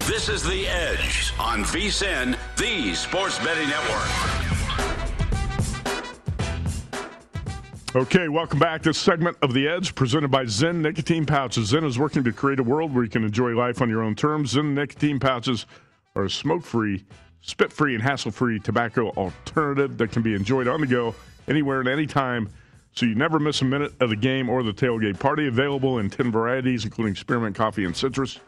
This 0.00 0.28
is 0.28 0.42
the 0.42 0.66
Edge 0.66 1.32
on 1.38 1.62
VSiN, 1.64 2.36
the 2.56 2.94
Sports 2.94 3.38
Betting 3.38 3.68
Network. 3.68 4.49
Okay, 7.92 8.28
welcome 8.28 8.60
back. 8.60 8.82
To 8.82 8.90
this 8.90 8.98
segment 8.98 9.36
of 9.42 9.52
The 9.52 9.66
Edge 9.66 9.96
presented 9.96 10.30
by 10.30 10.44
Zyn 10.44 10.76
Nicotine 10.76 11.26
Pouches. 11.26 11.72
Zyn 11.72 11.84
is 11.84 11.98
working 11.98 12.22
to 12.22 12.32
create 12.32 12.60
a 12.60 12.62
world 12.62 12.94
where 12.94 13.02
you 13.02 13.10
can 13.10 13.24
enjoy 13.24 13.50
life 13.50 13.82
on 13.82 13.88
your 13.88 14.04
own 14.04 14.14
terms. 14.14 14.54
Zyn 14.54 14.74
Nicotine 14.74 15.18
Pouches 15.18 15.66
are 16.14 16.26
a 16.26 16.30
smoke 16.30 16.62
free, 16.62 17.04
spit 17.40 17.72
free, 17.72 17.96
and 17.96 18.02
hassle 18.02 18.30
free 18.30 18.60
tobacco 18.60 19.08
alternative 19.16 19.98
that 19.98 20.12
can 20.12 20.22
be 20.22 20.34
enjoyed 20.34 20.68
on 20.68 20.80
the 20.80 20.86
go 20.86 21.16
anywhere 21.48 21.80
and 21.80 21.88
anytime 21.88 22.48
so 22.92 23.06
you 23.06 23.16
never 23.16 23.40
miss 23.40 23.60
a 23.60 23.64
minute 23.64 23.92
of 23.98 24.10
the 24.10 24.16
game 24.16 24.48
or 24.48 24.62
the 24.62 24.72
tailgate 24.72 25.18
party. 25.18 25.48
Available 25.48 25.98
in 25.98 26.08
10 26.08 26.30
varieties, 26.30 26.84
including 26.84 27.16
spearmint, 27.16 27.56
coffee, 27.56 27.84
and 27.84 27.96
citrus. 27.96 28.38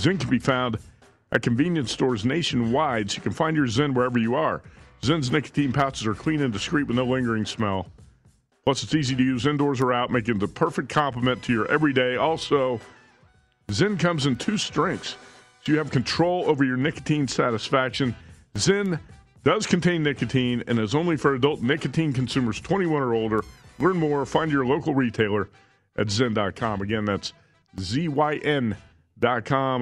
Zyn 0.00 0.18
can 0.18 0.28
be 0.28 0.40
found 0.40 0.78
at 1.30 1.42
convenience 1.42 1.92
stores 1.92 2.24
nationwide, 2.24 3.08
so 3.08 3.18
you 3.18 3.22
can 3.22 3.30
find 3.30 3.56
your 3.56 3.66
Zyn 3.66 3.94
wherever 3.94 4.18
you 4.18 4.34
are. 4.34 4.62
Zyn's 5.00 5.30
nicotine 5.30 5.72
pouches 5.72 6.08
are 6.08 6.14
clean 6.14 6.42
and 6.42 6.52
discreet 6.52 6.88
with 6.88 6.96
no 6.96 7.04
lingering 7.04 7.46
smell. 7.46 7.86
Plus, 8.64 8.82
it's 8.82 8.94
easy 8.94 9.16
to 9.16 9.22
use 9.22 9.46
indoors 9.46 9.80
or 9.80 9.92
out, 9.92 10.10
making 10.10 10.38
the 10.38 10.48
perfect 10.48 10.88
complement 10.88 11.42
to 11.44 11.52
your 11.52 11.70
everyday. 11.70 12.16
Also, 12.16 12.80
Zyn 13.68 13.98
comes 13.98 14.26
in 14.26 14.36
two 14.36 14.56
strengths, 14.56 15.16
so 15.64 15.72
you 15.72 15.78
have 15.78 15.90
control 15.90 16.44
over 16.46 16.62
your 16.62 16.76
nicotine 16.76 17.26
satisfaction. 17.26 18.14
Zyn 18.54 19.00
does 19.44 19.66
contain 19.66 20.02
nicotine 20.04 20.62
and 20.66 20.78
is 20.78 20.94
only 20.94 21.16
for 21.16 21.34
adult 21.34 21.60
nicotine 21.62 22.12
consumers 22.12 22.60
21 22.60 23.02
or 23.02 23.14
older. 23.14 23.42
Learn 23.78 23.96
more, 23.96 24.24
find 24.24 24.52
your 24.52 24.64
local 24.64 24.94
retailer 24.94 25.48
at 25.96 26.06
Zyn.com. 26.06 26.82
Again, 26.82 27.04
that's 27.04 27.32
Z-Y-N.com. 27.80 28.76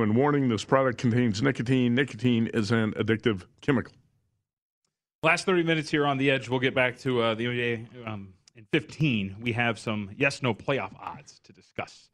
And 0.00 0.16
warning, 0.16 0.48
this 0.48 0.64
product 0.64 0.96
contains 0.98 1.42
nicotine. 1.42 1.94
Nicotine 1.94 2.46
is 2.54 2.70
an 2.70 2.92
addictive 2.92 3.44
chemical. 3.60 3.92
Last 5.22 5.44
30 5.44 5.64
minutes 5.64 5.90
here 5.90 6.06
on 6.06 6.16
the 6.16 6.30
edge. 6.30 6.48
We'll 6.48 6.60
get 6.60 6.74
back 6.74 6.98
to 7.00 7.20
uh, 7.20 7.34
the 7.34 7.44
NBA 7.44 8.08
um, 8.08 8.32
in 8.56 8.66
15. 8.72 9.36
We 9.40 9.52
have 9.52 9.78
some 9.78 10.10
yes 10.16 10.42
no 10.42 10.54
playoff 10.54 10.92
odds 11.00 11.40
to 11.44 11.52
discuss 11.52 12.08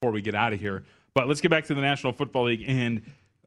before 0.00 0.12
we 0.12 0.22
get 0.22 0.34
out 0.34 0.52
of 0.52 0.60
here. 0.60 0.84
But 1.14 1.28
let's 1.28 1.40
get 1.40 1.50
back 1.50 1.64
to 1.66 1.74
the 1.74 1.80
National 1.80 2.12
Football 2.12 2.44
League. 2.46 2.64
And 2.66 3.02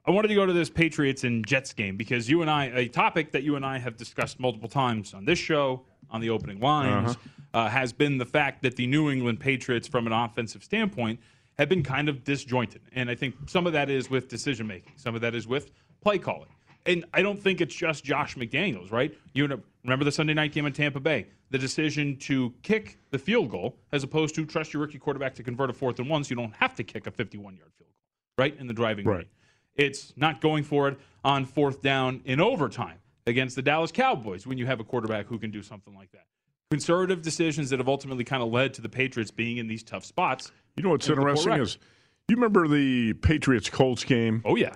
I 0.06 0.12
wanted 0.12 0.28
to 0.28 0.36
go 0.36 0.46
to 0.46 0.54
this 0.54 0.70
Patriots 0.70 1.24
and 1.24 1.46
Jets 1.46 1.74
game 1.74 1.98
because 1.98 2.30
you 2.30 2.42
and 2.42 2.50
I, 2.52 2.66
a 2.66 2.88
topic 2.88 3.32
that 3.32 3.44
you 3.44 3.56
and 3.56 3.66
I 3.66 3.80
have 3.80 3.98
discussed 3.98 4.40
multiple 4.40 4.70
times 4.70 5.14
on 5.14 5.26
this 5.26 5.40
show, 5.40 5.82
on 6.12 6.22
the 6.22 6.30
opening 6.30 6.60
lines, 6.60 7.12
Uh-huh. 7.12 7.60
uh, 7.66 7.70
has 7.70 7.92
been 7.92 8.20
the 8.20 8.26
fact 8.26 8.62
that 8.62 8.76
the 8.76 8.86
New 8.86 9.10
England 9.10 9.40
Patriots, 9.40 9.88
from 9.88 10.06
an 10.06 10.14
offensive 10.14 10.64
standpoint, 10.64 11.20
have 11.58 11.70
been 11.70 11.82
kind 11.84 12.08
of 12.08 12.24
disjointed. 12.24 12.82
And 12.94 13.10
I 13.10 13.16
think 13.16 13.34
some 13.48 13.66
of 13.66 13.74
that 13.74 13.90
is 13.90 14.10
with 14.10 14.28
decision 14.28 14.68
making, 14.68 14.94
some 14.98 15.16
of 15.16 15.22
that 15.22 15.34
is 15.34 15.48
with 15.48 15.72
play 16.02 16.20
calling. 16.20 16.50
And 16.86 17.04
I 17.16 17.24
don't 17.24 17.42
think 17.42 17.62
it's 17.62 17.74
just 17.74 18.04
Josh 18.04 18.36
McDaniels, 18.36 18.92
right? 18.92 19.12
You 19.34 19.60
remember 19.84 20.06
the 20.06 20.12
Sunday 20.12 20.36
night 20.36 20.52
game 20.52 20.68
in 20.68 20.74
Tampa 20.74 21.00
Bay? 21.00 21.26
The 21.52 21.58
decision 21.58 22.18
to 22.18 22.54
kick 22.64 22.98
the 23.12 23.20
field 23.20 23.52
goal 23.52 23.78
as 23.92 24.04
opposed 24.04 24.36
to 24.36 24.46
trust 24.46 24.74
your 24.74 24.82
rookie 24.82 24.98
quarterback 24.98 25.36
to 25.36 25.44
convert 25.44 25.70
a 25.70 25.74
fourth 25.74 26.00
and 26.00 26.10
one 26.10 26.24
so 26.24 26.30
you 26.32 26.36
don't 26.36 26.56
have 26.56 26.76
to 26.76 26.84
kick 26.84 27.08
a 27.08 27.12
51 27.12 27.56
yard 27.56 27.72
field 27.78 27.90
goal, 27.90 28.44
right? 28.44 28.58
In 28.60 28.68
the 28.68 28.74
driving 28.74 29.06
Right. 29.06 29.28
It's 29.76 30.14
not 30.16 30.42
going 30.42 30.64
for 30.64 30.88
it 30.88 30.98
on 31.24 31.46
fourth 31.46 31.82
down 31.82 32.22
in 32.26 32.40
overtime 32.40 32.98
against 33.28 33.56
the 33.56 33.62
Dallas 33.62 33.92
Cowboys 33.92 34.48
when 34.48 34.58
you 34.58 34.66
have 34.66 34.80
a 34.80 34.84
quarterback 34.84 35.28
who 35.28 35.38
can 35.38 35.52
do 35.52 35.62
something 35.62 35.94
like 35.94 36.12
that. 36.14 36.26
Conservative 36.72 37.22
decisions 37.22 37.70
that 37.70 37.80
have 37.80 37.90
ultimately 37.90 38.24
kind 38.24 38.42
of 38.42 38.52
led 38.52 38.74
to 38.74 38.82
the 38.82 38.90
Patriots 38.90 39.32
being 39.32 39.58
in 39.58 39.68
these 39.68 39.84
tough 39.84 40.06
spots. 40.06 40.52
You 40.76 40.84
know 40.84 40.90
what's 40.90 41.08
and 41.08 41.18
with 41.18 41.20
a 41.20 41.22
poor 41.22 41.54
interesting 41.54 41.62
is 41.62 41.78
you 42.28 42.36
remember 42.36 42.68
the 42.68 43.14
Patriots 43.14 43.70
Colts 43.70 44.04
game? 44.04 44.42
Oh 44.46 44.56
yeah. 44.56 44.74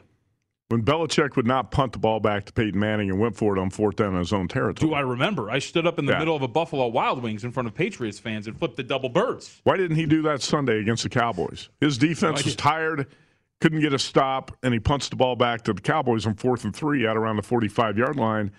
When 0.70 0.84
Belichick 0.84 1.36
would 1.36 1.48
not 1.48 1.72
punt 1.72 1.94
the 1.94 2.00
ball 2.00 2.20
back 2.20 2.46
to 2.46 2.54
Peyton 2.54 2.80
Manning 2.80 3.10
and 3.10 3.20
went 3.20 3.36
for 3.36 3.58
it 3.58 3.60
on 3.60 3.72
fourth 3.72 3.96
down 3.96 4.14
in 4.14 4.20
his 4.20 4.32
own 4.32 4.48
territory. 4.48 4.88
Do 4.88 4.94
I 4.94 5.00
remember? 5.00 5.50
I 5.50 5.58
stood 5.58 5.88
up 5.88 5.98
in 5.98 6.06
the 6.06 6.12
Yeah. 6.12 6.20
middle 6.20 6.36
of 6.36 6.44
a 6.44 6.48
Buffalo 6.48 6.88
Wild 6.88 7.24
Wings 7.24 7.44
in 7.44 7.50
front 7.52 7.66
of 7.68 7.74
Patriots 7.74 8.20
fans 8.20 8.46
and 8.48 8.56
flipped 8.56 8.78
the 8.78 8.84
double 8.84 9.10
birds. 9.10 9.62
Why 9.64 9.78
didn't 9.78 9.98
he 9.98 10.06
do 10.06 10.22
that 10.22 10.44
Sunday 10.44 10.80
against 10.80 11.02
the 11.02 11.10
Cowboys? 11.10 11.70
His 11.82 11.98
defense 11.98 12.46
was 12.46 12.56
tired, 12.56 13.08
couldn't 13.62 13.80
get 13.82 13.94
a 13.94 14.00
stop, 14.00 14.52
and 14.62 14.72
he 14.72 14.80
punts 14.80 15.10
the 15.10 15.16
ball 15.16 15.36
back 15.36 15.64
to 15.64 15.74
the 15.74 15.82
Cowboys 15.82 16.28
on 16.28 16.36
fourth 16.36 16.64
and 16.64 16.76
three 16.76 17.08
out 17.08 17.18
around 17.18 17.38
the 17.38 17.42
45 17.42 17.98
yard 17.98 18.16
line. 18.16 18.52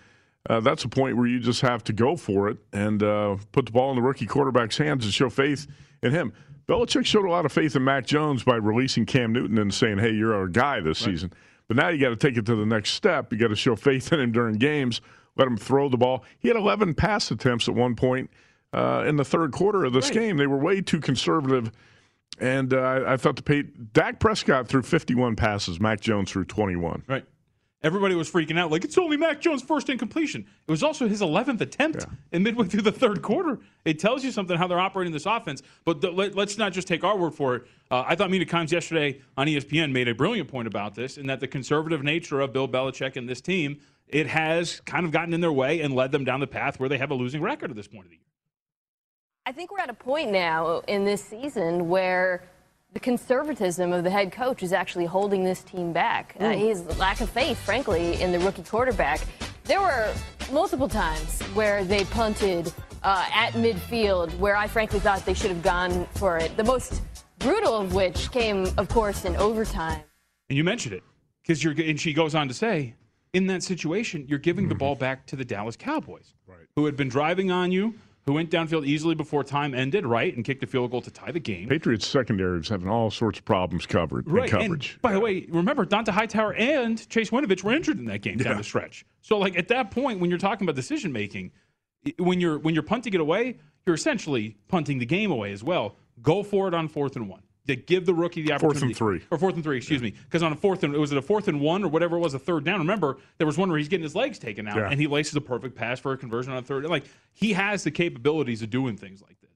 Uh, 0.49 0.59
that's 0.59 0.83
a 0.83 0.89
point 0.89 1.17
where 1.17 1.29
you 1.29 1.39
just 1.39 1.61
have 1.61 1.85
to 1.85 1.93
go 1.93 2.17
for 2.17 2.49
it 2.49 2.57
and 2.73 3.05
uh, 3.05 3.37
put 3.53 3.67
the 3.67 3.73
ball 3.73 3.91
in 3.91 3.97
the 3.97 4.03
rookie 4.03 4.27
quarterback's 4.27 4.79
hands 4.79 5.05
and 5.05 5.15
show 5.15 5.31
faith 5.31 5.69
in 6.03 6.11
him. 6.11 6.33
Belichick 6.67 7.07
showed 7.07 7.25
a 7.25 7.31
lot 7.31 7.45
of 7.47 7.53
faith 7.53 7.77
in 7.77 7.85
Mac 7.85 8.05
Jones 8.05 8.43
by 8.43 8.57
releasing 8.57 9.07
Cam 9.07 9.33
Newton 9.33 9.59
and 9.59 9.73
saying, 9.73 9.99
hey, 9.99 10.11
you're 10.11 10.35
our 10.35 10.49
guy 10.49 10.81
this 10.81 10.99
season. 10.99 11.33
But 11.71 11.77
now 11.77 11.89
you 11.89 12.01
got 12.01 12.09
to 12.09 12.17
take 12.17 12.37
it 12.37 12.45
to 12.47 12.57
the 12.57 12.67
next 12.67 12.95
step. 12.95 13.33
You 13.33 13.39
got 13.39 13.51
to 13.51 13.55
show 13.55 13.77
faith 13.77 14.13
in 14.13 14.19
him 14.19 14.33
during 14.33 14.57
games, 14.57 15.01
let 15.37 15.47
him 15.47 15.57
throw 15.57 15.89
the 15.89 15.97
ball. 15.97 16.25
He 16.41 16.49
had 16.49 16.57
11 16.57 16.95
pass 16.95 17.31
attempts 17.31 17.69
at 17.69 17.77
one 17.77 17.95
point 17.95 18.29
uh, 18.73 19.05
in 19.07 19.15
the 19.15 19.25
third 19.25 19.53
quarter 19.53 19.85
of 19.85 19.93
this 19.93 20.11
game. 20.11 20.37
They 20.37 20.49
were 20.49 20.57
way 20.57 20.81
too 20.81 20.99
conservative. 20.99 21.71
And 22.41 22.75
uh, 22.75 22.79
I, 22.79 23.13
I 23.13 23.17
thought 23.17 23.37
the 23.37 23.45
pay, 23.45 23.63
Dak 23.93 24.19
Prescott 24.19 24.67
threw 24.67 24.83
51 24.83 25.37
passes, 25.37 25.79
Mac 25.79 26.01
Jones 26.01 26.33
threw 26.33 26.45
21. 26.45 27.05
Right. 27.07 27.25
Everybody 27.83 28.15
was 28.15 28.31
freaking 28.31 28.59
out 28.59 28.71
like 28.71 28.85
it's 28.85 28.99
only 28.99 29.17
Mac 29.17 29.41
Jones' 29.41 29.63
first 29.63 29.89
incompletion. 29.89 30.45
It 30.69 30.71
was 30.71 30.83
also 30.83 31.09
his 31.09 31.23
11th 31.23 31.63
attempt 31.63 32.05
in 32.31 32.43
midway 32.43 32.67
through 32.67 32.83
the 32.83 32.93
third 32.93 33.23
quarter. 33.23 33.59
It 33.87 33.99
tells 33.99 34.23
you 34.23 34.33
something 34.33 34.59
how 34.59 34.67
they're 34.67 34.79
operating 34.79 35.15
this 35.15 35.25
offense. 35.25 35.63
But 35.87 36.03
th- 36.03 36.13
let, 36.13 36.37
us 36.37 36.59
not 36.59 36.75
just 36.75 36.87
take 36.87 37.05
our 37.05 37.17
word 37.17 37.35
for 37.35 37.57
it. 37.57 37.63
Uh, 37.91 38.05
I 38.07 38.17
thought 38.17 38.31
Mina 38.31 38.45
Kimes 38.45 38.71
yesterday 38.71 39.23
on 39.39 39.47
ESPN 39.47 39.93
made 39.93 40.09
a 40.09 40.15
brilliant 40.15 40.51
point 40.51 40.69
about 40.69 40.95
this, 40.95 41.17
and 41.17 41.29
that 41.31 41.41
the 41.41 41.49
conservative 41.49 42.03
nature 42.03 42.41
of 42.41 42.53
Bill 42.53 42.69
Belichick 42.69 43.17
and 43.17 43.27
this 43.27 43.41
team 43.41 43.81
it 44.09 44.27
has 44.27 44.81
kind 44.81 45.07
of 45.07 45.13
gotten 45.13 45.33
in 45.33 45.41
their 45.41 45.53
way 45.53 45.81
and 45.81 45.95
led 45.95 46.11
them 46.11 46.25
down 46.25 46.41
the 46.41 46.47
path 46.47 46.81
where 46.81 46.89
they 46.89 46.99
have 46.99 47.13
a 47.13 47.15
losing 47.15 47.41
record 47.41 47.71
at 47.71 47.77
this 47.77 47.87
point 47.87 48.07
of 48.07 48.11
the 48.11 48.17
year. 48.17 48.25
I 49.47 49.53
think 49.53 49.71
we're 49.71 49.79
at 49.79 49.89
a 49.89 49.95
point 49.95 50.33
now 50.33 50.81
in 50.89 51.05
this 51.05 51.23
season 51.23 51.89
where 51.89 52.43
the 52.93 53.01
conservatism 53.01 53.93
of 53.93 54.05
the 54.05 54.11
head 54.11 54.33
coach 54.33 54.63
is 54.63 54.73
actually 54.73 55.07
holding 55.07 55.45
this 55.45 55.63
team 55.63 55.93
back. 55.93 56.35
Uh, 56.41 56.45
Mm. 56.45 56.59
his 56.59 56.99
lack 56.99 57.21
of 57.21 57.31
faith, 57.31 57.59
frankly, 57.59 58.21
in 58.21 58.33
the 58.33 58.39
rookie 58.41 58.63
quarterback. 58.63 59.21
There 59.65 59.81
were 59.81 60.13
multiple 60.51 60.89
times 60.89 61.41
where 61.55 61.85
they 61.85 62.05
punted 62.07 62.73
uh, 63.03 63.25
at 63.33 63.53
midfield 63.53 64.37
where 64.39 64.57
I 64.57 64.67
frankly 64.67 64.99
thought 64.99 65.25
they 65.25 65.35
should 65.35 65.51
have 65.51 65.63
gone 65.63 66.07
for 66.17 66.37
it. 66.39 66.57
The 66.57 66.65
most 66.65 67.01
brutal 67.39 67.75
of 67.77 67.95
which 67.95 68.31
came, 68.33 68.67
of 68.77 68.89
course, 68.89 69.25
in 69.25 69.37
overtime. 69.37 70.03
And 70.49 70.57
you 70.57 70.65
mentioned 70.65 70.95
it 70.95 71.05
because 71.43 71.63
you're. 71.63 71.73
And 71.81 71.99
she 71.99 72.13
goes 72.13 72.35
on 72.35 72.49
to 72.49 72.55
say, 72.55 72.95
in 73.33 73.47
that 73.47 73.63
situation, 73.63 74.27
you're 74.29 74.41
giving 74.41 74.69
the 74.69 74.75
ball 74.75 74.97
back 74.97 75.25
to 75.29 75.37
the 75.37 75.45
Dallas 75.45 75.77
Cowboys, 75.77 76.35
right. 76.49 76.59
who 76.75 76.85
had 76.85 76.97
been 76.97 77.09
driving 77.09 77.53
on 77.53 77.71
you, 77.71 77.95
who 78.27 78.33
went 78.35 78.51
downfield 78.51 78.87
easily 78.87 79.15
before 79.15 79.43
time 79.43 79.75
ended, 79.75 80.05
right, 80.07 80.35
and 80.35 80.45
kicked 80.45 80.63
a 80.63 80.67
field 80.67 80.91
goal 80.91 81.01
to 81.03 81.11
tie 81.11 81.33
the 81.33 81.41
game. 81.41 81.69
Patriots 81.69 82.07
secondary 82.07 82.61
is 82.61 82.69
having 82.69 82.89
all 82.89 83.11
sorts 83.11 83.39
of 83.39 83.45
problems 83.45 83.87
covered 83.87 84.27
in 84.27 84.33
Right. 84.33 84.51
coverage. 84.51 84.93
And 84.95 85.03
by 85.03 85.13
the 85.13 85.21
way, 85.21 85.47
remember 85.49 85.85
Dont'a 85.87 86.11
Hightower 86.13 86.55
and 86.55 87.09
Chase 87.09 87.31
Winovich 87.31 87.63
were 87.65 87.73
injured 87.73 87.99
in 87.99 88.05
that 88.07 88.21
game 88.23 88.37
down 88.39 88.53
Yeah. 88.53 88.59
the 88.59 88.65
stretch. 88.65 89.05
So 89.23 89.39
like 89.39 89.57
at 89.59 89.69
that 89.69 89.91
point, 89.91 90.21
when 90.21 90.31
you're 90.31 90.39
talking 90.39 90.65
about 90.67 90.77
decision 90.77 91.13
making, 91.13 91.53
when 92.19 92.41
you're 92.41 92.59
when 92.59 92.75
you're 92.75 92.83
punting 92.83 93.15
it 93.15 93.21
away, 93.21 93.57
you're 93.87 93.95
essentially 93.97 94.57
punting 94.69 94.99
the 94.99 95.07
game 95.07 95.31
away 95.31 95.53
as 95.53 95.65
well. 95.65 95.97
Go 96.23 96.43
for 96.43 96.69
it 96.69 96.75
on 96.75 96.89
fourth 96.89 97.17
and 97.17 97.29
one. 97.29 97.43
To 97.67 97.77
give 97.77 98.05
the 98.05 98.15
rookie 98.15 98.43
the 98.43 98.53
opportunity. 98.53 98.81
Fourth 98.81 98.83
and 98.89 98.97
three. 98.97 99.21
Or 99.31 99.39
fourth 99.39 99.55
and 99.55 99.63
three, 99.63 99.77
excuse 99.77 100.03
me. 100.03 100.11
Because 100.25 100.43
on 100.43 100.51
a 100.53 100.57
fourth 100.57 100.83
and 100.83 100.93
was 100.95 101.13
it 101.13 101.19
a 101.19 101.23
fourth 101.23 101.47
and 101.47 101.61
one 101.61 101.85
or 101.85 101.89
whatever 101.89 102.17
it 102.17 102.21
was, 102.21 102.35
a 102.35 102.39
third 102.39 102.65
down. 102.65 102.81
Remember, 102.81 103.19
there 103.39 103.47
was 103.47 103.57
one 103.59 103.69
where 103.69 103.79
he's 103.79 103.87
getting 103.87 104.03
his 104.03 104.17
legs 104.17 104.39
taken 104.41 104.67
out 104.67 104.77
Yeah. 104.77 104.89
and 104.91 105.01
he 105.01 105.07
laces 105.07 105.37
a 105.37 105.41
perfect 105.41 105.77
pass 105.77 106.01
for 106.01 106.13
a 106.13 106.17
conversion 106.17 106.53
on 106.53 106.59
a 106.59 106.63
third. 106.63 106.85
Like 106.87 107.05
he 107.33 107.53
has 107.53 107.85
the 107.85 107.91
capabilities 107.93 108.63
of 108.63 108.71
doing 108.71 108.97
things 108.97 109.21
like 109.23 109.39
this. 109.41 109.51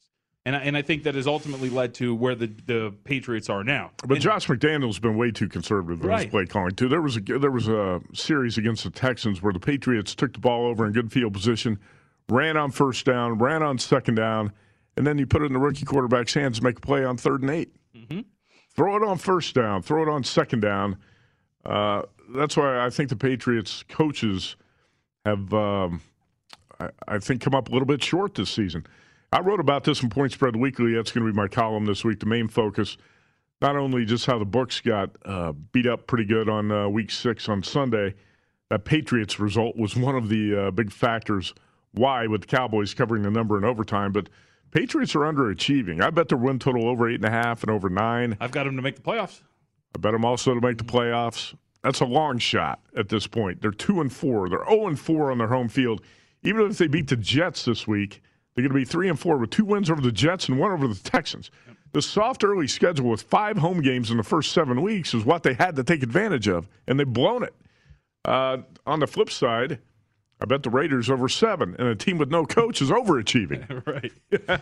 And 0.47 0.55
I, 0.55 0.59
and 0.61 0.77
I 0.77 0.83
think 0.83 1.05
that 1.05 1.15
has 1.15 1.27
ultimately 1.27 1.71
led 1.71 1.95
to 1.95 2.15
where 2.15 2.35
the, 2.35 2.49
the 2.67 2.95
Patriots 3.05 3.49
are 3.49 3.65
now. 3.65 3.91
But 4.07 4.21
Josh 4.21 4.47
McDaniel's 4.47 4.99
been 4.99 5.17
way 5.17 5.31
too 5.33 5.49
conservative 5.49 6.05
in 6.05 6.11
his 6.11 6.27
play 6.27 6.45
calling 6.45 6.75
too. 6.75 6.89
There 6.89 7.01
was 7.03 7.17
a 7.17 7.21
there 7.21 7.51
was 7.51 7.67
a 7.67 8.01
series 8.13 8.59
against 8.59 8.85
the 8.85 8.91
Texans 8.91 9.43
where 9.43 9.55
the 9.55 9.59
Patriots 9.61 10.15
took 10.15 10.35
the 10.35 10.39
ball 10.41 10.67
over 10.67 10.87
in 10.87 10.93
good 10.93 11.11
field 11.11 11.33
position, 11.33 11.81
ran 12.29 12.59
on 12.59 12.71
first 12.71 13.07
down, 13.07 13.39
ran 13.39 13.63
on 13.63 13.79
second 13.79 14.17
down, 14.17 14.53
and 14.99 15.07
then 15.07 15.17
you 15.19 15.27
put 15.27 15.41
it 15.43 15.47
in 15.47 15.55
the 15.55 15.59
rookie 15.59 15.87
quarterback's 15.87 16.35
hands 16.35 16.59
to 16.59 16.63
make 16.65 16.77
a 16.77 16.81
play 16.83 17.05
on 17.05 17.17
third 17.17 17.41
and 17.41 17.51
8 17.51 17.73
Mm-hmm. 18.05 18.21
Throw 18.77 18.97
it 18.97 19.03
on 19.03 19.19
first 19.19 19.55
down, 19.55 19.83
throw 19.83 20.03
it 20.03 20.09
on 20.09 20.25
second 20.25 20.61
down. 20.61 20.99
Uh, 21.65 22.03
that's 22.35 22.57
why 22.57 22.85
I 22.85 22.91
think 22.91 23.09
the 23.09 23.17
Patriots 23.17 23.85
coaches 23.89 24.57
have, 25.25 25.53
um, 25.53 26.03
I, 26.81 26.91
I 27.07 27.19
think, 27.19 27.41
come 27.41 27.55
up 27.55 27.69
a 27.69 27.73
little 27.73 27.87
bit 27.87 28.03
short 28.03 28.35
this 28.35 28.51
season. 28.51 28.87
I 29.33 29.41
wrote 29.41 29.61
about 29.61 29.85
this 29.85 30.03
in 30.03 30.11
Point 30.11 30.33
Spread 30.33 30.57
Weekly. 30.57 30.95
That's 30.95 31.11
going 31.13 31.27
to 31.27 31.33
be 31.33 31.37
my 31.37 31.49
column 31.49 31.87
this 31.87 32.05
week. 32.05 32.21
The 32.21 32.27
main 32.27 32.49
focus, 32.49 32.97
not 33.61 33.77
only 33.77 34.05
just 34.05 34.27
how 34.27 34.39
the 34.39 34.45
books 34.45 34.81
got 34.81 35.11
uh, 35.25 35.53
beat 35.53 35.87
up 35.87 36.07
pretty 36.07 36.25
good 36.25 36.49
on 36.49 36.71
uh, 36.71 36.89
Week 36.89 37.11
Six 37.11 37.49
on 37.49 37.63
Sunday. 37.63 38.15
That 38.71 38.85
Patriots 38.85 39.39
result 39.39 39.77
was 39.77 39.97
one 39.97 40.17
of 40.17 40.29
the 40.29 40.67
uh, 40.67 40.71
big 40.71 40.91
factors 40.91 41.55
why, 41.93 42.27
with 42.27 42.43
the 42.43 42.47
Cowboys 42.47 42.95
covering 42.95 43.23
the 43.23 43.31
number 43.31 43.57
in 43.57 43.65
overtime. 43.65 44.13
But 44.13 44.29
Patriots 44.71 45.15
are 45.15 45.21
underachieving. 45.21 46.03
I 46.03 46.11
bet 46.11 46.29
their 46.29 46.39
win 46.39 46.59
total 46.59 46.89
over 46.89 47.09
eight 47.09 47.17
and 47.17 47.25
a 47.25 47.31
half 47.31 47.63
and 47.63 47.71
over 47.71 47.89
nine. 47.89 48.37
I've 48.41 48.51
got 48.51 48.65
them 48.65 48.77
to 48.77 48.83
make 48.83 48.97
the 48.97 49.03
playoffs. 49.03 49.41
I 49.95 49.99
bet 49.99 50.13
them 50.13 50.25
also 50.25 50.55
to 50.55 50.61
make 50.61 50.79
the 50.79 50.85
playoffs. 50.85 51.55
That's 51.83 52.01
a 52.01 52.07
long 52.07 52.39
shot 52.39 52.81
at 52.97 53.09
this 53.09 53.27
point. 53.27 53.61
They're 53.61 53.71
two 53.71 54.01
and 54.01 54.13
four. 54.13 54.49
They're 54.49 54.65
zero 54.69 54.89
and 54.89 54.99
four 54.99 55.31
on 55.31 55.39
their 55.39 55.49
home 55.49 55.69
field. 55.69 56.01
Even 56.43 56.71
if 56.71 56.79
they 56.79 56.89
beat 56.89 57.09
the 57.09 57.17
Jets 57.17 57.65
this 57.65 57.87
week, 57.87 58.23
they're 58.55 58.63
going 58.63 58.73
to 58.73 58.79
be 58.79 58.85
three 58.85 59.09
and 59.09 59.19
four 59.19 59.37
with 59.37 59.51
two 59.51 59.65
wins 59.65 59.91
over 59.91 60.01
the 60.01 60.13
Jets 60.13 60.49
and 60.49 60.59
one 60.59 60.73
over 60.73 60.89
the 60.89 60.95
Texans. 60.95 61.51
The 61.93 62.03
soft 62.03 62.43
early 62.43 62.67
schedule 62.67 63.11
with 63.11 63.23
five 63.23 63.59
home 63.59 63.81
games 63.81 64.11
in 64.11 64.17
the 64.17 64.23
first 64.23 64.53
seven 64.53 64.83
weeks 64.83 65.15
is 65.15 65.25
what 65.25 65.43
they 65.43 65.55
had 65.55 65.77
to 65.77 65.85
take 65.85 66.03
advantage 66.03 66.49
of, 66.49 66.69
and 66.89 66.99
they've 66.99 67.07
blown 67.07 67.45
it. 67.45 67.55
Uh, 68.25 68.59
on 68.87 69.01
the 69.01 69.07
flip 69.07 69.31
side, 69.31 69.79
I 70.41 70.47
bet 70.47 70.63
the 70.63 70.71
Raiders 70.71 71.11
over 71.11 71.29
seven, 71.29 71.77
and 71.79 71.89
a 71.89 71.95
team 71.95 72.19
with 72.19 72.31
no 72.31 72.45
coach 72.45 72.83
is 72.83 72.91
overachieving. 72.91 73.87
right. 73.87 74.13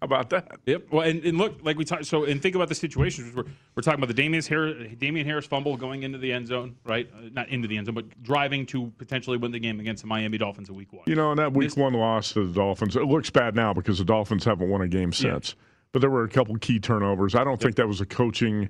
How 0.00 0.04
about 0.04 0.30
that? 0.30 0.60
Yep. 0.66 0.92
Well, 0.92 1.02
and, 1.08 1.24
and 1.24 1.38
look, 1.38 1.58
like 1.62 1.76
we 1.76 1.84
talked, 1.84 2.06
so 2.06 2.22
and 2.22 2.40
think 2.40 2.54
about 2.54 2.68
the 2.68 2.74
situations. 2.76 3.34
We're, 3.34 3.42
we're 3.74 3.82
talking 3.82 3.98
about 3.98 4.06
the 4.06 4.14
Damien 4.14 4.44
Harris, 4.44 4.92
Damien 4.96 5.26
Harris 5.26 5.44
fumble 5.44 5.76
going 5.76 6.04
into 6.04 6.18
the 6.18 6.32
end 6.32 6.46
zone, 6.46 6.76
right? 6.84 7.10
Uh, 7.12 7.30
not 7.32 7.48
into 7.48 7.66
the 7.66 7.76
end 7.76 7.86
zone, 7.86 7.96
but 7.96 8.22
driving 8.22 8.64
to 8.66 8.92
potentially 8.96 9.36
win 9.38 9.50
the 9.50 9.58
game 9.58 9.80
against 9.80 10.02
the 10.02 10.06
Miami 10.06 10.38
Dolphins 10.38 10.68
in 10.68 10.76
Week 10.76 10.92
One. 10.92 11.02
You 11.06 11.16
know, 11.16 11.30
and 11.30 11.38
that 11.40 11.52
week 11.52 11.76
one 11.76 11.94
loss 11.94 12.32
to 12.34 12.46
the 12.46 12.54
Dolphins, 12.54 12.94
it 12.94 13.02
looks 13.02 13.28
bad 13.30 13.56
now 13.56 13.74
because 13.74 13.98
the 13.98 14.04
Dolphins 14.04 14.44
haven't 14.44 14.70
won 14.70 14.82
a 14.82 14.88
game 14.88 15.12
since. 15.12 15.56
But 15.90 16.00
there 16.00 16.10
were 16.10 16.22
a 16.22 16.28
couple 16.28 16.54
key 16.58 16.78
turnovers. 16.78 17.34
I 17.34 17.42
don't 17.42 17.60
think 17.60 17.74
that 17.76 17.88
was 17.88 18.00
a 18.00 18.06
coaching 18.06 18.68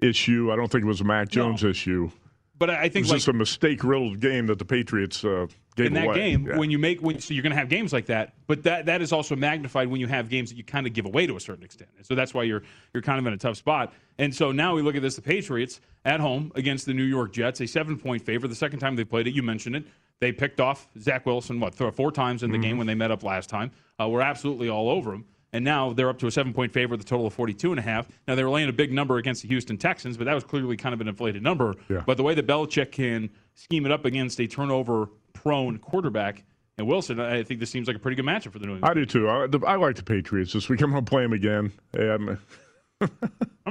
issue. 0.00 0.50
I 0.52 0.56
don't 0.56 0.70
think 0.70 0.82
it 0.82 0.88
was 0.88 1.00
a 1.00 1.04
Mac 1.04 1.28
Jones 1.28 1.62
issue. 1.62 2.10
But 2.58 2.70
I 2.70 2.74
I 2.74 2.84
It 2.84 2.92
think 2.92 3.04
was 3.04 3.10
like 3.10 3.18
just 3.18 3.28
a 3.28 3.34
mistake-riddled 3.34 4.18
game 4.18 4.46
that 4.46 4.58
the 4.58 4.64
Patriots 4.64 5.24
uh, 5.24 5.46
in 5.84 5.92
that 5.94 6.06
away. 6.06 6.14
game 6.14 6.46
Yeah. 6.46 6.58
when 6.58 6.70
you 6.70 6.78
make 6.78 7.00
when 7.02 7.18
so 7.20 7.34
you're 7.34 7.42
going 7.42 7.52
to 7.52 7.58
have 7.58 7.68
games 7.68 7.92
like 7.92 8.06
that 8.06 8.34
but 8.46 8.62
that 8.62 8.86
that 8.86 9.02
is 9.02 9.12
also 9.12 9.36
magnified 9.36 9.88
when 9.88 10.00
you 10.00 10.06
have 10.06 10.28
games 10.28 10.48
that 10.50 10.56
you 10.56 10.64
kind 10.64 10.86
of 10.86 10.92
give 10.92 11.04
away 11.06 11.26
to 11.26 11.36
a 11.36 11.40
certain 11.40 11.64
extent 11.64 11.90
and 11.96 12.06
so 12.06 12.14
that's 12.14 12.32
why 12.32 12.42
you're 12.42 12.62
you're 12.94 13.02
kind 13.02 13.18
of 13.18 13.26
in 13.26 13.32
a 13.32 13.36
tough 13.36 13.56
spot 13.56 13.92
and 14.18 14.34
so 14.34 14.52
now 14.52 14.74
we 14.74 14.82
look 14.82 14.96
at 14.96 15.02
this 15.02 15.16
the 15.16 15.22
patriots 15.22 15.80
at 16.04 16.20
home 16.20 16.50
against 16.54 16.86
the 16.86 16.94
new 16.94 17.02
york 17.04 17.32
jets 17.32 17.60
a 17.60 17.66
seven 17.66 17.98
point 17.98 18.22
favor 18.22 18.48
the 18.48 18.54
second 18.54 18.78
time 18.78 18.96
they 18.96 19.04
played 19.04 19.26
it 19.26 19.34
you 19.34 19.42
mentioned 19.42 19.76
it 19.76 19.84
They 20.20 20.32
picked 20.32 20.60
off 20.60 20.88
Zach 20.98 21.26
Wilson 21.26 21.60
what 21.60 21.74
four 21.74 22.10
times 22.10 22.42
in 22.42 22.50
the 22.50 22.56
Mm-hmm. 22.56 22.62
game 22.62 22.78
when 22.78 22.86
they 22.86 22.94
met 22.94 23.10
up 23.10 23.22
last 23.22 23.50
time. 23.50 23.70
Uh, 24.00 24.08
we're 24.08 24.22
absolutely 24.22 24.70
all 24.70 24.88
over 24.88 25.12
him. 25.12 25.26
And 25.52 25.62
now 25.64 25.92
they're 25.92 26.08
up 26.08 26.18
to 26.20 26.26
a 26.26 26.30
seven 26.30 26.52
point 26.54 26.72
favorite, 26.72 26.96
the 26.98 27.04
total 27.04 27.26
of 27.26 27.34
42 27.34 27.70
and 27.70 27.78
a 27.78 27.82
half. 27.82 28.08
Now 28.26 28.34
they 28.34 28.42
were 28.42 28.48
laying 28.50 28.68
a 28.70 28.72
big 28.72 28.92
number 28.92 29.18
against 29.18 29.42
the 29.42 29.48
Houston 29.48 29.76
Texans, 29.76 30.16
but 30.16 30.24
that 30.24 30.34
was 30.34 30.42
clearly 30.44 30.76
kind 30.76 30.94
of 30.94 31.00
an 31.02 31.08
inflated 31.08 31.42
number. 31.42 31.74
Yeah. 31.90 32.02
But 32.06 32.16
the 32.16 32.22
way 32.22 32.34
that 32.34 32.46
Belichick 32.46 32.92
can 32.92 33.28
scheme 33.54 33.84
it 33.86 33.92
up 33.92 34.04
against 34.06 34.40
a 34.40 34.46
turnover 34.46 35.08
prone 35.36 35.78
quarterback 35.78 36.44
and 36.78 36.86
Wilson, 36.86 37.20
I 37.20 37.42
think 37.42 37.60
this 37.60 37.70
seems 37.70 37.86
like 37.86 37.96
a 37.96 37.98
pretty 37.98 38.16
good 38.16 38.26
matchup 38.26 38.52
for 38.52 38.58
the 38.58 38.66
New 38.66 38.74
England. 38.74 38.90
I 38.90 38.94
do 38.94 39.06
too. 39.06 39.30
I, 39.30 39.46
the, 39.46 39.60
I 39.60 39.76
like 39.76 39.96
the 39.96 40.02
Patriots 40.02 40.52
this 40.52 40.68
week. 40.68 40.82
I'm 40.82 40.90
going 40.90 41.04
to 41.04 41.08
play 41.08 41.22
them 41.22 41.32
again. 41.32 41.72
I'm, 41.94 42.38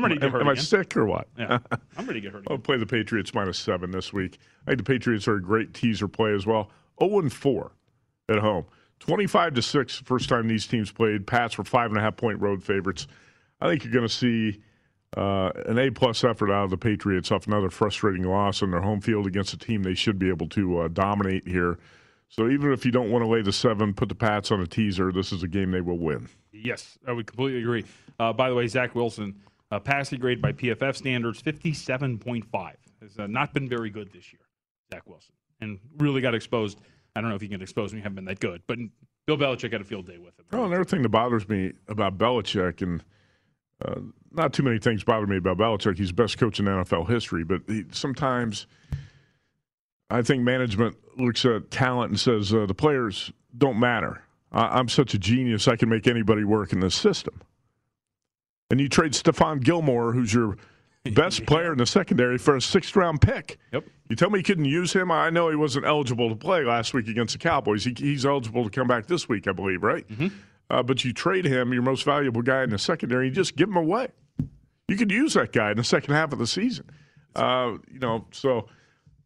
ready 0.04 0.16
to 0.16 0.22
get 0.22 0.32
hurt 0.32 0.42
am 0.42 0.48
I 0.48 0.56
sick 0.56 0.96
or 0.98 1.06
what? 1.06 1.28
Yeah, 1.38 1.60
I'm 1.98 2.06
ready 2.06 2.22
to 2.22 2.22
get 2.22 2.34
hurt. 2.34 2.46
I'll 2.50 2.58
play 2.58 2.78
the 2.78 2.86
Patriots 2.86 3.34
minus 3.34 3.60
seven 3.60 3.92
this 3.92 4.12
week. 4.12 4.40
I 4.66 4.72
think 4.72 4.80
the 4.80 4.92
Patriots 4.92 5.28
are 5.28 5.36
a 5.36 5.42
great 5.42 5.74
teaser 5.74 6.08
play 6.08 6.34
as 6.34 6.46
well. 6.46 6.72
0 7.00 7.20
and 7.20 7.34
4 7.34 7.72
at 8.30 8.40
home. 8.40 8.66
25 9.00 9.56
to 9.56 9.62
6 9.62 9.98
first 10.06 10.30
time 10.30 10.48
these 10.48 10.66
teams 10.66 10.92
played. 10.92 11.28
Pats 11.28 11.58
were 11.58 11.64
five 11.64 11.92
and 11.92 11.98
a 11.98 12.02
half 12.02 12.18
point 12.18 12.40
road 12.40 12.64
favorites. 12.64 13.08
I 13.62 13.68
think 13.68 13.84
you're 13.84 13.94
going 13.94 14.08
to 14.08 14.14
see 14.14 14.62
uh, 15.16 15.52
an 15.66 15.80
A 15.80 15.90
plus 15.92 16.24
effort 16.24 16.52
out 16.52 16.66
of 16.66 16.70
the 16.70 16.78
Patriots 16.78 17.32
off 17.32 17.48
another 17.48 17.70
frustrating 17.70 18.24
loss 18.24 18.62
on 18.62 18.72
their 18.72 18.82
home 18.82 19.02
field 19.02 19.26
against 19.26 19.54
a 19.54 19.58
team 19.58 19.84
they 19.84 19.94
should 19.94 20.20
be 20.20 20.30
able 20.30 20.48
to 20.50 20.80
uh, 20.80 20.88
dominate 20.90 21.48
here. 21.48 21.78
So 22.28 22.50
even 22.50 22.74
if 22.74 22.86
you 22.86 22.92
don't 22.92 23.12
want 23.12 23.24
to 23.24 23.28
lay 23.28 23.42
the 23.42 23.54
seven, 23.54 23.94
put 23.94 24.10
the 24.10 24.16
Pats 24.16 24.52
on 24.52 24.60
a 24.60 24.68
teaser. 24.68 25.12
This 25.12 25.32
is 25.32 25.44
a 25.44 25.48
game 25.48 25.72
they 25.72 25.82
will 25.82 25.98
win. 25.98 26.28
Yes, 26.52 26.98
I 27.08 27.14
would 27.14 27.28
completely 27.28 27.62
agree. 27.62 27.86
Uh, 28.20 28.34
by 28.34 28.50
the 28.50 28.56
way, 28.56 28.68
Zach 28.68 28.96
Wilson, 28.96 29.42
uh, 29.72 29.80
passing 29.80 30.20
grade 30.20 30.42
by 30.42 30.52
PFF 30.52 30.96
standards, 30.96 31.42
57.5. 31.42 32.74
Has 33.02 33.20
uh, 33.20 33.28
not 33.28 33.54
been 33.54 33.70
very 33.70 33.90
good 33.90 34.12
this 34.12 34.34
year, 34.34 34.42
Zach 34.92 35.04
Wilson. 35.06 35.34
And 35.62 35.80
really 35.98 36.22
got 36.22 36.36
exposed. 36.36 36.80
I 37.16 37.22
don't 37.22 37.30
know 37.30 37.36
if 37.36 37.42
he 37.42 37.48
can 37.48 37.62
expose 37.62 37.94
you 37.94 38.00
haven't 38.00 38.16
been 38.16 38.26
that 38.26 38.40
good, 38.40 38.64
but 38.68 38.78
Bill 39.26 39.38
Belichick 39.38 39.72
had 39.72 39.82
a 39.82 39.86
field 39.86 40.08
day 40.08 40.18
with 40.18 40.38
him. 40.38 40.46
Oh, 40.52 40.66
another 40.66 40.84
thing 40.84 41.02
that 41.04 41.10
bothers 41.10 41.48
me 41.48 41.74
about 41.88 42.18
Belichick, 42.18 42.82
and 42.82 43.04
uh, 43.84 44.00
not 44.32 44.54
too 44.54 44.64
many 44.64 44.80
things 44.80 45.04
bother 45.04 45.28
me 45.28 45.38
about 45.38 45.58
Belichick. 45.58 45.98
He's 45.98 46.10
the 46.10 46.14
best 46.14 46.38
coach 46.38 46.60
in 46.60 46.66
NFL 46.66 47.10
history, 47.10 47.44
but 47.44 47.62
he, 47.68 47.86
sometimes 47.92 48.68
I 50.10 50.22
think 50.22 50.44
management 50.44 50.96
looks 51.18 51.46
at 51.46 51.72
talent 51.72 52.12
and 52.12 52.20
says 52.20 52.54
uh, 52.54 52.66
the 52.66 52.74
players 52.74 53.32
don't 53.58 53.80
matter. 53.80 54.22
I, 54.52 54.80
I'm 54.80 54.88
such 54.90 55.14
a 55.14 55.20
genius, 55.20 55.68
I 55.68 55.76
can 55.76 55.90
make 55.90 56.08
anybody 56.08 56.44
work 56.44 56.74
in 56.74 56.80
this 56.80 56.96
system. 56.96 57.42
And 58.70 58.80
you 58.80 58.90
trade 58.90 59.14
Stephon 59.14 59.64
Gilmore, 59.64 60.14
who's 60.14 60.34
your 60.34 60.58
best 61.14 61.46
player 61.46 61.72
in 61.72 61.78
the 61.78 61.86
secondary, 61.86 62.38
for 62.38 62.56
a 62.56 62.62
sixth 62.62 62.96
round 62.96 63.22
pick. 63.22 63.58
Yep. 63.72 63.86
You 64.10 64.16
tell 64.16 64.30
me 64.30 64.40
you 64.40 64.44
couldn't 64.44 64.66
use 64.66 64.94
him? 64.94 65.12
I 65.12 65.30
know 65.30 65.50
he 65.50 65.56
wasn't 65.56 65.86
eligible 65.86 66.30
to 66.30 66.36
play 66.36 66.64
last 66.64 66.94
week 66.94 67.08
against 67.08 67.34
the 67.34 67.40
Cowboys. 67.40 67.84
He, 67.84 67.94
he's 67.98 68.26
eligible 68.26 68.64
to 68.64 68.70
come 68.70 68.88
back 68.88 69.08
this 69.08 69.28
week, 69.28 69.48
I 69.48 69.52
believe, 69.52 69.82
right? 69.84 70.06
Uh, 70.70 70.84
but 70.84 71.04
you 71.06 71.14
trade 71.14 71.46
him, 71.46 71.74
your 71.74 71.84
most 71.84 72.04
valuable 72.04 72.42
guy 72.42 72.64
in 72.64 72.70
the 72.70 72.78
secondary, 72.78 73.28
you 73.28 73.34
just 73.34 73.56
give 73.56 73.70
him 73.70 73.78
away. 73.78 74.08
You 74.88 74.98
could 74.98 75.12
use 75.12 75.34
that 75.34 75.52
guy 75.52 75.72
in 75.72 75.78
the 75.78 75.84
second 75.84 76.14
half 76.14 76.34
of 76.34 76.40
the 76.40 76.48
season. 76.48 76.90
Uh, 77.36 77.78
you 77.92 78.00
know, 78.00 78.26
so 78.32 78.68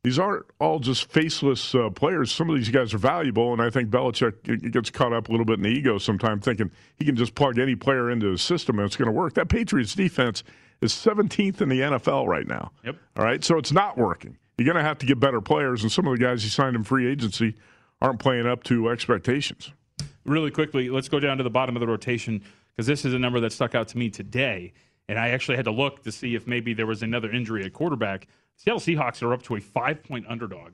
these 0.03 0.17
aren't 0.17 0.45
all 0.59 0.79
just 0.79 1.11
faceless 1.11 1.75
uh, 1.75 1.89
players. 1.89 2.31
Some 2.31 2.49
of 2.49 2.55
these 2.55 2.69
guys 2.69 2.93
are 2.93 2.97
valuable, 2.99 3.51
and 3.51 3.61
I 3.61 3.69
think 3.69 3.89
Belichick 3.89 4.71
gets 4.71 4.89
caught 4.89 5.13
up 5.13 5.27
a 5.27 5.31
little 5.31 5.45
bit 5.45 5.57
in 5.57 5.63
the 5.63 5.69
ego 5.69 5.97
sometimes, 5.97 6.45
thinking 6.45 6.71
he 6.97 7.05
can 7.05 7.15
just 7.15 7.35
plug 7.35 7.59
any 7.59 7.75
player 7.75 8.09
into 8.09 8.31
his 8.31 8.41
system 8.41 8.79
and 8.79 8.85
it's 8.85 8.95
going 8.95 9.07
to 9.07 9.11
work. 9.11 9.33
That 9.33 9.49
Patriots 9.49 9.95
defense 9.95 10.43
is 10.81 10.93
17th 10.93 11.61
in 11.61 11.69
the 11.69 11.81
NFL 11.81 12.27
right 12.27 12.47
now. 12.47 12.71
Yep. 12.85 12.95
All 13.17 13.25
right, 13.25 13.43
so 13.43 13.57
it's 13.57 13.73
not 13.73 13.97
working. 13.97 14.37
You're 14.57 14.65
going 14.65 14.81
to 14.81 14.87
have 14.87 14.97
to 14.99 15.05
get 15.05 15.19
better 15.19 15.41
players, 15.41 15.83
and 15.83 15.91
some 15.91 16.07
of 16.07 16.17
the 16.17 16.23
guys 16.23 16.43
he 16.43 16.49
signed 16.49 16.75
in 16.75 16.83
free 16.83 17.09
agency 17.09 17.55
aren't 18.01 18.19
playing 18.19 18.47
up 18.47 18.63
to 18.65 18.89
expectations. 18.89 19.73
Really 20.25 20.51
quickly, 20.51 20.89
let's 20.89 21.09
go 21.09 21.19
down 21.19 21.37
to 21.37 21.43
the 21.43 21.49
bottom 21.49 21.75
of 21.75 21.79
the 21.79 21.87
rotation 21.87 22.41
because 22.75 22.85
this 22.87 23.05
is 23.05 23.13
a 23.13 23.19
number 23.19 23.39
that 23.39 23.51
stuck 23.51 23.73
out 23.75 23.87
to 23.89 23.97
me 23.97 24.09
today. 24.09 24.73
And 25.07 25.17
I 25.17 25.29
actually 25.29 25.55
had 25.55 25.65
to 25.65 25.71
look 25.71 26.03
to 26.03 26.11
see 26.11 26.35
if 26.35 26.45
maybe 26.45 26.73
there 26.73 26.85
was 26.85 27.01
another 27.01 27.31
injury 27.31 27.63
at 27.65 27.73
quarterback. 27.73 28.27
Seattle 28.57 28.79
Seahawks 28.79 29.23
are 29.23 29.33
up 29.33 29.41
to 29.43 29.55
a 29.55 29.59
five 29.59 30.03
point 30.03 30.25
underdog 30.29 30.73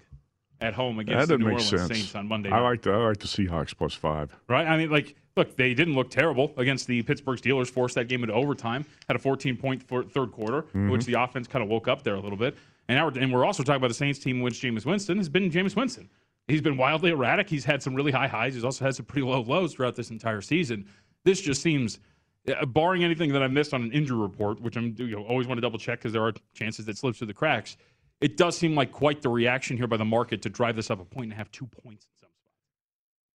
at 0.61 0.73
home 0.73 0.99
against 0.99 1.27
the 1.29 1.37
New 1.37 1.45
Orleans 1.45 1.69
sense. 1.69 1.87
Saints 1.87 2.15
on 2.15 2.27
Monday. 2.27 2.49
I 2.49 2.59
like 2.59 2.81
the 2.81 2.91
I 2.91 2.97
like 3.07 3.17
the 3.19 3.27
Seahawks 3.27 3.75
plus 3.77 3.93
five. 3.93 4.35
right? 4.49 4.67
I 4.67 4.77
mean, 4.77 4.89
like, 4.89 5.15
look, 5.37 5.55
they 5.55 5.73
didn't 5.73 5.95
look 5.95 6.09
terrible 6.09 6.53
against 6.57 6.87
the 6.87 7.01
Pittsburgh 7.03 7.39
Steelers. 7.39 7.69
Forced 7.69 7.95
that 7.95 8.07
game 8.09 8.23
into 8.23 8.33
overtime. 8.33 8.85
Had 9.07 9.15
a 9.15 9.19
14 9.19 9.55
point 9.57 9.83
for 9.83 10.03
third 10.03 10.31
quarter, 10.31 10.63
Mhm. 10.73 10.89
which 10.91 11.05
the 11.05 11.13
offense 11.21 11.47
kind 11.47 11.63
of 11.63 11.69
woke 11.69 11.87
up 11.87 12.03
there 12.03 12.15
a 12.15 12.19
little 12.19 12.37
bit. 12.37 12.57
And 12.87 12.97
now, 12.97 13.07
we're, 13.09 13.19
and 13.19 13.33
we're 13.33 13.45
also 13.45 13.63
talking 13.63 13.77
about 13.77 13.87
the 13.89 13.93
Saints 13.95 14.19
team, 14.19 14.41
which 14.41 14.55
Jameis 14.61 14.85
Winston 14.85 15.17
has 15.17 15.27
been 15.29 15.49
Jameis 15.49 15.75
Winston. 15.75 16.09
He's 16.47 16.61
been 16.61 16.77
wildly 16.77 17.11
erratic. 17.11 17.49
He's 17.49 17.65
had 17.65 17.81
some 17.81 17.95
really 17.95 18.11
high 18.11 18.27
highs. 18.27 18.53
He's 18.53 18.63
also 18.63 18.85
had 18.85 18.95
some 18.95 19.05
pretty 19.05 19.25
low 19.25 19.41
lows 19.41 19.73
throughout 19.73 19.95
this 19.95 20.11
entire 20.11 20.41
season. 20.41 20.85
This 21.23 21.41
just 21.41 21.61
seems, 21.61 21.99
uh, 22.47 22.65
barring 22.65 23.03
anything 23.03 23.33
that 23.33 23.41
I 23.41 23.47
missed 23.47 23.73
on 23.73 23.81
an 23.81 23.91
injury 23.91 24.17
report, 24.17 24.61
which 24.61 24.77
I'm 24.77 24.95
you 24.97 25.07
know, 25.07 25.23
always 25.23 25.47
want 25.47 25.57
to 25.57 25.61
double 25.61 25.79
check 25.79 25.99
because 25.99 26.13
there 26.13 26.23
are 26.23 26.33
chances 26.53 26.85
that 26.85 26.97
slips 26.97 27.17
through 27.17 27.27
the 27.27 27.33
cracks. 27.33 27.77
It 28.21 28.37
does 28.37 28.57
seem 28.57 28.75
like 28.75 28.91
quite 28.91 29.21
the 29.21 29.29
reaction 29.29 29.75
here 29.75 29.87
by 29.87 29.97
the 29.97 30.05
market 30.05 30.41
to 30.43 30.49
drive 30.49 30.75
this 30.75 30.91
up 30.91 31.01
a 31.01 31.05
point 31.05 31.25
and 31.25 31.33
a 31.33 31.35
half, 31.35 31.51
two 31.51 31.65
points. 31.65 32.07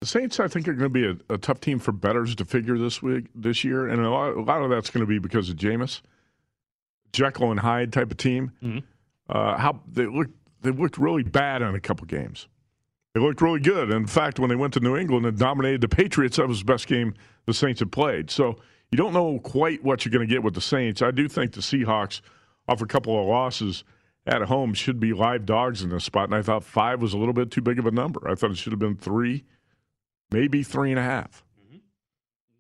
The 0.00 0.06
Saints, 0.06 0.40
I 0.40 0.48
think, 0.48 0.66
are 0.66 0.72
going 0.72 0.84
to 0.84 0.88
be 0.88 1.04
a, 1.04 1.34
a 1.34 1.36
tough 1.36 1.60
team 1.60 1.78
for 1.78 1.92
betters 1.92 2.34
to 2.36 2.46
figure 2.46 2.78
this 2.78 3.02
week, 3.02 3.26
this 3.34 3.64
year, 3.64 3.86
and 3.86 4.00
a 4.00 4.08
lot, 4.08 4.34
a 4.34 4.40
lot 4.40 4.62
of 4.62 4.70
that's 4.70 4.88
going 4.88 5.02
to 5.02 5.06
be 5.06 5.18
because 5.18 5.50
of 5.50 5.56
Jameis, 5.56 6.00
Jekyll 7.12 7.50
and 7.50 7.60
Hyde 7.60 7.92
type 7.92 8.10
of 8.10 8.16
team. 8.16 8.52
Uh, 9.28 9.58
how 9.58 9.80
they 9.86 10.06
looked, 10.06 10.32
they 10.62 10.70
looked 10.70 10.96
really 10.96 11.22
bad 11.22 11.60
in 11.60 11.74
a 11.74 11.80
couple 11.80 12.06
games. 12.06 12.48
They 13.14 13.20
looked 13.20 13.40
really 13.40 13.60
good. 13.60 13.90
In 13.90 14.06
fact, 14.06 14.38
when 14.38 14.50
they 14.50 14.56
went 14.56 14.74
to 14.74 14.80
New 14.80 14.96
England 14.96 15.26
and 15.26 15.36
dominated 15.36 15.80
the 15.80 15.88
Patriots, 15.88 16.36
that 16.36 16.46
was 16.46 16.60
the 16.60 16.64
best 16.64 16.86
game 16.86 17.14
the 17.46 17.54
Saints 17.54 17.80
had 17.80 17.90
played. 17.90 18.30
So 18.30 18.56
you 18.92 18.96
don't 18.96 19.12
know 19.12 19.40
quite 19.40 19.82
what 19.82 20.04
you're 20.04 20.12
going 20.12 20.26
to 20.26 20.32
get 20.32 20.42
with 20.42 20.54
the 20.54 20.60
Saints. 20.60 21.02
I 21.02 21.10
do 21.10 21.28
think 21.28 21.52
the 21.52 21.60
Seahawks, 21.60 22.20
off 22.68 22.80
a 22.80 22.86
couple 22.86 23.20
of 23.20 23.26
losses 23.26 23.82
at 24.26 24.42
home, 24.42 24.74
should 24.74 25.00
be 25.00 25.12
live 25.12 25.44
dogs 25.44 25.82
in 25.82 25.90
this 25.90 26.04
spot. 26.04 26.24
And 26.24 26.34
I 26.36 26.42
thought 26.42 26.62
five 26.62 27.02
was 27.02 27.12
a 27.12 27.18
little 27.18 27.34
bit 27.34 27.50
too 27.50 27.62
big 27.62 27.80
of 27.80 27.86
a 27.86 27.90
number. 27.90 28.28
I 28.28 28.36
thought 28.36 28.52
it 28.52 28.58
should 28.58 28.72
have 28.72 28.78
been 28.78 28.96
three, 28.96 29.44
maybe 30.30 30.62
three 30.62 30.90
and 30.90 30.98
a 30.98 31.02
half. 31.02 31.44
Mm-hmm. 31.66 31.78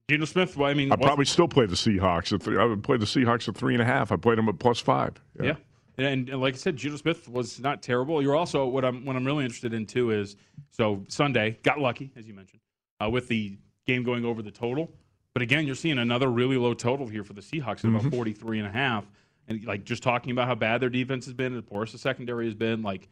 Geno 0.08 0.24
Smith, 0.24 0.56
well, 0.56 0.68
I 0.68 0.74
mean, 0.74 0.90
I'd 0.90 1.00
probably 1.00 1.26
still 1.26 1.46
play 1.46 1.66
the 1.66 1.76
Seahawks. 1.76 2.32
At 2.32 2.42
three. 2.42 2.58
I 2.58 2.64
would 2.64 2.82
play 2.82 2.96
the 2.96 3.06
Seahawks 3.06 3.48
at 3.48 3.56
three 3.56 3.74
and 3.74 3.82
a 3.82 3.86
half. 3.86 4.10
I 4.10 4.16
played 4.16 4.38
them 4.38 4.48
at 4.48 4.58
plus 4.58 4.80
five. 4.80 5.14
Yeah. 5.40 5.54
And, 6.00 6.28
and 6.28 6.40
like 6.40 6.54
I 6.54 6.56
said, 6.56 6.76
Geno 6.76 6.96
Smith 6.96 7.28
was 7.28 7.60
not 7.60 7.82
terrible. 7.82 8.22
You're 8.22 8.36
also 8.36 8.66
what 8.66 8.84
I'm 8.84 9.04
what 9.04 9.16
I'm 9.16 9.24
really 9.24 9.44
interested 9.44 9.74
in 9.74 9.86
too 9.86 10.10
is 10.10 10.36
so 10.70 11.04
Sunday 11.08 11.58
got 11.62 11.78
lucky 11.78 12.10
as 12.16 12.26
you 12.26 12.34
mentioned 12.34 12.60
uh, 13.04 13.10
with 13.10 13.28
the 13.28 13.58
game 13.86 14.02
going 14.02 14.24
over 14.24 14.40
the 14.42 14.50
total, 14.50 14.90
but 15.34 15.42
again 15.42 15.66
you're 15.66 15.74
seeing 15.74 15.98
another 15.98 16.28
really 16.30 16.56
low 16.56 16.74
total 16.74 17.06
here 17.06 17.24
for 17.24 17.32
the 17.34 17.40
Seahawks 17.40 17.78
at 17.78 17.86
about 17.86 18.02
Mhm. 18.02 18.10
43 18.12 18.58
and 18.60 18.68
a 18.68 18.70
half, 18.70 19.10
and 19.48 19.64
like 19.64 19.84
just 19.84 20.02
talking 20.02 20.32
about 20.32 20.46
how 20.48 20.54
bad 20.54 20.80
their 20.80 20.90
defense 20.90 21.24
has 21.26 21.34
been, 21.34 21.54
as 21.56 21.62
porous 21.62 21.92
the 21.92 21.98
secondary 21.98 22.46
has 22.46 22.54
been, 22.54 22.82
like 22.82 23.08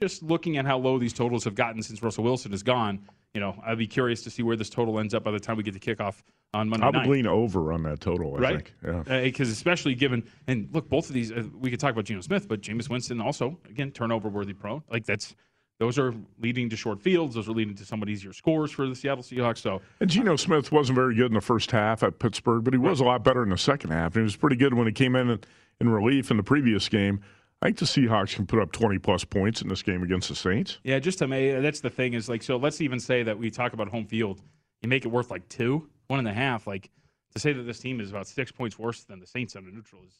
just 0.00 0.22
looking 0.22 0.56
at 0.56 0.64
how 0.64 0.78
low 0.78 0.98
these 0.98 1.12
totals 1.12 1.44
have 1.44 1.54
gotten 1.54 1.82
since 1.82 2.02
Russell 2.02 2.24
Wilson 2.24 2.52
is 2.52 2.62
gone. 2.62 3.00
You 3.34 3.40
know, 3.40 3.54
I'd 3.64 3.78
be 3.78 3.86
curious 3.86 4.22
to 4.22 4.30
see 4.30 4.42
where 4.42 4.56
this 4.56 4.70
total 4.70 4.98
ends 4.98 5.14
up 5.14 5.22
by 5.22 5.30
the 5.30 5.38
time 5.38 5.56
we 5.56 5.62
get 5.62 5.80
to 5.80 5.80
kickoff 5.80 6.22
on 6.52 6.68
Monday 6.68 6.86
I 6.86 6.88
would 6.88 6.96
night 6.96 7.08
lean 7.08 7.26
over 7.26 7.72
on 7.72 7.82
that 7.84 8.00
total. 8.00 8.34
I 8.36 8.38
right? 8.38 8.54
think. 8.82 9.06
Yeah. 9.06 9.22
Because 9.22 9.50
especially 9.50 9.94
given 9.94 10.24
and 10.48 10.68
look, 10.72 10.88
both 10.88 11.08
of 11.08 11.14
these 11.14 11.30
uh, 11.30 11.44
we 11.58 11.70
could 11.70 11.78
talk 11.78 11.92
about 11.92 12.04
Geno 12.04 12.22
Smith, 12.22 12.48
but 12.48 12.60
Jameis 12.60 12.88
Winston 12.88 13.20
also 13.20 13.58
again 13.68 13.92
turnover 13.92 14.28
worthy 14.28 14.52
prone. 14.52 14.82
Like 14.90 15.04
that's 15.04 15.36
those 15.78 15.98
are 15.98 16.12
leading 16.40 16.68
to 16.70 16.76
short 16.76 17.00
fields. 17.00 17.34
Those 17.34 17.48
are 17.48 17.52
leading 17.52 17.74
to 17.76 17.84
somewhat 17.84 18.08
easier 18.08 18.32
scores 18.32 18.70
for 18.70 18.86
the 18.86 18.94
Seattle 18.94 19.22
Seahawks. 19.22 19.58
So 19.58 19.80
And 20.00 20.10
Geno 20.10 20.36
Smith 20.36 20.72
wasn't 20.72 20.96
very 20.96 21.14
good 21.14 21.26
in 21.26 21.34
the 21.34 21.40
first 21.40 21.70
half 21.70 22.02
at 22.02 22.18
Pittsburgh, 22.18 22.64
but 22.64 22.74
he 22.74 22.78
was 22.78 23.00
a 23.00 23.04
lot 23.04 23.22
better 23.22 23.42
in 23.42 23.50
the 23.50 23.58
second 23.58 23.90
half. 23.90 24.14
And 24.16 24.22
he 24.22 24.24
was 24.24 24.36
pretty 24.36 24.56
good 24.56 24.74
when 24.74 24.86
he 24.86 24.92
came 24.92 25.14
in 25.14 25.40
in 25.80 25.88
relief 25.88 26.30
in 26.30 26.36
the 26.36 26.42
previous 26.42 26.88
game. 26.88 27.20
I 27.62 27.66
think 27.66 27.78
the 27.78 27.84
Seahawks 27.84 28.34
can 28.34 28.46
put 28.46 28.58
up 28.58 28.72
20 28.72 28.98
plus 28.98 29.24
points 29.24 29.60
in 29.60 29.68
this 29.68 29.82
game 29.82 30.02
against 30.02 30.28
the 30.30 30.34
Saints. 30.34 30.78
yeah, 30.82 30.98
just 30.98 31.18
to 31.18 31.28
me, 31.28 31.52
that's 31.60 31.80
the 31.80 31.90
thing 31.90 32.14
is 32.14 32.28
like 32.28 32.42
so. 32.42 32.56
Let's 32.56 32.80
even 32.80 32.98
say 32.98 33.22
that 33.22 33.38
we 33.38 33.50
talk 33.50 33.74
about 33.74 33.88
home 33.88 34.06
field, 34.06 34.40
you 34.80 34.88
make 34.88 35.04
it 35.04 35.08
worth 35.08 35.30
like 35.30 35.46
two, 35.48 35.88
one 36.06 36.18
and 36.18 36.28
a 36.28 36.32
half. 36.32 36.66
Like 36.66 36.90
to 37.34 37.38
say 37.38 37.52
that 37.52 37.62
this 37.62 37.78
team 37.78 38.00
is 38.00 38.10
about 38.10 38.26
six 38.26 38.50
points 38.50 38.78
worse 38.78 39.04
than 39.04 39.20
the 39.20 39.26
Saints 39.26 39.56
on 39.56 39.66
a 39.66 39.70
neutral 39.70 40.02
is 40.06 40.14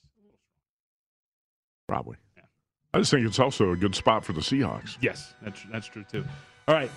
Probably. 1.88 2.16
I 2.94 2.98
just 2.98 3.10
think 3.10 3.26
it's 3.26 3.38
also 3.38 3.70
a 3.70 3.76
good 3.76 3.94
spot 3.94 4.24
for 4.24 4.32
the 4.32 4.40
Seahawks. 4.40 4.96
Yes, 5.00 5.34
that's 5.42 5.62
that's 5.72 5.86
true 5.86 6.04
too. 6.10 6.24
All 6.68 6.74
right, 6.74 6.90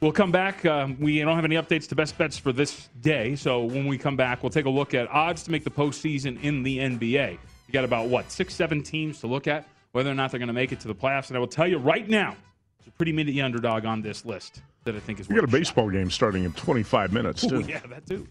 we'll 0.00 0.12
come 0.12 0.32
back. 0.32 0.64
Um, 0.64 0.96
we 0.98 1.18
don't 1.20 1.34
have 1.34 1.44
any 1.44 1.56
updates 1.56 1.88
to 1.88 1.94
best 1.94 2.16
bets 2.18 2.38
for 2.38 2.52
this 2.52 2.88
day, 3.00 3.36
so 3.36 3.64
when 3.64 3.86
we 3.86 3.98
come 3.98 4.16
back, 4.16 4.42
we'll 4.42 4.50
take 4.50 4.66
a 4.66 4.70
look 4.70 4.94
at 4.94 5.08
odds 5.08 5.42
to 5.44 5.50
make 5.50 5.64
the 5.64 5.70
postseason 5.70 6.42
in 6.42 6.62
the 6.62 6.78
NBA. 6.78 7.32
You 7.32 7.72
got 7.72 7.84
about 7.84 8.08
what 8.08 8.30
six, 8.32 8.54
seven 8.54 8.82
teams 8.82 9.20
to 9.20 9.26
look 9.26 9.46
at 9.46 9.66
whether 9.92 10.10
or 10.10 10.14
not 10.14 10.30
they're 10.30 10.38
going 10.38 10.48
to 10.48 10.52
make 10.52 10.72
it 10.72 10.80
to 10.80 10.88
the 10.88 10.94
playoffs, 10.94 11.28
and 11.28 11.36
I 11.36 11.40
will 11.40 11.46
tell 11.46 11.66
you 11.66 11.78
right 11.78 12.08
now, 12.08 12.36
it's 12.78 12.88
a 12.88 12.90
pretty 12.92 13.12
meaty 13.12 13.40
underdog 13.42 13.84
on 13.84 14.02
this 14.02 14.24
list 14.24 14.62
that 14.84 14.94
I 14.94 15.00
think 15.00 15.20
is. 15.20 15.28
We 15.28 15.34
got 15.34 15.40
a 15.40 15.42
worth 15.42 15.52
baseball 15.52 15.90
game 15.90 16.10
starting 16.10 16.44
in 16.44 16.52
25 16.52 17.12
minutes, 17.12 17.42
shot. 17.42 17.50
too. 17.50 17.56
Ooh, 17.56 17.66
yeah, 17.66 17.80
that 17.88 18.06
too. 18.06 18.26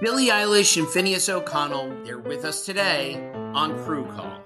Billie 0.00 0.26
Eilish 0.26 0.76
and 0.76 0.86
Finneas 0.86 1.30
O'Connell, 1.30 2.04
they're 2.04 2.18
with 2.18 2.44
us 2.44 2.66
today 2.66 3.30
on 3.54 3.82
Crew 3.84 4.04
Call. 4.04 4.45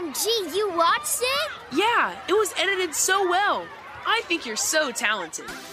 OMG, 0.00 0.56
you 0.56 0.70
watched 0.76 1.20
it? 1.20 1.50
Yeah, 1.72 2.16
it 2.26 2.32
was 2.32 2.54
edited 2.56 2.94
so 2.94 3.28
well. 3.28 3.66
I 4.06 4.22
think 4.24 4.46
you're 4.46 4.56
so 4.56 4.90
talented. 4.90 5.44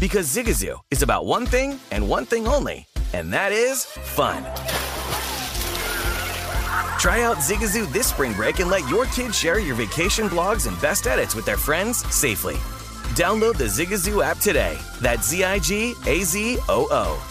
Because 0.00 0.34
Zigazoo 0.34 0.80
is 0.90 1.02
about 1.02 1.26
one 1.26 1.44
thing 1.44 1.78
and 1.90 2.08
one 2.08 2.24
thing 2.24 2.48
only, 2.48 2.86
and 3.12 3.30
that 3.34 3.52
is 3.52 3.84
fun. 3.84 4.42
Try 6.98 7.22
out 7.22 7.36
Zigazoo 7.36 7.86
this 7.92 8.06
spring 8.06 8.32
break 8.32 8.60
and 8.60 8.70
let 8.70 8.88
your 8.88 9.04
kids 9.06 9.38
share 9.38 9.58
your 9.58 9.74
vacation 9.74 10.26
blogs 10.26 10.66
and 10.66 10.80
best 10.80 11.06
edits 11.06 11.34
with 11.34 11.44
their 11.44 11.58
friends 11.58 11.98
safely. 12.14 12.54
Download 13.14 13.54
the 13.58 13.64
Zigazoo 13.64 14.24
app 14.24 14.38
today. 14.38 14.78
That's 15.02 15.28
Z 15.28 15.44
I 15.44 15.58
G 15.58 15.92
A 16.06 16.22
Z 16.22 16.56
O 16.70 16.88
O. 16.90 17.22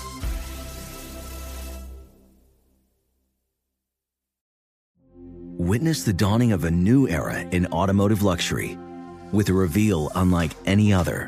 Witness 5.58 6.04
the 6.04 6.14
dawning 6.14 6.52
of 6.52 6.66
a 6.66 6.72
new 6.72 7.08
era 7.08 7.40
in 7.40 7.66
automotive 7.68 8.22
luxury 8.22 8.78
with 9.32 9.50
a 9.50 9.54
reveal 9.54 10.12
unlike 10.14 10.52
any 10.68 10.94
other 10.94 11.28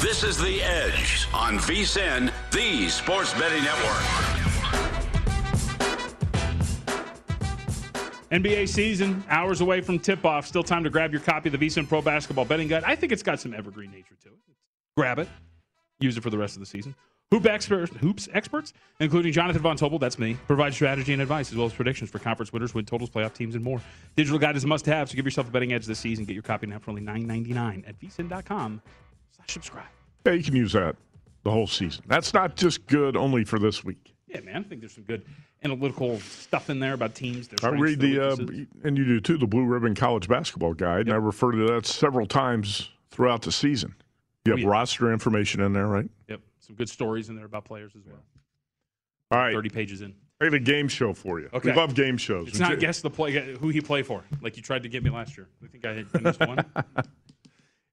This 0.00 0.24
is 0.24 0.38
The 0.38 0.62
Edge 0.62 1.28
on 1.34 1.58
VSIN, 1.58 2.32
the 2.52 2.88
sports 2.88 3.34
betting 3.34 3.62
network. 3.62 4.00
NBA 8.32 8.66
season, 8.66 9.22
hours 9.28 9.60
away 9.60 9.82
from 9.82 9.98
tip 9.98 10.24
off. 10.24 10.46
Still 10.46 10.62
time 10.62 10.84
to 10.84 10.90
grab 10.90 11.12
your 11.12 11.20
copy 11.20 11.50
of 11.50 11.60
the 11.60 11.66
VSiN 11.66 11.86
Pro 11.86 12.00
Basketball 12.00 12.46
Betting 12.46 12.66
Guide. 12.66 12.82
I 12.86 12.96
think 12.96 13.12
it's 13.12 13.22
got 13.22 13.40
some 13.40 13.52
evergreen 13.52 13.90
nature 13.90 14.14
to 14.22 14.30
it. 14.30 14.38
Grab 14.96 15.18
it, 15.18 15.28
use 15.98 16.16
it 16.16 16.22
for 16.22 16.30
the 16.30 16.38
rest 16.38 16.56
of 16.56 16.60
the 16.60 16.66
season. 16.66 16.94
Hoop 17.30 17.44
experts, 17.44 17.94
hoops 17.96 18.26
experts, 18.32 18.72
including 19.00 19.34
Jonathan 19.34 19.60
Von 19.60 19.76
Tobel, 19.76 20.00
that's 20.00 20.18
me, 20.18 20.34
provide 20.46 20.72
strategy 20.72 21.12
and 21.12 21.20
advice 21.20 21.50
as 21.50 21.58
well 21.58 21.66
as 21.66 21.74
predictions 21.74 22.08
for 22.08 22.18
conference 22.20 22.54
winners, 22.54 22.72
win 22.72 22.86
totals, 22.86 23.10
playoff 23.10 23.34
teams, 23.34 23.54
and 23.54 23.62
more. 23.62 23.82
Digital 24.16 24.38
guide 24.38 24.56
is 24.56 24.64
a 24.64 24.66
must-have, 24.66 25.10
so 25.10 25.14
give 25.14 25.26
yourself 25.26 25.46
a 25.46 25.50
betting 25.50 25.74
edge 25.74 25.84
this 25.84 25.98
season. 25.98 26.24
Get 26.24 26.32
your 26.32 26.42
copy 26.42 26.66
now 26.66 26.78
for 26.78 26.90
only 26.90 27.02
$9.99 27.02 27.86
at 27.86 28.00
vsin.com 28.00 28.80
slash 29.40 29.52
subscribe. 29.54 29.84
Yeah, 30.26 30.32
you 30.32 30.42
can 30.42 30.54
use 30.56 30.72
that 30.72 30.96
the 31.44 31.50
whole 31.50 31.66
season. 31.66 32.04
That's 32.06 32.34
not 32.34 32.56
just 32.56 32.86
good 32.86 33.16
only 33.16 33.44
for 33.44 33.58
this 33.58 33.82
week. 33.84 34.14
Yeah, 34.26 34.40
man, 34.40 34.56
I 34.64 34.68
think 34.68 34.80
there's 34.80 34.94
some 34.94 35.04
good 35.04 35.24
analytical 35.64 36.20
stuff 36.20 36.70
in 36.70 36.78
there 36.78 36.94
about 36.94 37.14
teams. 37.14 37.48
I 37.62 37.68
read 37.68 37.98
the, 38.00 38.28
uh, 38.32 38.36
and 38.84 38.96
you 38.96 39.04
do 39.04 39.20
too, 39.20 39.36
the 39.38 39.46
Blue 39.46 39.64
Ribbon 39.64 39.94
College 39.94 40.28
Basketball 40.28 40.74
Guide, 40.74 41.06
and 41.06 41.12
I 41.12 41.16
refer 41.16 41.52
to 41.52 41.66
that 41.72 41.86
several 41.86 42.26
times 42.26 42.90
throughout 43.10 43.42
the 43.42 43.52
season. 43.52 43.94
You 44.44 44.52
Oh, 44.52 44.56
have 44.56 44.62
yeah. 44.64 44.68
roster 44.70 45.12
information 45.12 45.60
in 45.60 45.72
there, 45.72 45.86
right? 45.86 46.08
Yep, 46.28 46.40
some 46.60 46.76
good 46.76 46.88
stories 46.88 47.28
in 47.28 47.36
there 47.36 47.44
about 47.44 47.64
players 47.64 47.92
as 47.96 48.04
well. 48.06 48.20
All 49.32 49.38
right. 49.38 49.52
30 49.54 49.68
pages 49.68 50.00
in. 50.02 50.14
I 50.40 50.44
have 50.44 50.54
a 50.54 50.58
game 50.58 50.88
show 50.88 51.12
for 51.12 51.38
you. 51.40 51.50
Okay. 51.52 51.70
We 51.70 51.76
love 51.76 51.94
game 51.94 52.16
shows. 52.16 52.48
It's 52.48 52.58
not 52.58 52.78
guess 52.78 53.02
the 53.02 53.10
play 53.10 53.54
who 53.56 53.68
he 53.68 53.80
play 53.82 54.02
for, 54.02 54.24
like 54.40 54.56
you 54.56 54.62
tried 54.62 54.82
to 54.84 54.88
get 54.88 55.02
me 55.04 55.10
last 55.10 55.36
year. 55.36 55.48
I 55.62 55.66
think 55.66 55.84
I 55.84 55.92
had 55.92 56.06
I 56.14 56.18
missed 56.20 56.40
one. 56.40 56.64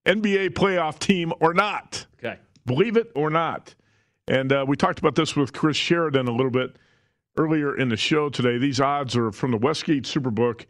NBA 0.07 0.51
playoff 0.51 0.97
team 0.99 1.33
or 1.39 1.53
not. 1.53 2.05
Okay. 2.23 2.39
Believe 2.65 2.97
it 2.97 3.11
or 3.13 3.29
not. 3.29 3.75
And 4.27 4.51
uh, 4.51 4.65
we 4.67 4.75
talked 4.75 4.99
about 4.99 5.15
this 5.15 5.35
with 5.35 5.53
Chris 5.53 5.77
Sheridan 5.77 6.27
a 6.27 6.31
little 6.31 6.51
bit 6.51 6.77
earlier 7.37 7.77
in 7.77 7.89
the 7.89 7.97
show 7.97 8.29
today. 8.29 8.57
These 8.57 8.79
odds 8.81 9.15
are 9.15 9.31
from 9.31 9.51
the 9.51 9.57
Westgate 9.57 10.03
Superbook. 10.03 10.65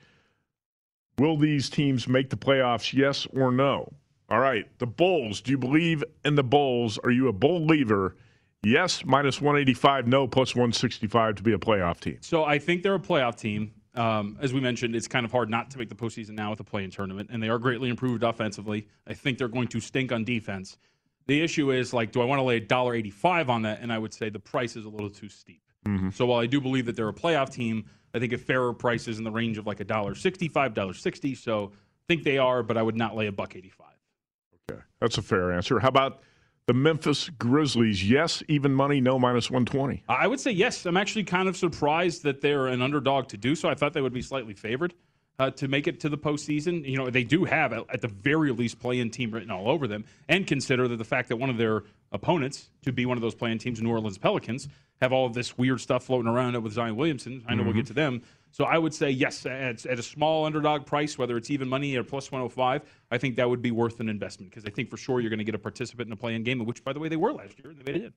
Will 1.18 1.38
these 1.38 1.70
teams 1.70 2.08
make 2.08 2.30
the 2.30 2.38
playoffs? 2.38 2.94
Yes 2.94 3.28
or 3.34 3.52
no? 3.52 3.94
All 4.30 4.40
right. 4.40 4.66
The 4.80 4.88
Bulls. 4.88 5.42
Do 5.42 5.52
you 5.52 5.58
believe 5.58 6.04
in 6.26 6.36
the 6.36 6.44
Bulls? 6.44 6.98
Are 7.04 7.12
you 7.12 7.28
a 7.28 7.34
bull 7.34 7.62
believer? 7.62 8.16
Yes, 8.64 9.06
minus 9.06 9.40
185. 9.40 10.08
No, 10.08 10.28
plus 10.28 10.56
165 10.56 11.36
to 11.36 11.44
be 11.44 11.54
a 11.54 11.58
playoff 11.58 12.00
team. 12.00 12.18
So 12.22 12.44
I 12.44 12.60
think 12.60 12.84
they're 12.84 12.96
a 12.96 13.00
playoff 13.00 13.38
team. 13.38 13.72
Um, 13.98 14.38
as 14.40 14.54
we 14.54 14.60
mentioned, 14.60 14.96
it's 14.96 15.08
kind 15.08 15.26
of 15.26 15.32
hard 15.32 15.50
not 15.50 15.72
to 15.72 15.78
make 15.78 15.90
the 15.90 15.96
postseason 15.96 16.32
now 16.32 16.52
with 16.52 16.58
the 16.58 16.64
play-in 16.64 16.92
tournament, 16.92 17.30
and 17.32 17.42
they 17.42 17.50
are 17.50 17.58
greatly 17.58 17.90
improved 17.90 18.24
offensively. 18.24 18.88
I 19.08 19.14
think 19.14 19.38
they're 19.38 19.48
going 19.48 19.68
to 19.70 19.80
stink 19.80 20.12
on 20.12 20.24
defense. 20.24 20.78
The 21.26 21.42
issue 21.42 21.72
is 21.72 21.94
like, 21.94 22.12
do 22.12 22.22
I 22.22 22.26
want 22.26 22.40
to 22.40 22.44
lay 22.44 22.62
$1.85 22.62 23.50
on 23.50 23.64
that? 23.64 23.82
And 23.82 23.92
I 23.92 23.98
would 23.98 24.14
say 24.14 24.30
the 24.30 24.40
price 24.40 24.76
is 24.76 24.86
a 24.86 24.90
little 24.90 25.10
too 25.10 25.30
steep. 25.30 25.62
Mm-hmm. 25.86 26.12
So 26.12 26.26
while 26.28 26.40
I 26.40 26.46
do 26.46 26.62
believe 26.62 26.86
that 26.86 26.96
they're 26.96 27.10
a 27.10 27.14
playoff 27.14 27.52
team, 27.52 27.86
I 28.14 28.20
think 28.20 28.34
a 28.34 28.38
fairer 28.38 28.74
price 28.74 29.08
is 29.08 29.18
in 29.18 29.24
the 29.24 29.32
range 29.32 29.58
of 29.58 29.68
like 29.68 29.80
$1.65, 29.80 30.52
$1.60. 30.74 31.38
So 31.38 31.72
I 31.74 32.04
think 32.08 32.24
they 32.24 32.38
are, 32.38 32.64
but 32.64 32.78
I 32.78 32.82
would 32.82 32.96
not 32.96 33.16
lay 33.16 33.28
a 33.28 33.32
buck 33.32 33.56
85. 33.56 33.88
Okay, 34.70 34.82
that's 35.00 35.18
a 35.18 35.22
fair 35.22 35.52
answer. 35.52 35.80
How 35.80 35.90
about 35.90 36.22
the 36.68 36.74
Memphis 36.74 37.30
Grizzlies? 37.30 38.08
Yes, 38.08 38.44
even 38.48 38.74
money, 38.74 39.02
no 39.02 39.18
minus 39.18 39.50
120. 39.50 40.04
I 40.08 40.28
would 40.28 40.40
say 40.40 40.52
yes. 40.52 40.86
I'm 40.86 40.98
actually 40.98 41.24
kind 41.24 41.48
of 41.50 41.58
surprised 41.58 42.24
that 42.24 42.42
they're 42.42 42.68
an 42.68 42.82
underdog 42.82 43.30
to 43.30 43.38
do 43.38 43.56
so. 43.56 43.70
I 43.70 43.74
thought 43.74 43.94
they 43.94 44.02
would 44.02 44.14
be 44.14 44.22
slightly 44.22 44.54
favored 44.54 44.94
uh, 45.40 45.50
to 45.52 45.68
make 45.70 45.88
it 45.88 46.00
to 46.02 46.10
the 46.10 46.18
postseason. 46.18 46.88
You 46.88 46.98
know, 46.98 47.10
they 47.10 47.24
do 47.24 47.46
have, 47.46 47.72
at 47.74 48.02
the 48.02 48.10
very 48.10 48.52
least, 48.52 48.80
play-in 48.80 49.10
team 49.10 49.32
written 49.32 49.50
all 49.50 49.70
over 49.70 49.88
them. 49.88 50.04
And 50.28 50.46
consider 50.46 50.88
that 50.90 50.98
the 50.98 51.06
fact 51.06 51.30
that 51.30 51.38
one 51.38 51.50
of 51.50 51.58
their 51.58 51.84
opponents 52.12 52.70
to 52.84 52.92
be 52.92 53.06
one 53.06 53.18
of 53.18 53.22
those 53.22 53.36
play-in 53.36 53.58
teams, 53.60 53.82
New 53.82 53.90
Orleans 53.90 54.18
Pelicans, 54.18 54.68
have 55.02 55.14
all 55.14 55.26
of 55.26 55.34
this 55.34 55.58
weird 55.58 55.80
stuff 55.80 56.04
floating 56.06 56.30
around 56.30 56.62
with 56.62 56.74
Zion 56.74 56.96
Williamson. 56.98 57.44
I 57.48 57.56
know 57.56 57.64
we'll 57.64 57.72
Mhm. 57.74 57.78
get 57.78 57.86
to 57.88 57.94
them. 57.94 58.24
So 58.58 58.66
I 58.66 58.80
would 58.80 58.92
say 58.92 59.12
yes, 59.12 59.46
at, 59.46 59.86
at 59.86 60.00
a 60.00 60.02
small 60.02 60.44
underdog 60.44 60.88
price, 60.88 61.16
whether 61.16 61.38
it's 61.38 61.52
even 61.52 61.70
money 61.70 61.96
or 61.96 62.04
plus 62.04 62.32
105, 62.32 62.82
I 63.12 63.18
think 63.20 63.36
that 63.36 63.48
would 63.48 63.62
be 63.62 63.70
worth 63.70 64.00
an 64.00 64.10
investment 64.10 64.50
because 64.50 64.66
I 64.66 64.72
think 64.72 64.90
for 64.90 64.98
sure 64.98 65.22
you're 65.22 65.30
going 65.30 65.38
to 65.38 65.46
get 65.46 65.54
a 65.54 65.60
participant 65.60 66.08
in 66.08 66.14
a 66.14 66.16
play-in 66.16 66.42
game, 66.42 66.66
which, 66.66 66.84
by 66.84 66.92
the 66.92 67.00
way, 67.00 67.08
they 67.08 67.18
were 67.18 67.32
last 67.34 67.54
year 67.60 67.70
and 67.70 67.86
they 67.86 67.94
it. 67.94 68.14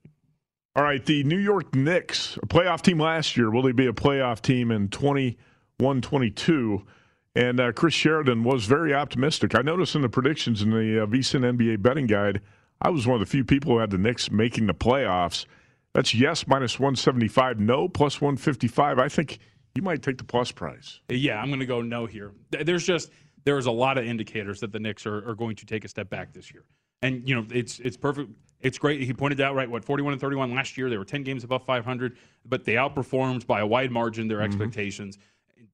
All 0.75 0.83
right, 0.83 1.05
the 1.05 1.25
New 1.25 1.37
York 1.37 1.75
Knicks, 1.75 2.39
a 2.43 2.47
playoff 2.47 2.81
team 2.81 2.99
last 2.99 3.37
year. 3.37 3.51
Will 3.51 3.61
they 3.61 3.73
be 3.73 3.87
a 3.87 3.93
playoff 3.93 4.41
team 4.41 4.71
in 4.71 4.89
21 4.89 6.01
22? 6.01 6.87
And 7.35 7.61
uh, 7.61 7.73
Chris 7.73 7.93
Sheridan 7.93 8.43
was 8.43 8.65
very 8.65 8.95
optimistic. 8.95 9.55
I 9.55 9.61
noticed 9.61 9.95
in 9.95 10.01
the 10.01 10.09
predictions 10.09 10.63
in 10.63 10.71
the 10.71 11.03
uh, 11.03 11.07
VSIN 11.07 11.55
NBA 11.55 11.83
betting 11.83 12.07
guide, 12.07 12.41
I 12.81 12.89
was 12.89 13.07
one 13.07 13.21
of 13.21 13.21
the 13.21 13.31
few 13.31 13.45
people 13.45 13.73
who 13.73 13.79
had 13.79 13.91
the 13.91 13.99
Knicks 13.99 14.31
making 14.31 14.69
the 14.69 14.75
playoffs. 14.75 15.45
That's 15.93 16.15
yes, 16.15 16.47
minus 16.47 16.81
175, 16.81 17.61
no, 17.61 17.91
plus 17.91 18.23
155. 18.23 18.99
I 18.99 19.09
think 19.11 19.39
you 19.75 19.83
might 19.83 20.03
take 20.03 20.19
the 20.19 20.25
plus 20.25 20.51
price. 20.51 21.01
Yeah, 21.09 21.41
I'm 21.41 21.49
going 21.49 21.61
to 21.61 21.67
go 21.67 21.83
no 21.83 22.07
here. 22.07 22.33
There's 22.51 22.85
just 22.85 23.11
there's 23.45 23.67
a 23.67 23.71
lot 23.71 23.99
of 23.99 24.05
indicators 24.05 24.61
that 24.61 24.73
the 24.73 24.81
Knicks 24.81 25.07
are, 25.07 25.29
are 25.29 25.35
going 25.35 25.57
to 25.57 25.67
take 25.67 25.85
a 25.85 25.89
step 25.89 26.11
back 26.11 26.33
this 26.33 26.53
year, 26.53 26.65
and 27.03 27.27
you 27.29 27.35
know 27.35 27.47
it's 27.51 27.79
it's 27.81 27.97
perfect. 27.97 28.31
It's 28.61 28.79
great. 28.79 29.03
He 29.03 29.13
pointed 29.15 29.41
out 29.41 29.55
right 29.55 29.71
what 29.71 29.85
41 29.85 30.13
and 30.13 30.21
31 30.21 30.55
last 30.55 30.77
year. 30.77 30.91
They 30.91 30.99
were 30.99 31.05
10 31.05 31.23
games 31.23 31.45
above 31.45 31.65
500, 31.65 32.19
but 32.45 32.65
they 32.65 32.75
outperformed 32.75 33.47
by 33.47 33.61
a 33.61 33.67
wide 33.67 33.91
margin 33.91 34.29
their 34.29 34.39
mm-hmm. 34.39 34.47
expectations. 34.47 35.19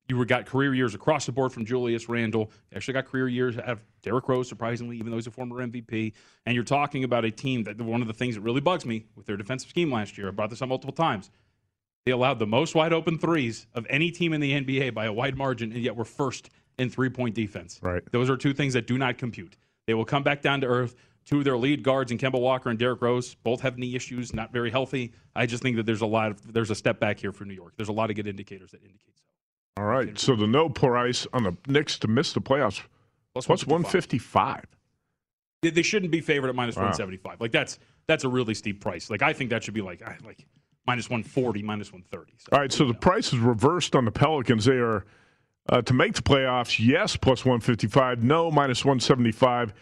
You 0.08 0.16
were 0.16 0.24
got 0.24 0.46
career 0.46 0.72
years 0.72 0.94
across 0.94 1.26
the 1.26 1.32
board 1.32 1.52
from 1.52 1.64
Julius 1.64 2.08
Randle. 2.08 2.52
You 2.70 2.76
actually 2.76 2.94
got 2.94 3.06
career 3.06 3.26
years 3.26 3.58
out 3.58 3.64
of 3.64 3.84
Derrick 4.02 4.28
Rose, 4.28 4.48
surprisingly, 4.48 4.98
even 4.98 5.10
though 5.10 5.16
he's 5.16 5.26
a 5.26 5.32
former 5.32 5.56
MVP. 5.66 6.12
And 6.44 6.54
you're 6.54 6.62
talking 6.62 7.02
about 7.02 7.24
a 7.24 7.30
team 7.32 7.64
that 7.64 7.80
one 7.80 8.02
of 8.02 8.06
the 8.06 8.14
things 8.14 8.36
that 8.36 8.42
really 8.42 8.60
bugs 8.60 8.86
me 8.86 9.06
with 9.16 9.26
their 9.26 9.36
defensive 9.36 9.68
scheme 9.68 9.90
last 9.90 10.16
year. 10.16 10.28
I 10.28 10.30
brought 10.30 10.50
this 10.50 10.62
up 10.62 10.68
multiple 10.68 10.94
times. 10.94 11.32
They 12.06 12.12
allowed 12.12 12.38
the 12.38 12.46
most 12.46 12.76
wide 12.76 12.92
open 12.92 13.18
threes 13.18 13.66
of 13.74 13.84
any 13.90 14.12
team 14.12 14.32
in 14.32 14.40
the 14.40 14.52
NBA 14.52 14.94
by 14.94 15.06
a 15.06 15.12
wide 15.12 15.36
margin, 15.36 15.72
and 15.72 15.82
yet 15.82 15.96
we're 15.96 16.04
first 16.04 16.50
in 16.78 16.88
three 16.88 17.10
point 17.10 17.34
defense. 17.34 17.80
Right. 17.82 18.02
Those 18.12 18.30
are 18.30 18.36
two 18.36 18.54
things 18.54 18.74
that 18.74 18.86
do 18.86 18.96
not 18.96 19.18
compute. 19.18 19.56
They 19.86 19.94
will 19.94 20.04
come 20.04 20.22
back 20.22 20.40
down 20.40 20.60
to 20.60 20.68
earth. 20.68 20.94
Two 21.24 21.38
of 21.38 21.44
their 21.44 21.56
lead 21.56 21.82
guards, 21.82 22.12
and 22.12 22.20
Kemba 22.20 22.40
Walker 22.40 22.70
and 22.70 22.78
Derrick 22.78 23.02
Rose, 23.02 23.34
both 23.34 23.60
have 23.62 23.76
knee 23.76 23.96
issues, 23.96 24.32
not 24.32 24.52
very 24.52 24.70
healthy. 24.70 25.12
I 25.34 25.46
just 25.46 25.60
think 25.60 25.76
that 25.76 25.84
there's 25.84 26.00
a 26.00 26.06
lot 26.06 26.30
of 26.30 26.52
there's 26.52 26.70
a 26.70 26.76
step 26.76 27.00
back 27.00 27.18
here 27.18 27.32
for 27.32 27.44
New 27.44 27.54
York. 27.54 27.72
There's 27.76 27.88
a 27.88 27.92
lot 27.92 28.10
of 28.10 28.14
good 28.16 28.28
indicators 28.28 28.70
that 28.70 28.82
indicate 28.82 29.14
so. 29.18 29.82
All 29.82 29.88
right, 29.88 30.16
so 30.16 30.36
the 30.36 30.46
no 30.46 30.68
price 30.68 31.26
on 31.32 31.42
the 31.42 31.56
Knicks 31.66 31.98
to 31.98 32.08
miss 32.08 32.32
the 32.32 32.40
playoffs, 32.40 32.80
What's 33.32 33.46
Plus 33.46 33.64
plus 33.64 33.66
155. 33.66 34.64
They, 35.62 35.70
they 35.70 35.82
shouldn't 35.82 36.12
be 36.12 36.20
favored 36.20 36.48
at 36.48 36.54
minus 36.54 36.76
Wow. 36.76 36.82
175. 36.82 37.40
Like 37.40 37.50
that's 37.50 37.80
that's 38.06 38.22
a 38.22 38.28
really 38.28 38.54
steep 38.54 38.80
price. 38.80 39.10
Like 39.10 39.22
I 39.22 39.32
think 39.32 39.50
that 39.50 39.64
should 39.64 39.74
be 39.74 39.82
like 39.82 40.02
like 40.24 40.46
minus 40.86 41.10
140, 41.10 41.62
minus 41.62 41.92
130. 41.92 42.32
So. 42.38 42.48
All 42.52 42.60
right, 42.60 42.72
so 42.72 42.86
the 42.86 42.94
price 42.94 43.32
is 43.32 43.38
reversed 43.38 43.94
on 43.96 44.04
the 44.04 44.10
Pelicans. 44.10 44.64
They 44.64 44.76
are 44.76 45.04
uh, 45.68 45.82
to 45.82 45.94
make 45.94 46.14
the 46.14 46.22
playoffs. 46.22 46.84
Yes, 46.84 47.16
plus 47.16 47.44
one 47.44 47.60
fifty 47.60 47.86
five. 47.86 48.22
No, 48.22 48.50
minus 48.50 48.84
one 48.84 49.00
seventy 49.00 49.32
five. 49.32 49.74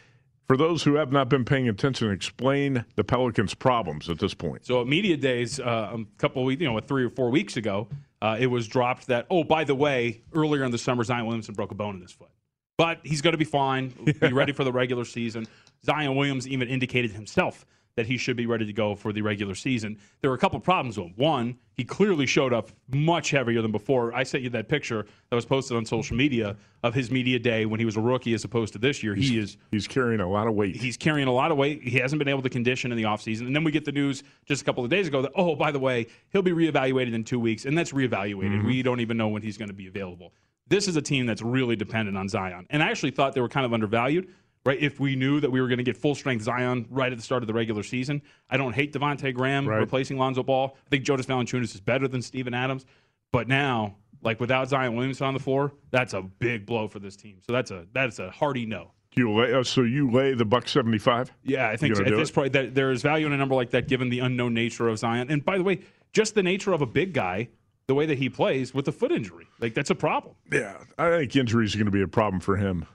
For 0.46 0.56
those 0.58 0.82
who 0.82 0.94
have 0.96 1.10
not 1.10 1.30
been 1.30 1.44
paying 1.44 1.68
attention, 1.70 2.10
explain 2.10 2.84
the 2.96 3.04
Pelicans' 3.04 3.54
problems 3.54 4.10
at 4.10 4.18
this 4.18 4.34
point. 4.34 4.66
So 4.66 4.82
at 4.82 4.86
media 4.86 5.16
days, 5.16 5.58
uh, 5.58 5.96
a 5.96 6.04
couple 6.18 6.42
of 6.42 6.46
weeks, 6.46 6.60
you 6.60 6.70
know, 6.70 6.78
three 6.80 7.04
or 7.04 7.08
four 7.08 7.30
weeks 7.30 7.56
ago, 7.56 7.88
uh, 8.20 8.36
it 8.38 8.46
was 8.46 8.68
dropped 8.68 9.06
that 9.06 9.26
oh, 9.30 9.44
by 9.44 9.64
the 9.64 9.74
way, 9.74 10.22
earlier 10.34 10.64
in 10.64 10.70
the 10.70 10.78
summer, 10.78 11.02
Zion 11.04 11.26
Williamson 11.26 11.54
broke 11.54 11.70
a 11.70 11.74
bone 11.74 11.96
in 11.96 12.02
his 12.02 12.12
foot, 12.12 12.30
but 12.76 13.00
he's 13.04 13.22
going 13.22 13.32
to 13.32 13.38
be 13.38 13.44
fine, 13.44 13.88
be 14.20 14.32
ready 14.32 14.52
for 14.52 14.64
the 14.64 14.72
regular 14.72 15.04
season. 15.04 15.46
Zion 15.84 16.14
Williams 16.14 16.48
even 16.48 16.68
indicated 16.68 17.10
himself 17.10 17.66
that 17.96 18.06
he 18.06 18.16
should 18.16 18.36
be 18.36 18.46
ready 18.46 18.66
to 18.66 18.72
go 18.72 18.94
for 18.94 19.12
the 19.12 19.22
regular 19.22 19.54
season. 19.54 19.98
There 20.20 20.30
were 20.30 20.36
a 20.36 20.38
couple 20.38 20.58
problems 20.60 20.98
with 20.98 21.08
him. 21.08 21.12
One, 21.16 21.56
he 21.76 21.84
clearly 21.84 22.26
showed 22.26 22.52
up 22.52 22.70
much 22.92 23.30
heavier 23.30 23.62
than 23.62 23.70
before. 23.72 24.12
I 24.14 24.24
sent 24.24 24.42
you 24.42 24.50
that 24.50 24.68
picture 24.68 25.06
that 25.30 25.36
was 25.36 25.44
posted 25.44 25.76
on 25.76 25.84
social 25.84 26.16
media 26.16 26.56
of 26.82 26.94
his 26.94 27.10
media 27.10 27.38
day 27.38 27.66
when 27.66 27.78
he 27.78 27.86
was 27.86 27.96
a 27.96 28.00
rookie 28.00 28.34
as 28.34 28.44
opposed 28.44 28.72
to 28.72 28.78
this 28.78 29.02
year. 29.02 29.14
He 29.14 29.38
is 29.38 29.56
he's 29.70 29.86
carrying 29.86 30.20
a 30.20 30.28
lot 30.28 30.46
of 30.46 30.54
weight. 30.54 30.76
He's 30.76 30.96
carrying 30.96 31.28
a 31.28 31.32
lot 31.32 31.50
of 31.52 31.56
weight. 31.56 31.82
He 31.82 31.98
hasn't 31.98 32.18
been 32.18 32.28
able 32.28 32.42
to 32.42 32.50
condition 32.50 32.90
in 32.90 32.96
the 32.96 33.04
offseason. 33.04 33.46
And 33.46 33.54
then 33.54 33.64
we 33.64 33.70
get 33.70 33.84
the 33.84 33.92
news 33.92 34.22
just 34.44 34.62
a 34.62 34.64
couple 34.64 34.82
of 34.84 34.90
days 34.90 35.06
ago 35.08 35.22
that, 35.22 35.32
oh, 35.36 35.54
by 35.54 35.70
the 35.70 35.78
way, 35.78 36.06
he'll 36.30 36.42
be 36.42 36.52
reevaluated 36.52 37.14
in 37.14 37.22
two 37.24 37.38
weeks. 37.40 37.64
And 37.64 37.76
that's 37.78 37.92
reevaluated. 37.92 38.62
Mhm. 38.62 38.66
We 38.66 38.82
don't 38.82 39.00
even 39.00 39.16
know 39.16 39.28
when 39.28 39.42
he's 39.42 39.56
going 39.56 39.68
to 39.68 39.74
be 39.74 39.86
available. 39.86 40.32
This 40.66 40.88
is 40.88 40.96
a 40.96 41.02
team 41.02 41.26
that's 41.26 41.42
really 41.42 41.76
dependent 41.76 42.16
on 42.16 42.26
Zion. 42.28 42.66
And 42.70 42.82
I 42.82 42.90
actually 42.90 43.10
thought 43.10 43.34
they 43.34 43.40
were 43.42 43.50
kind 43.50 43.66
of 43.66 43.74
undervalued, 43.74 44.28
right? 44.64 44.80
If 44.80 44.98
we 45.00 45.16
knew 45.16 45.40
that 45.40 45.50
we 45.50 45.60
were 45.60 45.68
going 45.68 45.78
to 45.78 45.84
get 45.84 45.96
full 45.96 46.14
strength 46.14 46.42
Zion 46.42 46.86
right 46.90 47.12
at 47.12 47.18
the 47.18 47.24
start 47.24 47.42
of 47.42 47.46
the 47.46 47.54
regular 47.54 47.82
season. 47.82 48.22
I 48.48 48.56
don't 48.56 48.72
hate 48.74 48.92
Devonte' 48.92 49.34
Graham 49.34 49.66
Right. 49.68 49.78
replacing 49.78 50.18
Lonzo 50.18 50.42
Ball. 50.42 50.76
I 50.86 50.88
think 50.90 51.04
Jonas 51.04 51.26
Valanciunas 51.26 51.74
is 51.74 51.80
better 51.80 52.08
than 52.08 52.22
Steven 52.22 52.54
Adams. 52.54 52.86
But 53.32 53.48
now, 53.48 53.96
like 54.22 54.40
without 54.40 54.68
Zion 54.68 54.94
Williamson 54.94 55.26
on 55.26 55.34
the 55.34 55.40
floor, 55.40 55.72
that's 55.90 56.14
a 56.14 56.22
big 56.22 56.66
blow 56.66 56.88
for 56.88 56.98
this 56.98 57.16
team. 57.16 57.38
So 57.46 57.52
that's 57.52 57.70
a 57.70 57.86
that's 57.92 58.18
a 58.18 58.30
hearty 58.30 58.64
no. 58.64 58.92
You 59.16 59.32
lay, 59.32 59.52
uh, 59.52 59.62
so 59.62 59.82
you 59.82 60.10
lay 60.10 60.34
the 60.34 60.44
buck 60.44 60.68
seventy 60.68 60.98
five? 60.98 61.30
Yeah, 61.42 61.68
I 61.68 61.76
think 61.76 61.96
You 61.96 62.04
at 62.04 62.10
this 62.10 62.30
point 62.30 62.52
that 62.54 62.74
there 62.74 62.90
is 62.90 63.02
value 63.02 63.26
in 63.26 63.32
a 63.32 63.36
number 63.36 63.54
like 63.54 63.70
that 63.70 63.86
given 63.86 64.08
the 64.08 64.20
unknown 64.20 64.54
nature 64.54 64.88
of 64.88 64.98
Zion. 64.98 65.30
And 65.30 65.44
by 65.44 65.56
the 65.58 65.62
way, 65.64 65.80
just 66.12 66.34
the 66.34 66.42
nature 66.42 66.72
of 66.72 66.80
a 66.82 66.86
big 66.86 67.12
guy, 67.12 67.48
the 67.86 67.94
way 67.94 68.06
that 68.06 68.18
he 68.18 68.28
plays 68.28 68.72
with 68.74 68.88
a 68.88 68.92
foot 68.92 69.12
injury, 69.12 69.46
like 69.60 69.74
that's 69.74 69.90
a 69.90 69.94
problem. 69.94 70.34
Yeah, 70.50 70.78
I 70.98 71.10
think 71.18 71.36
injuries 71.36 71.74
are 71.74 71.78
going 71.78 71.86
to 71.86 71.92
be 71.92 72.02
a 72.02 72.08
problem 72.08 72.40
for 72.40 72.56
him 72.56 72.86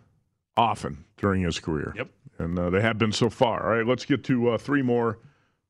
often 0.59 1.05
during 1.17 1.41
his 1.41 1.57
career. 1.57 1.93
Yep. 1.95 2.09
And 2.37 2.59
uh, 2.59 2.69
they 2.69 2.81
have 2.81 2.97
been 2.97 3.11
so 3.11 3.29
far. 3.29 3.63
All 3.63 3.77
right, 3.77 3.87
let's 3.87 4.05
get 4.05 4.23
to 4.25 4.49
uh, 4.51 4.57
three 4.57 4.81
more. 4.81 5.19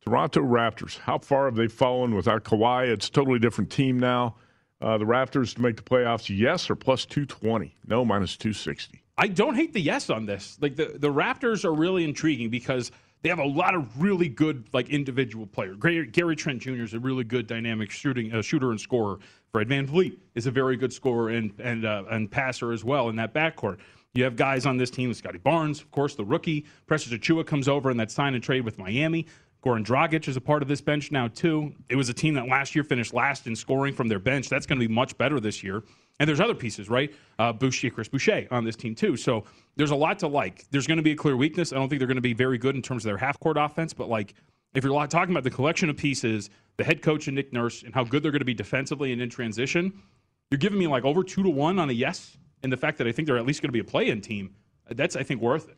Toronto 0.03 0.41
Raptors. 0.41 0.97
How 0.97 1.19
far 1.19 1.45
have 1.45 1.55
they 1.55 1.67
fallen 1.67 2.15
without 2.15 2.43
Kawhi? 2.43 2.87
It's 2.87 3.07
a 3.07 3.11
totally 3.11 3.39
different 3.39 3.69
team 3.69 3.99
now. 3.99 4.35
Uh, 4.81 4.97
the 4.97 5.05
Raptors 5.05 5.53
to 5.55 5.61
make 5.61 5.75
the 5.75 5.83
playoffs, 5.83 6.35
yes, 6.35 6.69
or 6.69 6.75
plus 6.75 7.05
220. 7.05 7.75
No, 7.85 8.05
minus 8.05 8.37
260. 8.37 9.01
I 9.17 9.27
don't 9.27 9.55
hate 9.55 9.73
the 9.73 9.81
yes 9.81 10.09
on 10.09 10.25
this. 10.25 10.57
Like 10.61 10.75
the, 10.75 10.95
the 10.95 11.09
Raptors 11.09 11.65
are 11.65 11.73
really 11.73 12.05
intriguing 12.05 12.49
because 12.49 12.91
they 13.21 13.29
have 13.29 13.39
a 13.39 13.45
lot 13.45 13.75
of 13.75 14.01
really 14.01 14.29
good 14.29 14.69
like 14.71 14.89
individual 14.89 15.45
players. 15.45 15.75
Gary, 15.81 16.07
Gary 16.07 16.35
Trent 16.35 16.61
Jr. 16.61 16.83
is 16.83 16.93
a 16.93 16.99
really 16.99 17.25
good 17.25 17.45
dynamic 17.45 17.91
shooting 17.91 18.33
uh, 18.33 18.41
shooter 18.41 18.71
and 18.71 18.79
scorer. 18.79 19.19
Fred 19.51 19.67
VanVleet 19.67 20.17
is 20.35 20.47
a 20.47 20.51
very 20.51 20.77
good 20.77 20.93
scorer 20.93 21.29
and 21.29 21.51
and 21.59 21.85
uh, 21.85 22.05
and 22.09 22.31
passer 22.31 22.71
as 22.71 22.85
well 22.85 23.09
in 23.09 23.17
that 23.17 23.33
backcourt. 23.33 23.79
You 24.13 24.23
have 24.23 24.35
guys 24.35 24.65
on 24.65 24.77
this 24.77 24.89
team, 24.89 25.13
Scottie 25.13 25.37
Barnes, 25.37 25.81
of 25.81 25.91
course, 25.91 26.15
the 26.15 26.25
rookie. 26.25 26.65
Precious 26.87 27.13
Achiuwa 27.13 27.45
comes 27.45 27.67
over 27.67 27.91
in 27.91 27.97
that 27.97 28.09
sign 28.09 28.33
and 28.33 28.43
trade 28.43 28.65
with 28.65 28.77
Miami. 28.77 29.27
Goran 29.63 29.85
Dragic 29.85 30.27
is 30.27 30.37
a 30.37 30.41
part 30.41 30.61
of 30.61 30.67
this 30.67 30.81
bench 30.81 31.11
now 31.11 31.27
too. 31.27 31.73
It 31.89 31.95
was 31.95 32.09
a 32.09 32.13
team 32.13 32.33
that 32.35 32.47
last 32.47 32.75
year 32.75 32.83
finished 32.83 33.13
last 33.13 33.45
in 33.45 33.55
scoring 33.55 33.93
from 33.93 34.07
their 34.07 34.19
bench. 34.19 34.49
That's 34.49 34.65
going 34.65 34.79
to 34.79 34.87
be 34.87 34.91
much 34.91 35.17
better 35.17 35.39
this 35.39 35.63
year. 35.63 35.83
And 36.19 36.27
there's 36.27 36.39
other 36.39 36.55
pieces, 36.55 36.89
right? 36.89 37.13
Uh, 37.37 37.53
Boucher, 37.53 37.89
Chris 37.89 38.07
Boucher 38.07 38.47
on 38.51 38.63
this 38.63 38.75
team 38.75 38.95
too. 38.95 39.15
So 39.17 39.43
there's 39.75 39.91
a 39.91 39.95
lot 39.95 40.19
to 40.19 40.27
like. 40.27 40.65
There's 40.71 40.87
going 40.87 40.97
to 40.97 41.03
be 41.03 41.11
a 41.11 41.15
clear 41.15 41.35
weakness. 41.35 41.71
I 41.71 41.75
don't 41.75 41.89
think 41.89 41.99
they're 41.99 42.07
going 42.07 42.15
to 42.15 42.21
be 42.21 42.33
very 42.33 42.57
good 42.57 42.75
in 42.75 42.81
terms 42.81 43.03
of 43.05 43.09
their 43.09 43.17
half 43.17 43.39
court 43.39 43.57
offense, 43.57 43.93
but 43.93 44.09
like 44.09 44.33
if 44.73 44.83
you're 44.83 45.07
talking 45.07 45.33
about 45.33 45.43
the 45.43 45.49
collection 45.49 45.89
of 45.89 45.97
pieces, 45.97 46.49
the 46.77 46.83
head 46.83 47.01
coach 47.01 47.27
and 47.27 47.35
Nick 47.35 47.51
Nurse, 47.51 47.83
and 47.83 47.93
how 47.93 48.03
good 48.03 48.23
they're 48.23 48.31
going 48.31 48.39
to 48.39 48.45
be 48.45 48.53
defensively 48.53 49.11
and 49.11 49.21
in 49.21 49.29
transition, 49.29 49.93
you're 50.51 50.59
giving 50.59 50.79
me 50.79 50.87
like 50.87 51.03
over 51.05 51.23
two 51.23 51.43
to 51.43 51.49
one 51.49 51.79
on 51.79 51.89
a 51.89 51.93
yes, 51.93 52.37
and 52.63 52.71
the 52.71 52.77
fact 52.77 52.97
that 52.97 53.07
I 53.07 53.11
think 53.11 53.27
they're 53.27 53.37
at 53.37 53.45
least 53.45 53.61
going 53.61 53.69
to 53.69 53.73
be 53.73 53.79
a 53.79 53.83
play-in 53.83 54.21
team. 54.21 54.55
That's 54.89 55.15
I 55.15 55.23
think 55.23 55.41
worth 55.41 55.69
it. 55.69 55.77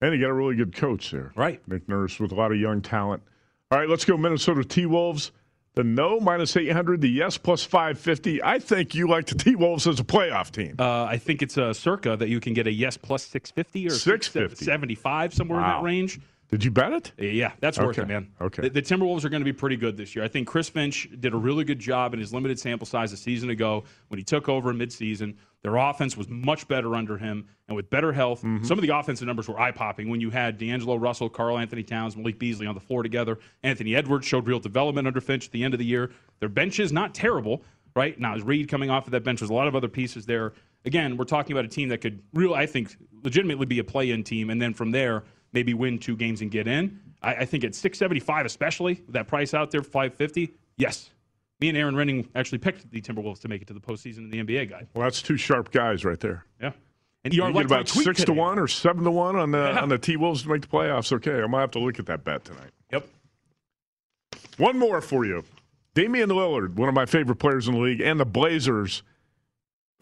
And 0.00 0.14
you 0.14 0.20
got 0.20 0.30
a 0.30 0.34
really 0.34 0.56
good 0.56 0.74
coach 0.74 1.10
there. 1.10 1.32
Right. 1.36 1.66
Nick 1.68 1.88
Nurse 1.88 2.18
with 2.18 2.32
a 2.32 2.34
lot 2.34 2.52
of 2.52 2.58
young 2.58 2.80
talent. 2.80 3.22
All 3.70 3.78
right, 3.78 3.88
let's 3.88 4.04
go 4.04 4.16
Minnesota 4.16 4.64
T 4.64 4.86
Wolves. 4.86 5.32
The 5.74 5.84
no 5.84 6.18
minus 6.18 6.56
800, 6.56 7.00
the 7.00 7.08
yes 7.08 7.38
plus 7.38 7.62
550. 7.62 8.42
I 8.42 8.58
think 8.58 8.94
you 8.94 9.06
like 9.08 9.26
the 9.26 9.36
T 9.36 9.54
Wolves 9.54 9.86
as 9.86 10.00
a 10.00 10.04
playoff 10.04 10.50
team. 10.50 10.74
Uh, 10.78 11.04
I 11.04 11.16
think 11.16 11.42
it's 11.42 11.56
a 11.56 11.72
Circa 11.72 12.16
that 12.16 12.28
you 12.28 12.40
can 12.40 12.54
get 12.54 12.66
a 12.66 12.72
yes 12.72 12.96
plus 12.96 13.22
650 13.22 13.86
or 13.86 13.90
650. 13.90 14.64
75 14.64 15.34
somewhere 15.34 15.60
in 15.60 15.66
that 15.66 15.82
range. 15.82 16.18
Did 16.50 16.64
you 16.64 16.70
bet 16.72 16.92
it? 16.92 17.12
Yeah, 17.16 17.52
that's 17.60 17.78
worth 17.78 17.90
Okay. 17.98 18.02
it, 18.02 18.08
man. 18.08 18.28
Okay. 18.40 18.62
The, 18.62 18.70
the 18.70 18.82
Timberwolves 18.82 19.24
are 19.24 19.28
going 19.28 19.40
to 19.40 19.44
be 19.44 19.52
pretty 19.52 19.76
good 19.76 19.96
this 19.96 20.16
year. 20.16 20.24
I 20.24 20.28
think 20.28 20.48
Chris 20.48 20.68
Finch 20.68 21.08
did 21.20 21.32
a 21.32 21.36
really 21.36 21.62
good 21.62 21.78
job 21.78 22.12
in 22.12 22.18
his 22.18 22.34
limited 22.34 22.58
sample 22.58 22.86
size 22.86 23.12
a 23.12 23.16
season 23.16 23.50
ago 23.50 23.84
when 24.08 24.18
he 24.18 24.24
took 24.24 24.48
over 24.48 24.70
in 24.70 24.76
midseason. 24.76 25.36
Their 25.62 25.76
offense 25.76 26.16
was 26.16 26.28
much 26.28 26.66
better 26.66 26.96
under 26.96 27.18
him, 27.18 27.46
and 27.68 27.76
with 27.76 27.88
better 27.90 28.12
health, 28.12 28.42
Mm-hmm. 28.42 28.64
some 28.64 28.78
of 28.78 28.82
the 28.82 28.96
offensive 28.96 29.26
numbers 29.28 29.46
were 29.46 29.60
eye 29.60 29.70
popping 29.70 30.08
when 30.08 30.20
you 30.20 30.30
had 30.30 30.58
D'Angelo 30.58 30.96
Russell, 30.96 31.28
Karl-Anthony 31.28 31.82
Towns, 31.84 32.16
Malik 32.16 32.38
Beasley 32.38 32.66
on 32.66 32.74
the 32.74 32.80
floor 32.80 33.02
together. 33.02 33.38
Anthony 33.62 33.94
Edwards 33.94 34.26
showed 34.26 34.48
real 34.48 34.58
development 34.58 35.06
under 35.06 35.20
Finch 35.20 35.46
at 35.46 35.52
the 35.52 35.62
end 35.62 35.74
of 35.74 35.78
the 35.78 35.84
year. 35.86 36.10
Their 36.40 36.48
bench 36.48 36.80
is 36.80 36.92
not 36.92 37.14
terrible, 37.14 37.62
right? 37.94 38.18
Now, 38.18 38.34
is 38.34 38.42
Reid 38.42 38.68
coming 38.68 38.90
off 38.90 39.06
of 39.06 39.12
that 39.12 39.22
bench? 39.22 39.38
There's 39.40 39.50
a 39.50 39.54
lot 39.54 39.68
of 39.68 39.76
other 39.76 39.88
pieces 39.88 40.26
there. 40.26 40.54
Again, 40.86 41.16
we're 41.18 41.26
talking 41.26 41.52
about 41.52 41.66
a 41.66 41.68
team 41.68 41.90
that 41.90 41.98
could 42.00 42.22
real, 42.32 42.54
I 42.54 42.64
think, 42.66 42.96
legitimately 43.22 43.66
be 43.66 43.78
a 43.80 43.84
play-in 43.84 44.24
team, 44.24 44.48
and 44.50 44.60
then 44.60 44.72
from 44.74 44.90
there 44.90 45.24
maybe 45.52 45.74
win 45.74 45.98
two 45.98 46.16
games 46.16 46.40
and 46.42 46.50
get 46.50 46.66
in. 46.66 47.00
I, 47.22 47.34
I 47.36 47.44
think 47.44 47.64
at 47.64 47.74
675, 47.74 48.46
especially 48.46 49.02
that 49.08 49.26
price 49.28 49.52
out 49.54 49.70
there, 49.70 49.82
550. 49.82 50.52
Yes, 50.76 51.10
me 51.60 51.68
and 51.68 51.76
Erin 51.76 51.94
Rynning 51.94 52.28
actually 52.34 52.58
picked 52.58 52.90
the 52.90 53.00
Timberwolves 53.00 53.40
to 53.40 53.48
make 53.48 53.60
it 53.62 53.68
to 53.68 53.74
the 53.74 53.80
postseason 53.80 54.18
in 54.18 54.30
the 54.30 54.42
NBA 54.42 54.70
guide. 54.70 54.88
Well, 54.94 55.04
that's 55.04 55.20
two 55.22 55.36
sharp 55.36 55.70
guys 55.70 56.04
right 56.04 56.18
there. 56.20 56.44
Yeah, 56.60 56.72
and 57.24 57.34
You 57.34 57.42
liked 57.42 57.54
get 57.56 57.66
about 57.66 57.88
six 57.88 58.24
to 58.24 58.32
one 58.32 58.58
or 58.58 58.66
seven 58.68 59.04
to 59.04 59.10
one 59.10 59.36
on 59.36 59.50
the 59.50 59.58
Yeah. 59.58 59.80
on 59.82 59.88
the 59.90 59.98
T 59.98 60.16
Wolves 60.16 60.42
to 60.44 60.48
make 60.48 60.62
the 60.62 60.68
playoffs. 60.68 61.12
Okay, 61.12 61.42
I 61.42 61.46
might 61.46 61.60
have 61.60 61.70
to 61.72 61.78
look 61.78 61.98
at 61.98 62.06
that 62.06 62.24
bet 62.24 62.44
tonight. 62.44 62.70
Yep. 62.92 63.06
One 64.56 64.78
more 64.78 65.00
for 65.00 65.24
you. 65.24 65.44
Damian 65.94 66.30
Lillard, 66.30 66.74
one 66.76 66.88
of 66.88 66.94
my 66.94 67.04
favorite 67.06 67.36
players 67.36 67.66
in 67.68 67.74
the 67.74 67.80
league, 67.80 68.00
and 68.00 68.18
the 68.20 68.24
Blazers. 68.24 69.02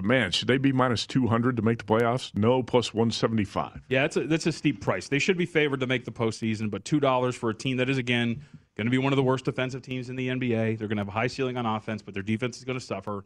Man, 0.01 0.31
should 0.31 0.47
they 0.47 0.59
be 0.59 0.71
minus 0.71 1.07
200 1.07 1.57
to 1.57 1.63
make 1.63 1.79
the 1.79 1.85
playoffs? 1.85 2.35
No, 2.37 2.63
plus 2.63 2.95
175. 2.95 3.83
Yeah, 3.89 4.03
that's 4.03 4.17
a 4.17 4.27
that's 4.29 4.47
a 4.47 4.53
steep 4.53 4.81
price. 4.81 5.09
They 5.09 5.19
should 5.19 5.37
be 5.37 5.47
favored 5.47 5.81
to 5.81 5.89
make 5.89 6.05
the 6.05 6.13
postseason, 6.13 6.71
but 6.71 6.85
two 6.85 7.01
dollars 7.01 7.35
for 7.35 7.51
a 7.51 7.55
team 7.55 7.79
that 7.79 7.91
is 7.91 7.99
again 7.99 8.45
going 8.77 8.87
to 8.87 8.93
be 8.93 8.99
one 8.99 9.13
of 9.13 9.17
the 9.17 9.25
worst 9.25 9.45
defensive 9.45 9.83
teams 9.83 10.09
in 10.09 10.15
the 10.15 10.29
NBA. 10.29 10.79
They're 10.79 10.87
going 10.87 10.99
to 10.99 11.03
have 11.03 11.09
a 11.09 11.13
high 11.13 11.27
ceiling 11.27 11.57
on 11.57 11.67
offense, 11.67 12.01
but 12.01 12.15
their 12.15 12.23
defense 12.23 12.59
is 12.59 12.65
going 12.65 12.79
to 12.79 12.85
suffer. 12.85 13.25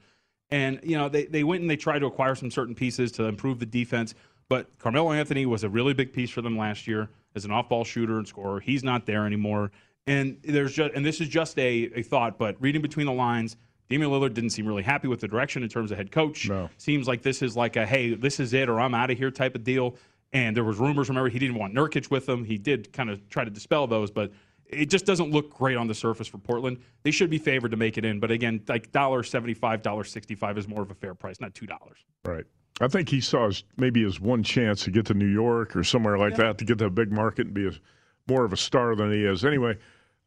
And 0.50 0.80
you 0.82 0.96
know 0.96 1.10
they 1.10 1.26
they 1.26 1.44
went 1.44 1.60
and 1.60 1.68
they 1.68 1.76
tried 1.76 1.98
to 1.98 2.06
acquire 2.06 2.34
some 2.34 2.50
certain 2.50 2.74
pieces 2.74 3.12
to 3.12 3.24
improve 3.24 3.58
the 3.58 3.66
defense, 3.66 4.14
but 4.48 4.78
Carmelo 4.78 5.12
Anthony 5.12 5.44
was 5.44 5.64
a 5.64 5.68
really 5.68 5.92
big 5.92 6.14
piece 6.14 6.30
for 6.30 6.40
them 6.40 6.56
last 6.56 6.86
year 6.86 7.10
as 7.34 7.44
an 7.44 7.50
off-ball 7.50 7.84
shooter 7.84 8.16
and 8.16 8.26
scorer. 8.26 8.60
He's 8.60 8.82
not 8.82 9.04
there 9.04 9.26
anymore. 9.26 9.72
And 10.06 10.38
there's 10.42 10.72
just 10.72 10.94
and 10.94 11.04
this 11.04 11.20
is 11.20 11.28
just 11.28 11.58
a, 11.58 11.90
a 11.94 12.02
thought, 12.02 12.38
but 12.38 12.56
reading 12.60 12.80
between 12.80 13.06
the 13.06 13.12
lines. 13.12 13.58
Damian 13.92 14.10
Lillard 14.10 14.32
didn't 14.32 14.50
seem 14.50 14.66
really 14.66 14.82
happy 14.82 15.06
with 15.06 15.20
the 15.20 15.28
direction 15.28 15.62
in 15.62 15.68
terms 15.68 15.90
of 15.90 15.98
head 15.98 16.10
coach. 16.10 16.48
Seems 16.78 17.06
like 17.06 17.20
this 17.20 17.42
is 17.42 17.58
like 17.58 17.76
a 17.76 17.84
hey, 17.84 18.14
this 18.14 18.40
is 18.40 18.54
it 18.54 18.70
or 18.70 18.80
I'm 18.80 18.94
out 18.94 19.10
of 19.10 19.18
here 19.18 19.30
type 19.30 19.54
of 19.54 19.64
deal. 19.64 19.96
And 20.32 20.56
there 20.56 20.64
was 20.64 20.78
rumors. 20.78 21.10
Remember, 21.10 21.28
he 21.28 21.38
didn't 21.38 21.56
want 21.56 21.74
Nurkic 21.74 22.10
with 22.10 22.26
him. 22.26 22.42
He 22.42 22.56
did 22.56 22.90
kind 22.94 23.10
of 23.10 23.28
try 23.28 23.44
to 23.44 23.50
dispel 23.50 23.86
those, 23.86 24.10
but 24.10 24.32
it 24.66 24.86
just 24.86 25.04
doesn't 25.04 25.30
look 25.30 25.54
great 25.54 25.76
on 25.76 25.88
the 25.88 25.94
surface 25.94 26.26
for 26.26 26.38
Portland. 26.38 26.78
They 27.02 27.10
should 27.10 27.28
be 27.28 27.36
favored 27.36 27.70
to 27.72 27.76
make 27.76 27.98
it 27.98 28.06
in, 28.06 28.18
but 28.18 28.30
again, 28.30 28.62
like 28.66 28.90
dollar 28.92 29.22
seventy 29.22 29.52
five, 29.52 29.82
dollar 29.82 30.04
sixty 30.04 30.34
five 30.34 30.56
is 30.56 30.66
more 30.66 30.80
of 30.80 30.90
a 30.90 30.94
fair 30.94 31.14
price, 31.14 31.38
not 31.38 31.54
two 31.54 31.66
dollars. 31.66 31.98
Right. 32.24 32.44
I 32.80 32.88
think 32.88 33.10
he 33.10 33.20
saw 33.20 33.48
his, 33.48 33.62
maybe 33.76 34.02
his 34.02 34.18
one 34.20 34.42
chance 34.42 34.84
to 34.84 34.90
get 34.90 35.04
to 35.06 35.14
New 35.14 35.26
York 35.26 35.76
or 35.76 35.84
somewhere 35.84 36.16
like 36.16 36.36
that 36.36 36.56
to 36.56 36.64
get 36.64 36.78
to 36.78 36.86
a 36.86 36.90
big 36.90 37.12
market 37.12 37.48
and 37.48 37.54
be 37.54 37.66
a, 37.66 37.72
more 38.26 38.46
of 38.46 38.54
a 38.54 38.56
star 38.56 38.96
than 38.96 39.12
he 39.12 39.22
is. 39.22 39.44
Anyway, 39.44 39.76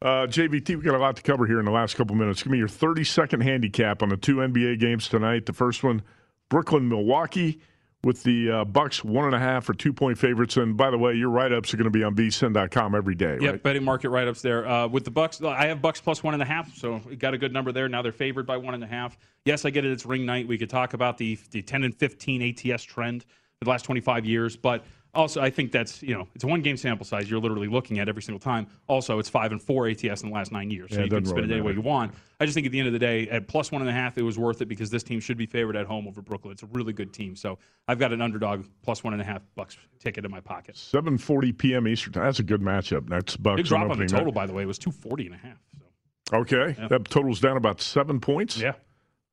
uh, 0.02 0.26
JVT, 0.26 0.76
we 0.76 0.82
got 0.82 0.94
a 0.94 0.98
lot 0.98 1.16
to 1.16 1.22
cover 1.22 1.46
here 1.46 1.58
in 1.58 1.64
the 1.64 1.70
last 1.70 1.96
couple 1.96 2.14
minutes. 2.16 2.42
Give 2.42 2.52
me 2.52 2.58
your 2.58 2.68
30 2.68 3.04
second 3.04 3.40
handicap 3.40 4.02
on 4.02 4.10
the 4.10 4.16
two 4.16 4.36
NBA 4.36 4.78
games 4.78 5.08
tonight. 5.08 5.46
The 5.46 5.52
first 5.54 5.82
one, 5.82 6.02
Brooklyn, 6.50 6.88
Milwaukee, 6.88 7.60
with 8.04 8.22
the 8.22 8.50
uh, 8.50 8.64
Bucks 8.64 9.02
one 9.02 9.24
and 9.24 9.34
a 9.34 9.38
half 9.38 9.68
or 9.68 9.74
two 9.74 9.92
point 9.92 10.18
favorites. 10.18 10.58
And 10.58 10.76
by 10.76 10.90
the 10.90 10.98
way, 10.98 11.14
your 11.14 11.30
write 11.30 11.50
ups 11.50 11.72
are 11.72 11.76
going 11.78 11.86
to 11.86 11.90
be 11.90 12.04
on 12.04 12.14
vsin.com 12.14 12.94
every 12.94 13.14
day. 13.14 13.38
Yep, 13.40 13.50
Right? 13.50 13.62
betting 13.62 13.84
market 13.84 14.10
write 14.10 14.28
ups 14.28 14.42
there. 14.42 14.68
Uh, 14.68 14.86
with 14.86 15.04
the 15.04 15.10
Bucks, 15.10 15.42
I 15.42 15.66
have 15.66 15.80
Bucks 15.82 16.00
plus 16.00 16.22
one 16.22 16.34
and 16.34 16.42
a 16.42 16.46
half, 16.46 16.76
so 16.76 17.00
we 17.08 17.16
got 17.16 17.32
a 17.34 17.38
good 17.38 17.52
number 17.52 17.72
there. 17.72 17.88
Now 17.88 18.02
they're 18.02 18.12
favored 18.12 18.46
by 18.46 18.58
one 18.58 18.74
and 18.74 18.84
a 18.84 18.86
half. 18.86 19.16
Yes, 19.46 19.64
I 19.64 19.70
get 19.70 19.84
it. 19.84 19.90
It's 19.92 20.04
ring 20.06 20.24
night. 20.26 20.46
We 20.46 20.58
could 20.58 20.70
talk 20.70 20.92
about 20.92 21.16
the 21.18 21.38
the 21.50 21.62
10 21.62 21.84
and 21.84 21.94
15 21.94 22.42
ATS 22.70 22.84
trend 22.84 23.22
for 23.22 23.64
the 23.64 23.70
last 23.70 23.84
25 23.86 24.26
years, 24.26 24.56
but 24.56 24.84
also 25.16 25.40
I 25.40 25.50
think 25.50 25.72
that's 25.72 26.02
you 26.02 26.14
know 26.14 26.28
it's 26.34 26.44
a 26.44 26.46
one 26.46 26.60
game 26.62 26.76
sample 26.76 27.04
size. 27.04 27.28
You're 27.30 27.40
literally 27.40 27.66
looking 27.68 27.98
at 27.98 28.08
every 28.08 28.22
single 28.22 28.38
time. 28.38 28.68
Also, 28.86 29.18
it's 29.18 29.28
five 29.28 29.50
and 29.50 29.60
four 29.60 29.88
ATS 29.88 30.22
in 30.22 30.28
the 30.28 30.34
last 30.34 30.52
nine 30.52 30.70
years, 30.70 30.90
so 30.90 30.98
Yeah, 30.98 31.04
you 31.04 31.10
can 31.10 31.22
doesn't 31.22 31.34
spin 31.34 31.44
it 31.44 31.46
really 31.48 31.54
any 31.60 31.66
way 31.66 31.72
you 31.72 31.80
want. 31.80 32.12
I 32.38 32.44
just 32.44 32.54
think 32.54 32.66
at 32.66 32.72
the 32.72 32.78
end 32.78 32.86
of 32.86 32.92
the 32.92 32.98
day, 32.98 33.28
at 33.30 33.48
plus 33.48 33.72
one 33.72 33.80
and 33.82 33.88
a 33.90 33.94
half, 33.94 34.18
it 34.18 34.22
was 34.22 34.38
worth 34.38 34.60
it 34.62 34.66
because 34.66 34.90
this 34.90 35.02
team 35.02 35.18
should 35.20 35.38
be 35.38 35.46
favored 35.46 35.74
at 35.74 35.86
home 35.86 36.06
over 36.06 36.20
Brooklyn. 36.22 36.52
It's 36.52 36.62
a 36.62 36.66
really 36.66 36.92
good 36.92 37.12
team, 37.12 37.34
so 37.34 37.58
I've 37.88 37.98
got 37.98 38.12
an 38.12 38.20
underdog 38.20 38.66
plus 38.82 39.02
one 39.02 39.12
and 39.14 39.22
a 39.22 39.24
half 39.24 39.42
bucks 39.56 39.76
ticket 39.98 40.24
in 40.24 40.30
my 40.30 40.40
pocket. 40.40 40.76
7:40 40.76 41.56
p.m. 41.58 41.88
Eastern 41.88 42.12
time. 42.12 42.24
That's 42.24 42.38
a 42.38 42.42
good 42.44 42.60
matchup. 42.60 43.08
That's 43.08 43.36
Bucks. 43.36 43.56
Big 43.56 43.66
drop 43.66 43.90
on 43.90 43.98
the 43.98 44.06
total, 44.06 44.26
night. 44.26 44.34
by 44.34 44.46
the 44.46 44.52
way, 44.52 44.62
it 44.62 44.66
was 44.66 44.78
240 44.78 45.26
and 45.26 45.34
a 45.34 45.38
half. 45.38 45.58
Okay, 46.32 46.74
Yeah. 46.78 46.88
that 46.88 47.04
totals 47.06 47.40
down 47.40 47.56
about 47.56 47.80
seven 47.80 48.20
points. 48.20 48.58
Yeah. 48.58 48.72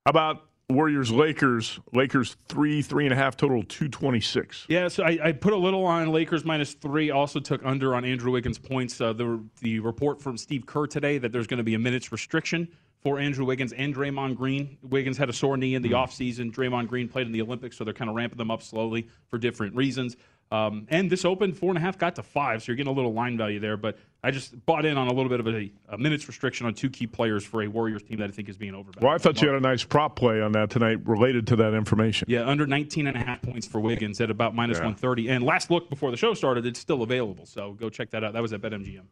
How 0.06 0.10
about 0.12 0.46
Warriors 0.70 1.11
Lakers? 1.11 1.80
Lakers 1.91 2.38
three, 2.47 2.82
three 2.82 3.05
and 3.05 3.14
a 3.14 3.16
half 3.16 3.38
total, 3.38 3.64
two 3.64 3.89
twenty 3.89 4.22
six. 4.22 4.66
Yeah, 4.70 4.88
so 4.88 5.03
I, 5.03 5.20
I 5.24 5.32
put 5.34 5.53
a 5.53 5.57
little 5.57 5.86
on 5.86 6.11
Lakers 6.11 6.45
minus 6.45 6.74
three. 6.74 7.11
Also 7.11 7.39
took 7.39 7.64
under 7.66 7.95
on 7.95 8.05
Andrew 8.05 8.32
Wiggins' 8.32 8.57
points. 8.57 8.99
Uh, 8.99 9.14
the 9.14 9.43
the 9.61 9.80
report 9.80 10.22
from 10.22 10.38
Steve 10.38 10.66
Kerr 10.66 10.88
today 10.88 11.18
that 11.18 11.32
there's 11.32 11.47
going 11.47 11.57
to 11.57 11.64
be 11.64 11.76
a 11.76 11.80
minutes 11.80 12.11
restriction 12.11 12.70
for 13.01 13.20
Andrew 13.20 13.43
Wiggins 13.45 13.74
and 13.74 13.93
Draymond 13.93 14.38
Green. 14.38 14.78
Wiggins 14.82 15.18
had 15.18 15.30
a 15.30 15.34
sore 15.34 15.57
knee 15.57 15.76
in 15.76 15.82
the 15.82 15.91
offseason. 15.91 16.53
Draymond 16.53 16.88
Green 16.88 17.09
played 17.09 17.28
in 17.28 17.34
the 17.34 17.41
Olympics, 17.41 17.78
so 17.78 17.84
they're 17.84 17.93
kind 17.93 18.09
of 18.09 18.16
ramping 18.16 18.38
them 18.38 18.49
up 18.49 18.64
slowly 18.64 19.09
for 19.28 19.38
different 19.38 19.76
reasons. 19.76 20.16
Um, 20.52 20.86
and 20.89 21.10
this 21.10 21.26
opened 21.26 21.58
four 21.58 21.70
and 21.70 21.78
a 21.80 21.82
half, 21.82 21.98
got 21.98 22.16
to 22.18 22.24
five, 22.24 22.62
so 22.62 22.72
you're 22.72 22.76
getting 22.76 22.91
a 22.91 22.96
little 22.96 23.12
line 23.14 23.38
value 23.38 23.60
there. 23.60 23.76
But 23.76 23.98
I 24.24 24.30
just 24.30 24.64
bought 24.68 24.86
in 24.86 24.98
on 24.98 25.08
a 25.08 25.14
little 25.14 25.30
bit 25.30 25.39
of 25.39 25.48
a, 25.48 25.72
a 25.89 25.98
minutes 25.98 26.28
restriction 26.28 26.68
on 26.68 26.76
two 26.76 26.91
key 26.91 27.08
players 27.08 27.44
for 27.44 27.64
a 27.64 27.68
Warriors 27.68 28.04
team 28.04 28.20
that 28.20 28.30
I 28.30 28.32
think 28.32 28.50
is 28.50 28.58
being 28.58 28.76
overvalued. 28.76 29.04
Well, 29.04 29.14
I 29.14 29.18
thought 29.18 29.41
you 29.41 29.48
had 29.48 29.58
a 29.58 29.62
nice 29.62 29.84
prop 29.84 30.16
play 30.16 30.41
on 30.41 30.52
that 30.52 30.70
tonight 30.70 31.00
related 31.08 31.48
to 31.48 31.56
that 31.56 31.74
information. 31.74 32.28
Yeah, 32.30 32.48
under 32.48 32.68
19 32.68 33.08
and 33.08 33.18
a 33.18 33.20
half 33.20 33.41
points 33.41 33.66
for 33.66 33.80
Wiggins 33.82 34.22
at 34.22 34.30
about 34.30 34.54
minus 34.54 34.78
Yeah. 34.78 34.86
130. 34.86 35.30
And 35.30 35.44
last 35.44 35.72
look 35.72 35.89
before 35.89 36.12
the 36.12 36.18
show 36.18 36.36
started, 36.36 36.68
it's 36.68 36.80
still 36.80 37.02
available. 37.02 37.48
So 37.48 37.74
go 37.74 37.89
check 37.89 38.12
that 38.12 38.24
out. 38.24 38.34
That 38.34 38.41
was 38.44 38.54
at 38.54 38.62
BetMGM. 38.62 39.06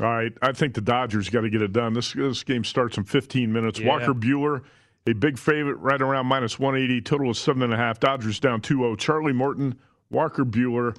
All 0.00 0.06
right, 0.06 0.32
I 0.42 0.52
think 0.52 0.74
the 0.74 0.80
Dodgers 0.80 1.28
got 1.28 1.40
to 1.40 1.50
get 1.50 1.60
it 1.62 1.72
done. 1.72 1.92
This 1.94 2.12
this 2.12 2.44
game 2.44 2.62
starts 2.62 2.98
in 2.98 3.04
15 3.04 3.52
minutes. 3.52 3.80
Yeah. 3.80 3.88
Walker 3.88 4.14
Buehler, 4.14 4.62
a 5.08 5.12
big 5.14 5.38
favorite, 5.38 5.78
right 5.78 6.00
around 6.00 6.26
minus 6.26 6.58
180. 6.58 7.00
Total 7.00 7.30
is 7.30 7.38
seven 7.38 7.62
and 7.62 7.72
a 7.72 7.76
half. 7.76 7.98
Dodgers 7.98 8.38
down 8.38 8.60
2-0. 8.60 8.96
Charlie 8.98 9.32
Morton, 9.32 9.76
Walker 10.10 10.44
Buehler. 10.44 10.96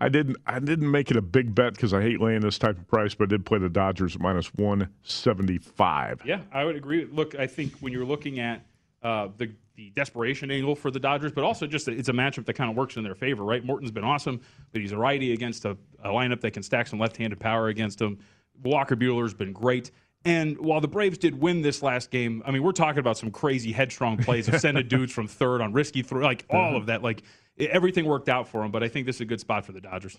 I 0.00 0.08
didn't 0.08 0.36
I 0.46 0.58
didn't 0.58 0.90
make 0.90 1.10
it 1.10 1.16
a 1.16 1.22
big 1.22 1.54
bet 1.54 1.74
because 1.74 1.94
I 1.94 2.02
hate 2.02 2.20
laying 2.20 2.40
this 2.40 2.58
type 2.58 2.78
of 2.78 2.86
price, 2.88 3.14
but 3.14 3.24
I 3.24 3.28
did 3.28 3.46
play 3.46 3.58
the 3.58 3.68
Dodgers 3.68 4.16
at 4.16 4.20
minus 4.20 4.52
175. 4.54 6.22
Yeah, 6.24 6.40
I 6.52 6.64
would 6.64 6.76
agree. 6.76 7.04
Look, 7.04 7.36
I 7.36 7.46
think 7.46 7.78
when 7.78 7.92
you're 7.92 8.04
looking 8.04 8.40
at 8.40 8.66
uh, 9.02 9.28
the 9.36 9.52
the 9.76 9.90
desperation 9.90 10.50
angle 10.50 10.74
for 10.76 10.90
the 10.90 11.00
Dodgers, 11.00 11.32
but 11.32 11.44
also 11.44 11.66
just 11.66 11.88
it's 11.88 12.08
a 12.08 12.12
matchup 12.12 12.44
that 12.46 12.54
kind 12.54 12.70
of 12.70 12.76
works 12.76 12.96
in 12.96 13.02
their 13.02 13.14
favor, 13.14 13.44
right? 13.44 13.64
Morton's 13.64 13.90
been 13.90 14.04
awesome, 14.04 14.40
but 14.72 14.80
he's 14.80 14.92
a 14.92 14.96
righty 14.98 15.32
against 15.32 15.64
a, 15.64 15.76
a 16.02 16.08
lineup 16.08 16.40
that 16.42 16.52
can 16.52 16.62
stack 16.62 16.86
some 16.86 16.98
left-handed 16.98 17.40
power 17.40 17.68
against 17.68 18.00
him. 18.00 18.18
Walker 18.62 18.94
Buehler's 18.94 19.34
been 19.34 19.52
great. 19.52 19.90
And 20.24 20.58
while 20.58 20.80
the 20.80 20.88
Braves 20.88 21.18
did 21.18 21.38
win 21.38 21.60
this 21.60 21.82
last 21.82 22.10
game, 22.10 22.42
I 22.46 22.50
mean, 22.50 22.62
we're 22.62 22.72
talking 22.72 22.98
about 22.98 23.18
some 23.18 23.30
crazy 23.30 23.72
headstrong 23.72 24.16
plays 24.16 24.48
of 24.48 24.58
sending 24.58 24.88
dudes 24.88 25.12
from 25.12 25.28
third 25.28 25.60
on 25.60 25.72
risky 25.72 26.02
throw, 26.02 26.22
like 26.22 26.46
all 26.48 26.60
mm-hmm. 26.60 26.76
of 26.76 26.86
that. 26.86 27.02
Like 27.02 27.22
everything 27.58 28.06
worked 28.06 28.30
out 28.30 28.48
for 28.48 28.62
them, 28.62 28.70
but 28.70 28.82
I 28.82 28.88
think 28.88 29.06
this 29.06 29.16
is 29.16 29.20
a 29.20 29.26
good 29.26 29.40
spot 29.40 29.66
for 29.66 29.72
the 29.72 29.82
Dodgers. 29.82 30.16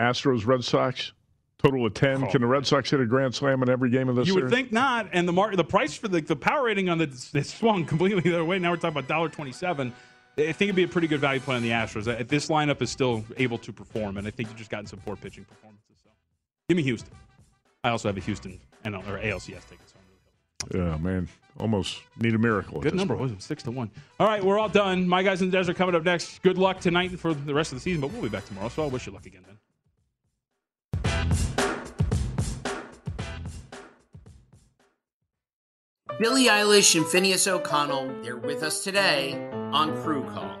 Astros, 0.00 0.44
Red 0.44 0.64
Sox, 0.64 1.12
total 1.58 1.86
of 1.86 1.94
10. 1.94 2.28
Can 2.30 2.40
the 2.40 2.48
Red 2.48 2.66
Sox 2.66 2.90
hit 2.90 3.00
a 3.00 3.06
grand 3.06 3.34
slam 3.34 3.62
in 3.62 3.68
every 3.68 3.90
game 3.90 4.08
of 4.08 4.16
this 4.16 4.26
Oh. 4.26 4.28
You 4.28 4.34
would 4.34 4.50
series? 4.50 4.54
think 4.54 4.72
not, 4.72 5.08
and 5.12 5.28
the 5.28 5.32
mar- 5.32 5.54
the 5.54 5.64
price 5.64 5.94
for 5.94 6.08
the, 6.08 6.20
the 6.20 6.36
power 6.36 6.64
rating 6.64 6.88
on 6.88 6.98
the 6.98 7.04
it 7.34 7.46
swung 7.46 7.84
completely 7.84 8.22
the 8.22 8.34
other 8.34 8.44
way. 8.44 8.58
Now 8.58 8.70
we're 8.70 8.76
talking 8.76 8.90
about 8.90 9.06
dollar 9.06 9.28
twenty 9.28 9.52
seven. 9.52 9.92
I 10.36 10.52
think 10.52 10.68
it'd 10.68 10.76
be 10.76 10.84
a 10.84 10.88
pretty 10.88 11.08
good 11.08 11.20
value 11.20 11.40
play 11.40 11.56
on 11.56 11.62
the 11.62 11.70
Astros. 11.70 12.28
This 12.28 12.46
lineup 12.48 12.80
is 12.80 12.90
still 12.90 13.24
able 13.38 13.58
to 13.58 13.72
perform, 13.72 14.18
and 14.18 14.26
I 14.26 14.30
think 14.30 14.48
you've 14.48 14.58
just 14.58 14.70
gotten 14.70 14.86
some 14.86 15.00
poor 15.00 15.16
pitching 15.16 15.44
performances. 15.44 15.96
So, 16.04 16.10
give 16.68 16.76
me 16.76 16.84
Houston. 16.84 17.12
I 17.82 17.90
also 17.90 18.08
have 18.08 18.16
a 18.16 18.20
Houston 18.20 18.60
NL 18.84 19.06
or 19.08 19.18
ALCS 19.18 19.68
tickets. 19.68 19.94
So 20.70 20.78
Yeah, 20.78 20.96
man. 20.96 21.28
Almost 21.58 22.02
need 22.20 22.34
a 22.34 22.38
miracle. 22.38 22.80
good 22.80 22.94
number, 22.94 23.14
point. 23.16 23.22
was 23.30 23.32
it 23.32 23.42
six 23.42 23.64
to 23.64 23.72
one? 23.72 23.90
All 24.20 24.26
right, 24.28 24.42
we're 24.44 24.58
all 24.60 24.68
done. 24.68 25.08
My 25.08 25.24
guys 25.24 25.42
in 25.42 25.50
the 25.50 25.56
desert 25.56 25.76
coming 25.76 25.94
up 25.96 26.04
next. 26.04 26.40
Good 26.42 26.56
luck 26.56 26.78
tonight 26.80 27.10
and 27.10 27.18
for 27.18 27.34
the 27.34 27.52
rest 27.52 27.72
of 27.72 27.78
the 27.78 27.82
season, 27.82 28.00
but 28.00 28.12
we'll 28.12 28.22
be 28.22 28.28
back 28.28 28.46
tomorrow. 28.46 28.68
So 28.68 28.84
I 28.84 28.86
wish 28.86 29.06
you 29.06 29.12
luck 29.12 29.26
again 29.26 29.42
then. 29.44 29.56
Billie 36.18 36.46
Eilish 36.46 36.96
and 36.96 37.04
Finneas 37.04 37.46
O'Connell, 37.46 38.22
they're 38.22 38.36
with 38.36 38.62
us 38.62 38.82
today 38.82 39.48
on 39.72 39.96
Crew 40.02 40.24
Call. 40.24 40.60